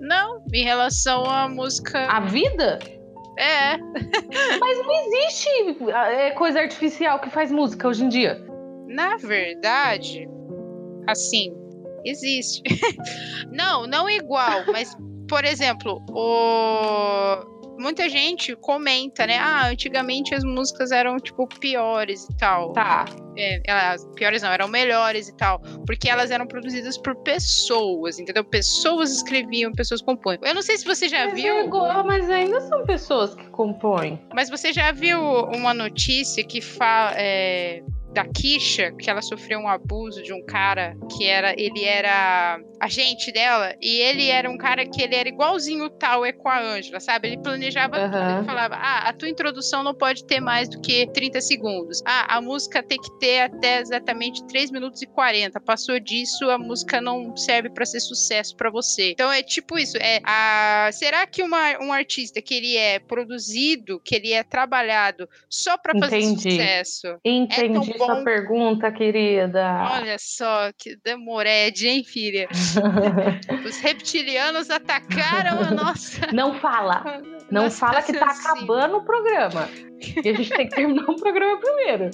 Não, 0.00 0.44
em 0.52 0.64
relação 0.64 1.24
à 1.24 1.48
música. 1.48 2.06
A 2.06 2.20
vida? 2.20 2.78
É, 3.36 3.76
Mas 4.60 4.78
não 4.78 4.92
existe 4.92 5.90
é, 5.90 6.30
coisa 6.32 6.60
artificial 6.60 7.18
que 7.18 7.30
faz 7.30 7.50
música 7.50 7.88
hoje 7.88 8.04
em 8.04 8.08
dia. 8.08 8.44
Na 8.86 9.16
verdade, 9.16 10.28
assim, 11.08 11.52
existe. 12.04 12.62
não, 13.50 13.86
não 13.86 14.08
igual, 14.08 14.64
mas, 14.70 14.96
por 15.28 15.44
exemplo, 15.44 16.04
o. 16.10 17.76
muita 17.78 18.08
gente 18.08 18.54
comenta, 18.56 19.26
né? 19.26 19.38
Ah, 19.38 19.68
antigamente 19.68 20.34
as 20.34 20.44
músicas 20.44 20.92
eram, 20.92 21.16
tipo, 21.16 21.46
piores 21.46 22.28
e 22.28 22.36
tal. 22.36 22.72
Tá. 22.72 23.04
É, 23.36 23.60
elas, 23.66 24.04
piores 24.14 24.42
não, 24.42 24.50
eram 24.50 24.68
melhores 24.68 25.28
e 25.28 25.36
tal. 25.36 25.60
Porque 25.86 26.08
elas 26.08 26.30
eram 26.30 26.46
produzidas 26.46 26.96
por 26.98 27.14
pessoas, 27.16 28.18
entendeu? 28.18 28.44
Pessoas 28.44 29.12
escreviam, 29.12 29.72
pessoas 29.72 30.00
compõem. 30.02 30.38
Eu 30.42 30.54
não 30.54 30.62
sei 30.62 30.76
se 30.76 30.84
você 30.84 31.08
já 31.08 31.26
Mas, 31.26 31.34
viu. 31.34 31.54
é 31.54 31.64
igual, 31.64 32.04
mas 32.04 32.30
ainda 32.30 32.60
são 32.60 32.84
pessoas 32.84 33.34
que 33.34 33.46
compõem. 33.50 34.20
Mas 34.32 34.48
você 34.50 34.72
já 34.72 34.92
viu 34.92 35.18
uma 35.20 35.74
notícia 35.74 36.44
que 36.44 36.60
fala 36.60 37.12
é, 37.16 37.82
da 38.14 38.24
Kisha, 38.24 38.92
que 38.92 39.10
ela 39.10 39.20
sofreu 39.20 39.58
um 39.58 39.68
abuso 39.68 40.22
de 40.22 40.32
um 40.32 40.44
cara 40.46 40.96
que 41.16 41.26
era, 41.26 41.52
ele 41.60 41.84
era 41.84 42.60
agente 42.80 43.32
dela, 43.32 43.74
e 43.80 43.96
ele 44.00 44.28
era 44.28 44.48
um 44.48 44.56
cara 44.56 44.86
que 44.86 45.02
ele 45.02 45.14
era 45.14 45.28
igualzinho 45.28 45.84
o 45.84 45.90
tal 45.90 46.24
é 46.24 46.32
com 46.32 46.48
a 46.48 46.60
Ângela, 46.60 47.00
sabe? 47.00 47.28
Ele 47.28 47.38
planejava 47.38 47.98
tudo, 47.98 48.16
Aham. 48.16 48.36
ele 48.38 48.46
falava: 48.46 48.76
"Ah, 48.76 49.08
a 49.08 49.12
tua 49.12 49.28
introdução 49.28 49.82
não 49.82 49.94
pode 49.94 50.24
ter 50.26 50.40
mais 50.40 50.68
do 50.68 50.80
que 50.80 51.06
30 51.12 51.40
segundos. 51.40 52.02
Ah, 52.06 52.36
a 52.36 52.40
música 52.40 52.82
tem 52.82 52.98
que 52.98 53.18
ter 53.18 53.40
até 53.40 53.80
exatamente 53.80 54.46
3 54.46 54.70
minutos 54.70 55.02
e 55.02 55.06
40. 55.06 55.60
Passou 55.60 55.98
disso, 55.98 56.48
a 56.50 56.58
música 56.58 57.00
não 57.00 57.36
serve 57.36 57.70
pra 57.70 57.84
ser 57.84 58.00
sucesso 58.00 58.54
pra 58.56 58.70
você". 58.70 59.10
Então 59.10 59.32
é 59.32 59.42
tipo 59.42 59.76
isso, 59.76 59.96
é 59.96 60.20
a 60.24 60.90
será 60.92 61.26
que 61.26 61.42
uma, 61.42 61.82
um 61.82 61.92
artista 61.92 62.40
que 62.40 62.54
ele 62.54 62.76
é 62.76 63.00
produzido, 63.00 64.00
que 64.04 64.14
ele 64.14 64.32
é 64.32 64.44
trabalhado 64.44 65.28
só 65.48 65.76
pra 65.76 65.98
fazer 65.98 66.22
sucesso, 66.22 67.18
Entendi 67.24 67.64
É 67.64 67.72
tão 67.72 67.82
sua 68.06 68.24
pergunta, 68.24 68.90
querida. 68.92 69.88
Olha 69.92 70.16
só 70.18 70.70
que 70.76 70.96
demorede, 71.04 71.88
hein, 71.88 72.04
filha? 72.04 72.48
Os 73.66 73.78
reptilianos 73.78 74.70
atacaram 74.70 75.60
a 75.60 75.70
nossa. 75.70 76.26
Não 76.32 76.54
fala. 76.60 77.02
Não 77.50 77.64
nosso 77.64 77.78
fala 77.78 78.02
que 78.02 78.12
tá 78.12 78.26
raciocínio. 78.26 78.56
acabando 78.56 78.96
o 78.96 79.04
programa. 79.04 79.68
E 80.24 80.28
a 80.28 80.34
gente 80.34 80.50
tem 80.50 80.68
que 80.68 80.74
terminar 80.74 81.08
o 81.08 81.16
programa 81.16 81.58
primeiro. 81.60 82.10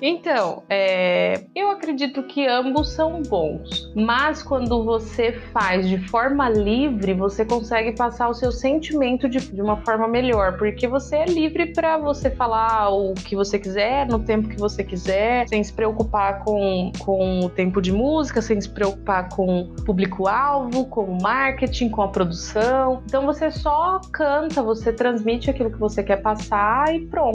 Então, 0.00 0.62
é, 0.68 1.44
eu 1.54 1.70
acredito 1.70 2.22
que 2.22 2.46
ambos 2.46 2.90
são 2.90 3.22
bons. 3.22 3.92
Mas 3.94 4.42
quando 4.42 4.84
você 4.84 5.32
faz 5.52 5.88
de 5.88 5.98
forma 6.08 6.48
livre, 6.48 7.14
você 7.14 7.44
consegue 7.44 7.92
passar 7.92 8.28
o 8.28 8.34
seu 8.34 8.52
sentimento 8.52 9.28
de, 9.28 9.38
de 9.38 9.60
uma 9.60 9.76
forma 9.84 10.06
melhor. 10.08 10.56
Porque 10.56 10.86
você 10.86 11.16
é 11.16 11.24
livre 11.26 11.72
para 11.72 11.98
você 11.98 12.30
falar 12.30 12.90
o 12.90 13.14
que 13.14 13.34
você 13.34 13.58
quiser, 13.58 14.06
no 14.06 14.18
tempo 14.18 14.48
que 14.48 14.58
você 14.58 14.84
quiser, 14.84 15.48
sem 15.48 15.62
se 15.62 15.72
preocupar 15.72 16.44
com, 16.44 16.92
com 16.98 17.40
o 17.40 17.48
tempo 17.48 17.80
de 17.80 17.92
música, 17.92 18.40
sem 18.40 18.60
se 18.60 18.68
preocupar 18.68 19.28
com 19.30 19.74
público-alvo, 19.84 20.86
com 20.86 21.04
o 21.04 21.22
marketing, 21.22 21.88
com 21.88 22.02
a 22.02 22.08
produção. 22.08 23.02
Então 23.06 23.24
você 23.26 23.50
só 23.50 24.00
canta, 24.12 24.62
você 24.62 24.92
transmite 24.92 25.50
aquilo 25.50 25.70
que 25.70 25.78
você 25.78 26.02
quer 26.02 26.22
passar 26.22 26.94
e 26.94 27.06
pronto. 27.06 27.27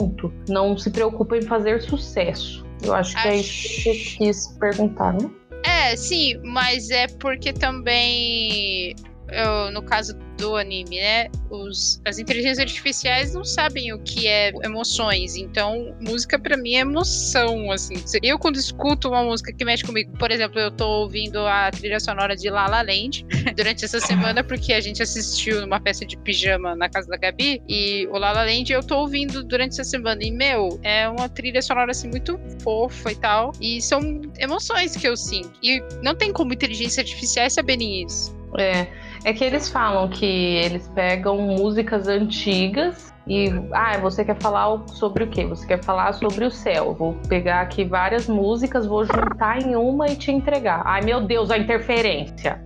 Não 0.48 0.76
se 0.76 0.90
preocupa 0.90 1.36
em 1.36 1.42
fazer 1.42 1.82
sucesso. 1.82 2.64
Eu 2.82 2.94
acho 2.94 3.20
que 3.20 3.28
é 3.28 3.36
isso 3.36 3.62
que 3.62 3.82
você 3.82 4.16
quis 4.16 4.46
perguntar, 4.58 5.14
né? 5.14 5.30
É, 5.64 5.96
sim, 5.96 6.38
mas 6.44 6.90
é 6.90 7.06
porque 7.06 7.52
também. 7.52 8.94
eu, 9.28 9.70
no 9.72 9.82
caso 9.82 10.14
do 10.36 10.56
anime, 10.56 10.96
né? 10.96 11.28
Os, 11.50 12.00
as 12.04 12.18
inteligências 12.18 12.58
artificiais 12.58 13.34
não 13.34 13.44
sabem 13.44 13.92
o 13.92 13.98
que 13.98 14.26
é 14.26 14.52
emoções. 14.62 15.36
Então, 15.36 15.94
música 16.00 16.38
pra 16.38 16.56
mim 16.56 16.74
é 16.74 16.80
emoção, 16.80 17.70
assim. 17.70 17.94
Eu, 18.22 18.38
quando 18.38 18.56
escuto 18.56 19.08
uma 19.08 19.22
música 19.22 19.52
que 19.52 19.64
mexe 19.64 19.84
comigo, 19.84 20.16
por 20.18 20.30
exemplo, 20.30 20.58
eu 20.58 20.70
tô 20.70 20.86
ouvindo 20.86 21.38
a 21.46 21.70
trilha 21.70 22.00
sonora 22.00 22.36
de 22.36 22.50
La 22.50 22.66
La 22.66 22.82
Land 22.82 23.26
durante 23.56 23.84
essa 23.84 24.00
semana, 24.00 24.42
porque 24.42 24.72
a 24.72 24.80
gente 24.80 25.02
assistiu 25.02 25.60
numa 25.60 25.80
festa 25.80 26.04
de 26.04 26.16
pijama 26.16 26.74
na 26.74 26.88
casa 26.88 27.08
da 27.08 27.16
Gabi. 27.16 27.62
E 27.68 28.06
o 28.08 28.18
La 28.18 28.32
La 28.32 28.44
Land 28.44 28.72
eu 28.72 28.82
tô 28.82 28.98
ouvindo 28.98 29.44
durante 29.44 29.72
essa 29.72 29.84
semana. 29.84 30.22
E, 30.22 30.30
meu, 30.30 30.78
é 30.82 31.08
uma 31.08 31.28
trilha 31.28 31.62
sonora, 31.62 31.90
assim, 31.90 32.08
muito 32.08 32.38
fofa 32.62 33.12
e 33.12 33.16
tal. 33.16 33.52
E 33.60 33.80
são 33.80 34.20
emoções 34.38 34.96
que 34.96 35.06
eu 35.06 35.16
sinto. 35.16 35.52
E 35.62 35.82
não 36.02 36.14
tem 36.14 36.32
como 36.32 36.52
inteligência 36.52 37.00
artificiais 37.00 37.54
saberem 37.54 38.04
isso. 38.04 38.34
É, 38.58 38.86
é 39.24 39.32
que 39.32 39.42
eles 39.42 39.68
falam 39.68 40.08
que 40.08 40.26
eles 40.26 40.86
pegam 40.88 41.38
músicas 41.38 42.06
antigas 42.06 43.12
e, 43.26 43.48
ah, 43.72 43.96
você 43.98 44.22
quer 44.22 44.36
falar 44.38 44.86
sobre 44.88 45.24
o 45.24 45.30
quê? 45.30 45.46
Você 45.46 45.66
quer 45.66 45.82
falar 45.82 46.12
sobre 46.12 46.44
o 46.44 46.50
céu. 46.50 46.94
Vou 46.94 47.14
pegar 47.26 47.62
aqui 47.62 47.82
várias 47.82 48.28
músicas, 48.28 48.86
vou 48.86 49.04
juntar 49.04 49.62
em 49.62 49.74
uma 49.74 50.08
e 50.08 50.16
te 50.16 50.30
entregar. 50.30 50.82
Ai, 50.84 51.00
meu 51.00 51.22
Deus, 51.22 51.50
a 51.50 51.56
interferência. 51.56 52.62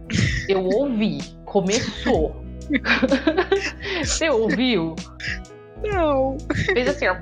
Eu 0.49 0.65
ouvi. 0.65 1.19
Começou. 1.45 2.35
Você 4.03 4.29
ouviu? 4.29 4.97
Não. 5.83 6.37
Fez 6.73 6.89
assim, 6.89 7.07
ó. 7.07 7.17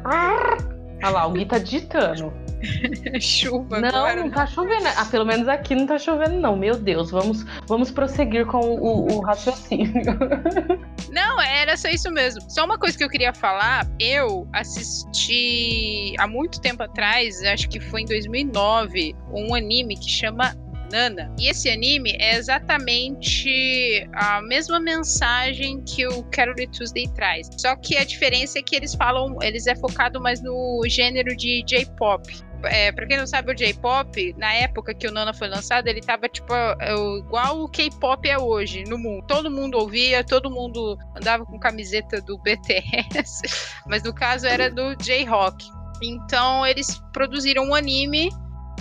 Olha 1.03 1.11
lá, 1.11 1.26
o 1.26 1.32
Gui 1.32 1.45
tá 1.45 1.59
digitando. 1.59 2.32
Chuva 3.21 3.81
Não, 3.81 3.89
agora. 3.89 4.17
não 4.17 4.31
tá 4.31 4.47
chovendo. 4.47 4.87
Ah, 4.97 5.05
pelo 5.05 5.25
menos 5.25 5.49
aqui 5.49 5.75
não 5.75 5.87
tá 5.87 5.99
chovendo, 5.99 6.41
não. 6.41 6.57
Meu 6.57 6.77
Deus, 6.77 7.11
vamos, 7.11 7.45
vamos 7.67 7.91
prosseguir 7.91 8.47
com 8.47 8.61
o, 8.61 9.13
o 9.13 9.21
raciocínio. 9.21 10.03
Não, 11.17 11.41
era 11.41 11.79
só 11.79 11.89
isso 11.89 12.11
mesmo. 12.11 12.43
Só 12.51 12.67
uma 12.67 12.79
coisa 12.79 12.99
que 12.99 13.03
eu 13.03 13.09
queria 13.09 13.33
falar. 13.33 13.89
Eu 13.99 14.47
assisti 14.53 16.15
há 16.19 16.27
muito 16.27 16.61
tempo 16.61 16.83
atrás, 16.83 17.43
acho 17.43 17.71
que 17.71 17.81
foi 17.81 18.03
em 18.03 18.05
2009, 18.05 19.15
um 19.33 19.55
anime 19.55 19.97
que 19.97 20.11
chama 20.11 20.55
Nana. 20.91 21.33
E 21.39 21.49
esse 21.49 21.69
anime 21.71 22.17
é 22.19 22.37
exatamente 22.37 24.09
a 24.15 24.41
mesma 24.43 24.79
mensagem 24.79 25.83
que 25.83 26.07
o 26.07 26.23
Carole 26.25 26.67
Tuesday 26.67 27.09
traz. 27.15 27.49
Só 27.57 27.75
que 27.77 27.97
a 27.97 28.05
diferença 28.05 28.59
é 28.59 28.63
que 28.63 28.77
eles 28.77 28.95
falam, 28.95 29.37
eles 29.43 29.67
é 29.67 29.75
focado 29.75 30.21
mais 30.21 30.43
no 30.43 30.83
gênero 30.87 31.37
de 31.37 31.63
J-pop. 31.67 32.23
É, 32.65 32.91
pra 32.93 33.07
quem 33.07 33.17
não 33.17 33.27
sabe, 33.27 33.53
o 33.53 33.55
J-pop, 33.55 34.35
na 34.39 34.53
época 34.55 34.95
que 34.95 35.07
o 35.07 35.13
Nana 35.13 35.33
foi 35.33 35.49
lançado, 35.49 35.87
ele 35.89 36.01
tava 36.01 36.29
tipo 36.29 36.53
é, 36.55 36.95
igual 37.19 37.63
o 37.63 37.69
K-pop 37.69 38.29
é 38.29 38.39
hoje 38.39 38.85
no 38.85 38.99
mundo. 38.99 39.25
Todo 39.27 39.51
mundo 39.51 39.79
ouvia, 39.79 40.25
todo 40.25 40.51
mundo 40.51 40.97
andava 41.17 41.45
com 41.45 41.59
camiseta 41.59 42.21
do 42.21 42.39
BTS, 42.39 43.43
mas 43.87 44.03
no 44.03 44.15
caso 44.15 44.47
era 44.47 44.71
do 44.71 44.95
J-Rock. 44.97 45.65
Então 46.03 46.67
eles 46.67 47.01
produziram 47.13 47.65
um 47.65 47.75
anime 47.75 48.31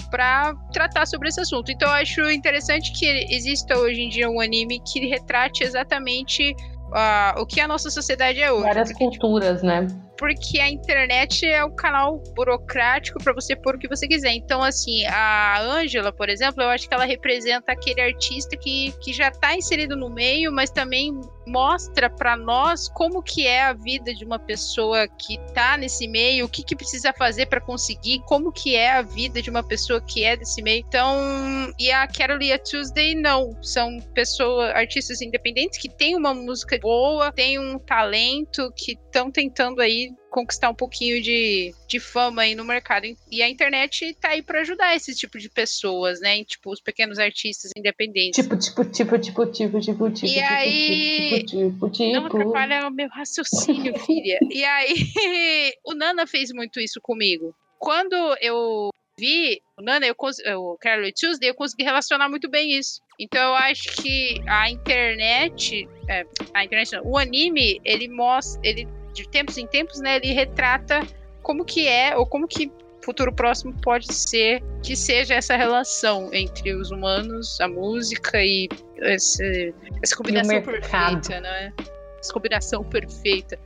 pra 0.09 0.53
tratar 0.71 1.05
sobre 1.05 1.29
esse 1.29 1.39
assunto. 1.39 1.71
Então 1.71 1.87
eu 1.89 1.95
acho 1.95 2.29
interessante 2.29 2.91
que 2.93 3.05
exista 3.33 3.77
hoje 3.77 4.01
em 4.01 4.09
dia 4.09 4.29
um 4.29 4.39
anime 4.39 4.81
que 4.81 5.07
retrate 5.07 5.63
exatamente 5.63 6.55
ah, 6.93 7.35
o 7.37 7.45
que 7.45 7.59
a 7.59 7.67
nossa 7.67 7.89
sociedade 7.89 8.41
é 8.41 8.51
hoje. 8.51 8.63
Várias 8.63 8.89
Porque, 8.89 9.09
tipo, 9.09 9.21
culturas, 9.21 9.63
né? 9.63 9.87
Porque 10.17 10.59
a 10.59 10.69
internet 10.69 11.45
é 11.45 11.63
um 11.63 11.75
canal 11.75 12.21
burocrático 12.35 13.23
para 13.23 13.33
você 13.33 13.55
pôr 13.55 13.75
o 13.75 13.79
que 13.79 13.87
você 13.87 14.07
quiser. 14.07 14.33
Então, 14.33 14.63
assim, 14.63 15.05
a 15.05 15.59
Ângela, 15.61 16.11
por 16.11 16.29
exemplo, 16.29 16.63
eu 16.63 16.69
acho 16.69 16.87
que 16.87 16.93
ela 16.93 17.05
representa 17.05 17.71
aquele 17.71 18.01
artista 18.01 18.55
que, 18.55 18.93
que 19.01 19.13
já 19.13 19.31
tá 19.31 19.55
inserido 19.55 19.95
no 19.95 20.09
meio, 20.09 20.51
mas 20.51 20.69
também 20.69 21.13
mostra 21.45 22.09
para 22.09 22.35
nós 22.35 22.89
como 22.89 23.21
que 23.21 23.45
é 23.45 23.63
a 23.63 23.73
vida 23.73 24.13
de 24.13 24.25
uma 24.25 24.39
pessoa 24.39 25.07
que 25.07 25.37
tá 25.53 25.77
nesse 25.77 26.07
meio, 26.07 26.45
o 26.45 26.49
que 26.49 26.63
que 26.63 26.75
precisa 26.75 27.13
fazer 27.13 27.45
para 27.47 27.61
conseguir, 27.61 28.21
como 28.25 28.51
que 28.51 28.75
é 28.75 28.91
a 28.91 29.01
vida 29.01 29.41
de 29.41 29.49
uma 29.49 29.63
pessoa 29.63 30.01
que 30.01 30.23
é 30.23 30.35
desse 30.35 30.61
meio. 30.61 30.83
Então, 30.87 31.15
e 31.79 31.91
a 31.91 32.07
Carol 32.07 32.41
e 32.41 32.51
a 32.51 32.59
Tuesday 32.59 33.15
não, 33.15 33.55
são 33.61 33.99
pessoas, 34.13 34.71
artistas 34.75 35.21
independentes 35.21 35.79
que 35.79 35.89
têm 35.89 36.15
uma 36.15 36.33
música 36.33 36.77
boa, 36.79 37.31
têm 37.31 37.59
um 37.59 37.77
talento, 37.77 38.71
que 38.75 38.93
estão 38.93 39.29
tentando 39.31 39.81
aí 39.81 40.04
conquistar 40.29 40.69
um 40.69 40.75
pouquinho 40.75 41.21
de, 41.21 41.73
de 41.87 41.99
fama 41.99 42.41
aí 42.43 42.55
no 42.55 42.65
mercado. 42.65 43.05
E 43.31 43.41
a 43.41 43.49
internet 43.49 44.13
tá 44.19 44.29
aí 44.29 44.41
para 44.41 44.61
ajudar 44.61 44.95
esse 44.95 45.15
tipo 45.15 45.37
de 45.39 45.49
pessoas, 45.49 46.19
né? 46.19 46.43
Tipo, 46.43 46.71
os 46.71 46.81
pequenos 46.81 47.19
artistas 47.19 47.71
independentes. 47.77 48.43
Tipo, 48.43 48.57
tipo, 48.57 48.83
tipo, 48.85 49.17
tipo, 49.19 49.45
tipo, 49.51 49.79
tipo, 49.79 50.11
tipo, 50.11 50.25
E 50.27 50.39
aí- 50.39 51.43
tipo, 51.45 51.89
tipo, 51.89 52.13
Não 52.13 52.23
tipo. 52.23 52.37
atrapalha 52.37 52.87
o 52.87 52.91
meu 52.91 53.07
raciocínio, 53.09 53.93
filha. 54.05 54.39
E 54.51 54.63
aí, 54.63 54.93
o 55.85 55.93
Nana 55.93 56.27
fez 56.27 56.51
muito 56.53 56.79
isso 56.79 56.99
comigo. 57.01 57.55
Quando 57.79 58.15
eu 58.41 58.89
vi 59.17 59.61
o 59.77 59.81
Nana, 59.81 60.05
eu, 60.07 60.15
o 60.59 60.77
Carol 60.77 61.09
Tuesday, 61.13 61.49
eu 61.49 61.55
consegui 61.55 61.83
relacionar 61.83 62.27
muito 62.29 62.49
bem 62.49 62.71
isso. 62.77 62.99
Então 63.19 63.39
eu 63.49 63.55
acho 63.55 63.95
que 64.01 64.41
a 64.47 64.69
internet, 64.69 65.87
é, 66.09 66.25
a 66.53 66.65
internet 66.65 66.91
não, 66.93 67.03
o 67.05 67.17
anime, 67.17 67.79
ele 67.85 68.07
mostra, 68.09 68.59
ele 68.67 68.85
de 69.15 69.27
tempos 69.27 69.57
em 69.57 69.65
tempos, 69.65 69.99
né, 69.99 70.17
ele 70.17 70.33
retrata 70.33 71.01
como 71.41 71.63
que 71.63 71.87
é 71.87 72.15
ou 72.15 72.25
como 72.25 72.47
que 72.47 72.71
futuro 73.03 73.31
próximo 73.31 73.73
pode 73.81 74.11
ser 74.11 74.63
que 74.81 74.95
seja 74.95 75.35
essa 75.35 75.55
relação 75.55 76.29
entre 76.33 76.73
os 76.73 76.89
humanos, 76.89 77.61
a 77.61 77.67
música 77.67 78.43
e 78.43 78.67
esse, 78.97 79.73
essa 80.01 80.15
combinação 80.15 80.55
mercado. 80.55 81.21
perfeita, 81.21 81.39
né? 81.39 81.73
Essa 82.19 82.33
combinação 82.33 82.83
perfeita. 82.83 83.59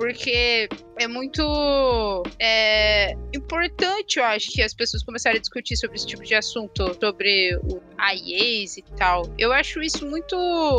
Porque 0.00 0.66
é 0.98 1.06
muito 1.06 2.22
é, 2.38 3.12
importante, 3.34 4.18
eu 4.18 4.24
acho, 4.24 4.50
que 4.50 4.62
as 4.62 4.72
pessoas 4.72 5.02
começarem 5.02 5.36
a 5.36 5.40
discutir 5.40 5.76
sobre 5.76 5.96
esse 5.96 6.06
tipo 6.06 6.22
de 6.22 6.34
assunto, 6.34 6.96
sobre 6.98 7.54
o 7.64 7.82
IAs 7.98 8.78
e 8.78 8.84
tal. 8.96 9.30
Eu 9.38 9.52
acho 9.52 9.82
isso 9.82 10.06
muito 10.06 10.36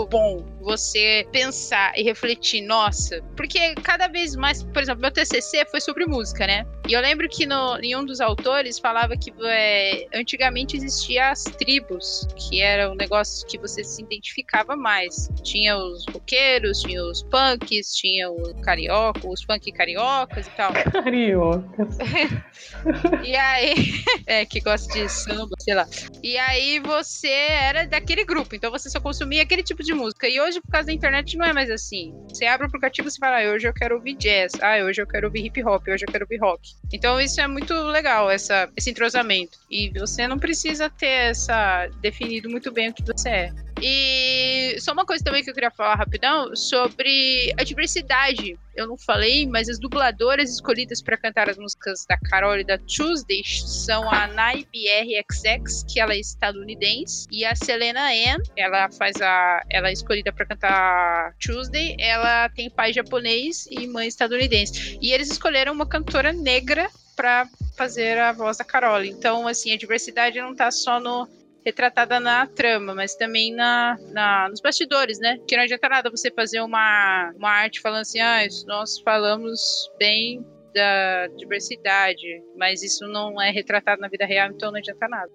bom, 0.10 0.44
você 0.60 1.28
pensar 1.32 1.94
e 1.96 2.02
refletir, 2.02 2.62
nossa, 2.62 3.22
porque 3.38 3.76
cada 3.76 4.08
vez 4.08 4.36
mais, 4.36 4.64
por 4.64 4.82
exemplo, 4.82 5.02
meu 5.02 5.12
TCC 5.12 5.66
foi 5.70 5.82
sobre 5.82 6.08
música, 6.08 6.48
né? 6.48 6.66
E 6.88 6.94
eu 6.94 7.02
lembro 7.02 7.30
que 7.30 7.46
no, 7.46 7.78
em 7.80 7.96
um 7.96 8.04
dos 8.04 8.20
autores 8.20 8.80
falava 8.80 9.16
que 9.16 9.32
é, 9.44 10.08
antigamente 10.14 10.76
existia 10.76 11.30
as 11.30 11.44
tribos, 11.44 12.28
que 12.36 12.60
era 12.60 12.92
um 12.92 12.96
negócio 12.96 13.48
que 13.48 13.58
você 13.58 13.84
se 13.84 14.02
identificava 14.02 14.76
mais. 14.76 15.30
Tinha 15.44 15.78
os 15.78 16.06
roqueiros, 16.12 16.82
tinha 16.82 17.04
os 17.04 17.22
punks, 17.24 17.96
tinha 17.96 18.32
os 18.32 18.54
carioca, 18.62 19.11
os 19.26 19.43
funk 19.43 19.72
cariocas 19.72 20.47
e 20.47 20.51
tal. 20.51 20.72
Cariocas. 20.91 21.97
e 23.24 23.36
aí, 23.36 23.74
é, 24.26 24.45
que 24.45 24.59
gosta 24.59 24.91
de 24.93 25.09
samba, 25.09 25.55
sei 25.59 25.74
lá. 25.74 25.88
E 26.24 26.38
aí 26.38 26.80
você 26.80 27.30
era 27.30 27.86
daquele 27.86 28.24
grupo, 28.24 28.55
então 28.55 28.72
você 28.72 28.89
só 28.89 28.99
consumia 28.99 29.43
aquele 29.43 29.64
tipo 29.64 29.84
de 29.84 29.93
música. 29.93 30.28
E 30.28 30.39
hoje, 30.39 30.62
por 30.62 30.72
causa 30.72 30.88
da 30.88 30.93
internet, 30.93 31.38
não 31.38 31.45
é 31.45 31.53
mais 31.53 31.70
assim. 31.70 32.14
Você 32.30 32.45
abre 32.45 32.66
o 32.66 32.68
aplicativo 32.68 33.07
e 33.07 33.18
fala, 33.18 33.41
ah, 33.41 33.53
hoje 33.53 33.68
eu 33.68 33.74
quero 33.74 33.95
ouvir 33.95 34.16
jazz, 34.16 34.53
ah, 34.62 34.84
hoje 34.84 35.01
eu 35.01 35.07
quero 35.07 35.28
ouvir 35.28 35.45
hip 35.45 35.64
hop, 35.64 35.88
hoje 35.88 36.05
eu 36.07 36.12
quero 36.12 36.26
ouvir 36.26 36.38
rock. 36.38 36.74
Então 36.93 37.20
isso 37.20 37.39
é 37.39 37.47
muito 37.47 37.74
legal, 37.74 38.30
essa, 38.30 38.70
esse 38.76 38.89
entrosamento. 38.89 39.57
E 39.70 39.89
você 39.97 40.28
não 40.28 40.38
precisa 40.38 40.89
ter 40.89 41.32
essa 41.32 41.88
definido 42.01 42.49
muito 42.49 42.72
bem 42.72 42.89
o 42.89 42.93
que 42.93 43.03
você 43.03 43.30
é. 43.30 43.53
E 43.82 44.80
só 44.80 44.94
uma 44.94 45.06
coisa 45.06 45.24
também 45.24 45.44
que 45.44 45.50
eu 45.50 45.54
queria 45.54 45.72
falar 45.72 45.96
rapidão 45.96 46.56
sobre 46.56 47.54
a 47.58 47.64
diversidade. 47.64 48.58
Eu 48.76 48.88
não 48.88 48.98
falei, 48.98 49.46
mas 49.48 49.68
as 49.68 49.80
dubladoras 49.80 50.50
escolhidas 50.50 51.02
para 51.02 51.18
cantar 51.18 51.50
as 51.50 51.58
músicas 51.58 52.06
da 52.08 52.18
Carol 52.18 52.58
e 52.58 52.64
da 52.64 52.78
Tuesday 52.78 53.42
são 53.44 54.10
a 54.10 54.28
Nai 54.28 54.66
BRXX, 54.72 55.84
que 55.92 56.00
ela 56.00 56.14
é 56.14 56.20
estadunidense, 56.20 57.28
e 57.32 57.44
a 57.44 57.54
Selena 57.56 58.08
Ann, 58.10 58.42
ela 58.56 58.90
faz 58.92 59.20
a 59.22 59.62
ela 59.70 59.90
é 59.90 59.94
escolhida 59.94 60.32
para 60.32 60.46
cantar 60.46 61.36
Tuesday, 61.40 61.96
ela 62.00 62.48
tem 62.50 62.70
pai 62.70 62.94
japonês 62.94 63.68
e 63.70 63.88
mãe 63.88 64.08
estadunidense. 64.08 64.98
E 65.02 65.12
eles 65.12 65.30
escolheram 65.30 65.74
uma 65.74 65.86
cantora 65.86 66.32
negra 66.32 66.90
para 67.16 67.48
fazer 67.76 68.18
a 68.18 68.32
voz 68.32 68.58
da 68.58 68.64
Carol. 68.64 69.04
Então, 69.04 69.48
assim, 69.48 69.74
a 69.74 69.78
diversidade 69.78 70.40
não 70.40 70.56
tá 70.56 70.72
só 70.72 71.00
no 71.00 71.28
retratada 71.66 72.20
na 72.20 72.47
trama, 72.47 72.93
mas 72.95 73.16
também 73.16 73.53
na, 73.53 73.97
na, 74.12 74.49
nos 74.49 74.62
bastidores, 74.62 75.20
né? 75.20 75.38
Que 75.47 75.55
não 75.55 75.64
adianta 75.64 75.88
nada 75.88 76.09
você 76.09 76.32
fazer 76.32 76.62
uma, 76.62 77.32
uma 77.38 77.49
arte 77.49 77.82
falando 77.82 78.01
assim, 78.01 78.20
ah, 78.20 78.39
nós 78.68 78.99
falamos 78.99 79.62
bem 79.97 80.45
da 80.74 81.28
diversidade, 81.36 82.41
mas 82.57 82.82
isso 82.82 83.07
não 83.07 83.39
é 83.41 83.51
retratado 83.51 84.01
na 84.01 84.07
vida 84.07 84.26
real, 84.26 84.49
então 84.49 84.72
não 84.72 84.80
adianta 84.80 85.07
nada. 85.07 85.32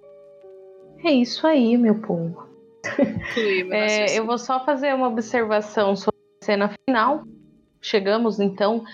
É 1.04 1.10
isso 1.10 1.46
aí, 1.46 1.76
meu 1.76 2.00
povo. 2.00 2.46
é, 3.72 4.18
eu 4.18 4.24
vou 4.24 4.38
só 4.38 4.64
fazer 4.64 4.94
uma 4.94 5.08
observação 5.08 5.94
sobre 5.94 6.20
a 6.42 6.44
cena 6.44 6.74
final. 6.88 7.24
Chegamos 7.80 8.40
então 8.40 8.84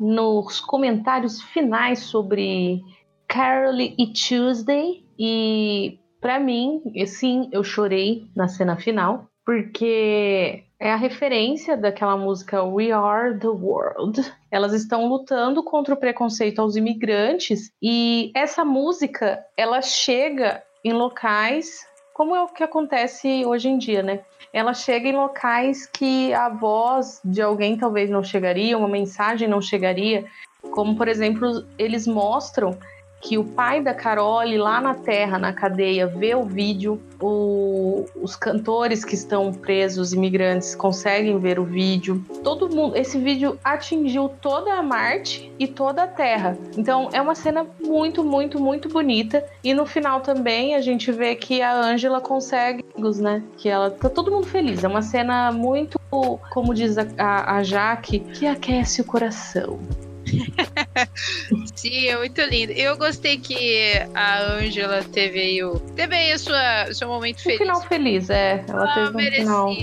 nos 0.00 0.60
comentários 0.60 1.40
finais 1.42 2.00
sobre 2.00 2.80
Carol 3.28 3.78
e 3.78 4.12
Tuesday 4.12 5.04
e 5.18 5.98
para 6.22 6.38
mim, 6.38 6.80
sim, 7.04 7.50
eu 7.52 7.64
chorei 7.64 8.24
na 8.34 8.46
cena 8.46 8.76
final, 8.76 9.26
porque 9.44 10.62
é 10.78 10.92
a 10.92 10.96
referência 10.96 11.76
daquela 11.76 12.16
música 12.16 12.62
We 12.62 12.92
Are 12.92 13.36
the 13.36 13.48
World. 13.48 14.22
Elas 14.48 14.72
estão 14.72 15.08
lutando 15.08 15.64
contra 15.64 15.94
o 15.94 15.96
preconceito 15.96 16.60
aos 16.60 16.76
imigrantes 16.76 17.72
e 17.82 18.30
essa 18.36 18.64
música, 18.64 19.44
ela 19.56 19.82
chega 19.82 20.62
em 20.84 20.92
locais 20.92 21.84
como 22.14 22.36
é 22.36 22.42
o 22.42 22.48
que 22.48 22.62
acontece 22.62 23.44
hoje 23.44 23.68
em 23.68 23.76
dia, 23.76 24.02
né? 24.02 24.20
Ela 24.52 24.74
chega 24.74 25.08
em 25.08 25.16
locais 25.16 25.86
que 25.86 26.32
a 26.34 26.48
voz 26.48 27.20
de 27.24 27.42
alguém 27.42 27.76
talvez 27.76 28.08
não 28.10 28.22
chegaria, 28.22 28.78
uma 28.78 28.88
mensagem 28.88 29.48
não 29.48 29.60
chegaria, 29.60 30.24
como 30.70 30.94
por 30.94 31.08
exemplo, 31.08 31.66
eles 31.76 32.06
mostram 32.06 32.78
que 33.22 33.38
o 33.38 33.44
pai 33.44 33.80
da 33.80 33.94
Carole 33.94 34.58
lá 34.58 34.80
na 34.80 34.94
terra, 34.94 35.38
na 35.38 35.52
cadeia, 35.52 36.08
vê 36.08 36.34
o 36.34 36.44
vídeo, 36.44 37.00
o, 37.20 38.04
os 38.20 38.34
cantores 38.34 39.04
que 39.04 39.14
estão 39.14 39.52
presos, 39.52 40.12
imigrantes, 40.12 40.74
conseguem 40.74 41.38
ver 41.38 41.60
o 41.60 41.64
vídeo. 41.64 42.22
Todo 42.42 42.68
mundo, 42.68 42.96
esse 42.96 43.16
vídeo 43.18 43.56
atingiu 43.62 44.28
toda 44.28 44.74
a 44.74 44.82
Marte 44.82 45.52
e 45.56 45.68
toda 45.68 46.02
a 46.02 46.06
Terra. 46.08 46.58
Então 46.76 47.08
é 47.12 47.22
uma 47.22 47.36
cena 47.36 47.64
muito, 47.80 48.24
muito, 48.24 48.60
muito 48.60 48.88
bonita. 48.88 49.44
E 49.62 49.72
no 49.72 49.86
final 49.86 50.20
também 50.20 50.74
a 50.74 50.80
gente 50.80 51.12
vê 51.12 51.36
que 51.36 51.62
a 51.62 51.72
Angela 51.72 52.20
consegue, 52.20 52.84
né? 53.20 53.40
Que 53.56 53.68
ela 53.68 53.88
tá 53.88 54.10
todo 54.10 54.32
mundo 54.32 54.48
feliz. 54.48 54.82
É 54.82 54.88
uma 54.88 55.02
cena 55.02 55.52
muito, 55.52 56.00
como 56.10 56.74
diz 56.74 56.98
a, 56.98 57.06
a, 57.16 57.56
a 57.58 57.62
Jaque, 57.62 58.18
que 58.18 58.46
aquece 58.46 59.00
o 59.00 59.04
coração. 59.04 59.78
Sim, 61.74 62.08
é 62.08 62.16
muito 62.16 62.40
lindo. 62.42 62.72
Eu 62.72 62.96
gostei 62.96 63.38
que 63.38 63.92
a 64.14 64.42
Angela 64.54 65.02
teve 65.02 65.40
aí 65.40 65.64
o. 65.64 65.78
Teve 65.80 66.14
aí 66.14 66.34
o 66.34 66.38
sua, 66.38 66.92
seu 66.92 67.08
momento 67.08 67.38
um 67.38 67.42
feliz. 67.42 67.58
final 67.58 67.80
feliz, 67.82 68.30
é. 68.30 68.64
Ela 68.68 68.84
ah, 68.84 68.94
teve 68.94 69.08
um 69.10 69.14
merecia. 69.14 69.44
final. 69.44 69.74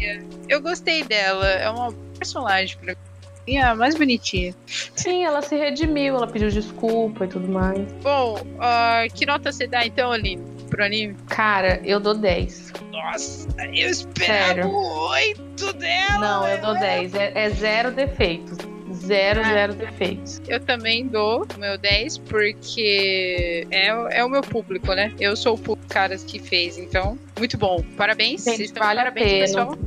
Eu 0.47 0.62
gostei 0.62 1.03
dela. 1.03 1.47
É 1.47 1.70
uma 1.70 1.93
personagem 2.18 2.78
pra 2.78 2.93
mim. 2.93 3.55
É 3.55 3.62
a 3.62 3.74
mais 3.74 3.95
bonitinha. 3.95 4.53
Sim, 4.68 5.24
ela 5.24 5.41
se 5.41 5.55
redimiu, 5.55 6.16
ela 6.16 6.28
pediu 6.28 6.49
desculpa 6.49 7.26
e 7.26 7.28
tudo 7.28 7.47
mais. 7.47 7.91
Bom, 8.03 8.36
uh, 8.36 9.12
que 9.16 9.26
nota 9.26 9.51
você 9.51 9.66
dá 9.66 9.86
então, 9.86 10.12
Aline, 10.12 10.43
pro 10.70 10.84
anime? 10.84 11.16
Cara, 11.28 11.82
eu 11.84 11.99
dou 11.99 12.14
10. 12.14 12.74
Nossa, 12.91 13.47
eu 13.74 13.89
esperava 13.89 14.45
Sério. 14.45 14.72
8 14.72 15.74
dela. 15.74 16.20
Não, 16.20 16.47
eu 16.47 16.62
dou 16.62 16.74
10. 16.76 17.16
É, 17.16 17.32
é 17.34 17.49
zero 17.49 17.91
defeitos. 17.91 18.57
Zero, 19.10 19.41
Ah. 19.43 19.53
zero 19.53 19.74
defeitos. 19.74 20.39
Eu 20.47 20.60
também 20.60 21.07
dou 21.07 21.47
o 21.55 21.60
meu 21.60 21.80
10, 21.80 22.20
porque 22.20 23.66
é, 23.72 23.88
é 24.20 24.24
o 24.24 24.30
meu 24.30 24.41
público, 24.41 24.93
né? 24.93 25.12
Eu 25.20 25.36
sou 25.36 25.55
o 25.55 25.57
público 25.57 25.89
caras 25.91 26.24
que 26.24 26.38
fez, 26.38 26.78
então, 26.78 27.18
muito 27.38 27.57
bom. 27.57 27.84
Parabéns. 27.97 28.43
Gente, 28.43 28.57
vocês 28.57 28.72
vale 28.72 28.99
a 28.99 29.03
parabéns, 29.05 29.26
pena. 29.51 29.66
pessoal. 29.66 29.78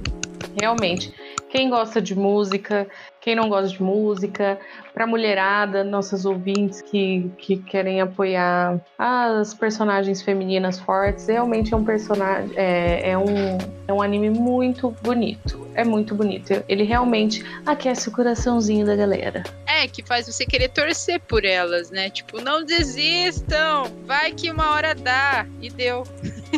Realmente. 0.61 1.15
Quem 1.51 1.71
gosta 1.71 2.03
de 2.03 2.17
música, 2.17 2.89
quem 3.23 3.37
não 3.37 3.49
gosta 3.49 3.69
de 3.69 3.81
música, 3.81 4.59
pra 4.93 5.07
mulherada, 5.07 5.85
nossas 5.85 6.25
ouvintes 6.25 6.83
que, 6.83 7.31
que 7.39 7.57
querem 7.57 8.01
apoiar 8.01 8.81
as 8.99 9.55
personagens 9.55 10.21
femininas 10.21 10.81
fortes, 10.81 11.29
realmente 11.29 11.73
é 11.73 11.77
um 11.77 11.85
personagem. 11.85 12.51
É, 12.57 13.11
é, 13.11 13.17
um, 13.17 13.59
é 13.87 13.93
um 13.93 14.03
anime 14.03 14.29
muito 14.29 14.91
bonito. 15.03 15.69
É 15.73 15.85
muito 15.85 16.17
bonito. 16.17 16.65
Ele 16.69 16.83
realmente 16.83 17.45
aquece 17.65 18.09
o 18.09 18.13
coraçãozinho 18.13 18.85
da 18.85 18.97
galera. 18.97 19.45
É, 19.67 19.87
que 19.87 20.03
faz 20.05 20.27
você 20.27 20.45
querer 20.45 20.71
torcer 20.71 21.21
por 21.21 21.45
elas, 21.45 21.93
né? 21.93 22.11
Tipo, 22.11 22.41
não 22.41 22.65
desistam, 22.65 23.85
vai 24.05 24.33
que 24.33 24.51
uma 24.51 24.73
hora 24.73 24.97
dá. 24.97 25.47
E 25.61 25.71
deu. 25.71 26.03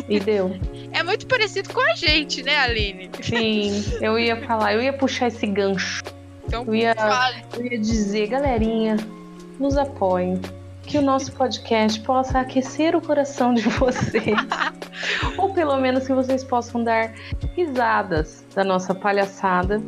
E 0.09 0.19
deu. 0.19 0.51
É 0.95 1.03
muito 1.03 1.27
parecido 1.27 1.73
com 1.73 1.81
a 1.81 1.93
gente, 1.93 2.41
né, 2.41 2.55
Aline? 2.55 3.11
Sim, 3.21 3.83
eu 3.99 4.17
ia 4.17 4.37
falar, 4.45 4.75
eu 4.75 4.81
ia 4.81 4.93
puxar 4.93 5.27
esse 5.27 5.45
gancho. 5.45 6.01
Então, 6.47 6.63
Eu 6.67 6.75
ia, 6.75 6.95
fale. 6.95 7.43
eu 7.57 7.65
ia 7.65 7.79
dizer, 7.79 8.27
galerinha, 8.27 8.97
nos 9.59 9.77
apoiem. 9.77 10.39
Que 10.83 10.99
o 10.99 11.01
nosso 11.01 11.31
podcast 11.31 11.99
possa 12.01 12.39
aquecer 12.41 12.95
o 12.95 13.01
coração 13.01 13.53
de 13.55 13.63
vocês. 13.79 14.37
Ou 15.37 15.51
pelo 15.53 15.77
menos 15.77 16.05
que 16.05 16.13
vocês 16.13 16.43
possam 16.43 16.83
dar 16.83 17.11
risadas 17.55 18.45
da 18.53 18.63
nossa 18.63 18.93
palhaçada 18.93 19.81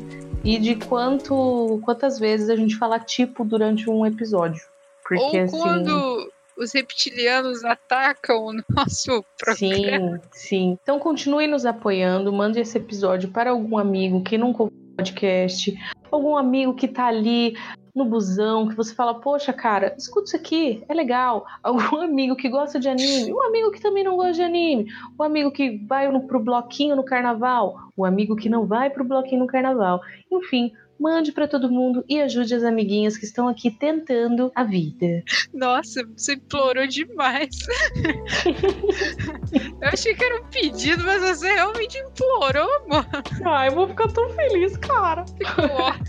e 0.43 0.57
de 0.57 0.75
quanto 0.75 1.79
quantas 1.83 2.17
vezes 2.17 2.49
a 2.49 2.55
gente 2.55 2.75
fala 2.77 2.99
tipo 2.99 3.45
durante 3.45 3.89
um 3.89 4.05
episódio. 4.05 4.61
Porque 5.07 5.37
Ou 5.37 5.43
assim. 5.43 5.57
quando 5.59 6.31
os 6.57 6.73
reptilianos 6.73 7.63
atacam 7.63 8.45
o 8.47 8.53
nosso 8.75 9.23
programa. 9.37 10.17
Sim, 10.17 10.19
sim. 10.31 10.77
Então 10.81 10.97
continue 10.97 11.45
nos 11.45 11.65
apoiando, 11.65 12.33
mande 12.33 12.59
esse 12.59 12.75
episódio 12.77 13.29
para 13.29 13.51
algum 13.51 13.77
amigo 13.77 14.23
que 14.23 14.35
nunca 14.37 14.63
ouviu 14.63 14.77
o 14.77 14.95
podcast, 14.95 15.77
algum 16.11 16.35
amigo 16.37 16.73
que 16.73 16.87
tá 16.87 17.07
ali 17.07 17.55
no 17.93 18.05
busão, 18.05 18.67
que 18.67 18.75
você 18.75 18.93
fala, 18.93 19.19
poxa, 19.19 19.51
cara, 19.51 19.95
escuta 19.97 20.27
isso 20.27 20.35
aqui, 20.35 20.83
é 20.87 20.93
legal. 20.93 21.45
Algum 21.63 22.01
amigo 22.01 22.35
que 22.35 22.47
gosta 22.47 22.79
de 22.79 22.87
anime, 22.87 23.33
um 23.33 23.41
amigo 23.41 23.71
que 23.71 23.81
também 23.81 24.03
não 24.03 24.15
gosta 24.15 24.33
de 24.33 24.43
anime, 24.43 24.87
um 25.19 25.23
amigo 25.23 25.51
que 25.51 25.77
vai 25.87 26.09
no, 26.11 26.27
pro 26.27 26.39
bloquinho 26.39 26.95
no 26.95 27.03
carnaval, 27.03 27.89
o 27.95 28.05
amigo 28.05 28.35
que 28.35 28.49
não 28.49 28.67
vai 28.67 28.91
pro 28.91 29.03
bloquinho 29.03 29.41
no 29.41 29.47
carnaval. 29.47 29.99
Enfim, 30.31 30.71
mande 30.99 31.31
para 31.31 31.47
todo 31.47 31.71
mundo 31.71 32.03
e 32.07 32.19
ajude 32.19 32.55
as 32.55 32.63
amiguinhas 32.63 33.17
que 33.17 33.25
estão 33.25 33.47
aqui 33.47 33.71
tentando 33.71 34.51
a 34.55 34.63
vida. 34.63 35.23
Nossa, 35.53 36.03
você 36.15 36.33
implorou 36.33 36.87
demais. 36.87 37.55
eu 39.81 39.87
achei 39.87 40.13
que 40.13 40.23
era 40.23 40.41
um 40.41 40.45
pedido, 40.45 41.03
mas 41.03 41.21
você 41.21 41.53
realmente 41.53 41.97
implorou, 41.97 42.87
mano. 42.87 43.07
Ah, 43.45 43.67
eu 43.67 43.73
vou 43.73 43.87
ficar 43.87 44.07
tão 44.11 44.29
feliz, 44.31 44.77
cara. 44.77 45.25
Ficou 45.25 45.65
ótimo. 45.65 46.07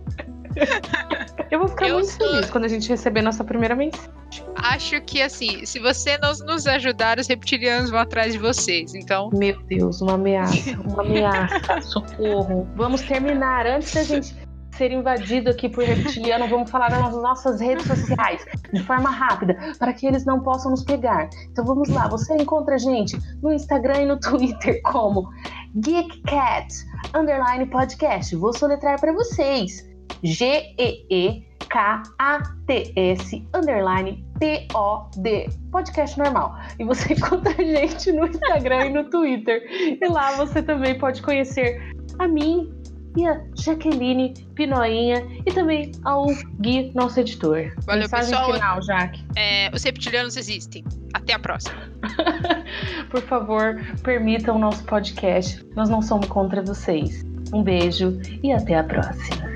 Eu 1.50 1.58
vou 1.58 1.68
ficar 1.68 1.88
Eu 1.88 1.94
muito 1.96 2.10
sou- 2.10 2.28
feliz 2.28 2.50
quando 2.50 2.64
a 2.64 2.68
gente 2.68 2.88
receber 2.88 3.22
nossa 3.22 3.42
primeira 3.42 3.74
mensagem. 3.74 4.10
Acho 4.56 5.00
que 5.02 5.20
assim, 5.20 5.64
se 5.66 5.78
você 5.80 6.16
não 6.18 6.32
nos 6.46 6.66
ajudar, 6.66 7.18
os 7.18 7.26
reptilianos 7.26 7.90
vão 7.90 7.98
atrás 8.00 8.32
de 8.32 8.38
vocês. 8.38 8.94
Então, 8.94 9.30
Meu 9.32 9.60
Deus, 9.62 10.00
uma 10.00 10.14
ameaça, 10.14 10.70
uma 10.80 11.02
ameaça, 11.02 11.80
socorro. 11.82 12.68
Vamos 12.76 13.02
terminar 13.02 13.66
antes 13.66 13.92
da 13.94 14.02
gente 14.04 14.34
ser 14.76 14.92
invadido 14.92 15.50
aqui 15.50 15.68
por 15.68 15.82
reptiliano. 15.84 16.46
Vamos 16.48 16.70
falar 16.70 16.90
nas 16.90 17.12
nossas 17.14 17.60
redes 17.60 17.84
sociais 17.86 18.44
de 18.72 18.82
forma 18.84 19.10
rápida 19.10 19.56
para 19.78 19.92
que 19.92 20.06
eles 20.06 20.24
não 20.24 20.40
possam 20.40 20.70
nos 20.70 20.84
pegar. 20.84 21.28
Então 21.50 21.64
vamos 21.64 21.88
lá, 21.88 22.06
você 22.08 22.34
encontra 22.34 22.76
a 22.76 22.78
gente 22.78 23.18
no 23.42 23.52
Instagram 23.52 24.02
e 24.02 24.06
no 24.06 24.20
Twitter 24.20 24.80
como 24.82 25.28
GeekCat 25.84 26.68
underline 27.14 27.66
podcast. 27.66 28.34
Vou 28.36 28.52
soletrar 28.56 29.00
para 29.00 29.12
vocês. 29.12 29.89
G 30.22 30.74
E 30.78 31.06
E 31.10 31.46
K 31.68 32.02
A 32.18 32.42
T 32.66 32.92
S 32.96 33.44
underline 33.54 34.24
P 34.38 34.66
O 34.74 35.08
D 35.16 35.48
podcast 35.70 36.18
normal. 36.18 36.56
E 36.78 36.84
você 36.84 37.12
encontra 37.14 37.52
a 37.52 37.64
gente 37.64 38.12
no 38.12 38.26
Instagram 38.26 38.86
e 38.86 38.90
no 38.90 39.04
Twitter. 39.10 39.62
E 40.00 40.08
lá 40.08 40.32
você 40.32 40.62
também 40.62 40.98
pode 40.98 41.22
conhecer 41.22 41.80
a 42.18 42.26
mim 42.26 42.72
e 43.16 43.26
a 43.26 43.40
Jaqueline 43.56 44.34
Pinoinha 44.54 45.26
e 45.44 45.52
também 45.52 45.90
ao 46.04 46.26
Gui, 46.60 46.92
nosso 46.94 47.18
editor. 47.20 47.72
Valeu, 47.84 48.02
Mensagem 48.02 48.30
pessoal. 48.30 48.52
final, 48.52 48.82
Jaque. 48.82 49.24
é, 49.36 49.70
os 49.74 49.82
reptilianos 49.82 50.36
existem. 50.36 50.84
Até 51.12 51.34
a 51.34 51.38
próxima. 51.38 51.76
Por 53.10 53.20
favor, 53.22 53.80
permitam 54.04 54.56
o 54.56 54.58
nosso 54.58 54.84
podcast. 54.84 55.64
Nós 55.74 55.88
não 55.88 56.00
somos 56.00 56.28
contra 56.28 56.62
vocês. 56.62 57.24
Um 57.52 57.64
beijo 57.64 58.20
e 58.44 58.52
até 58.52 58.76
a 58.76 58.84
próxima. 58.84 59.49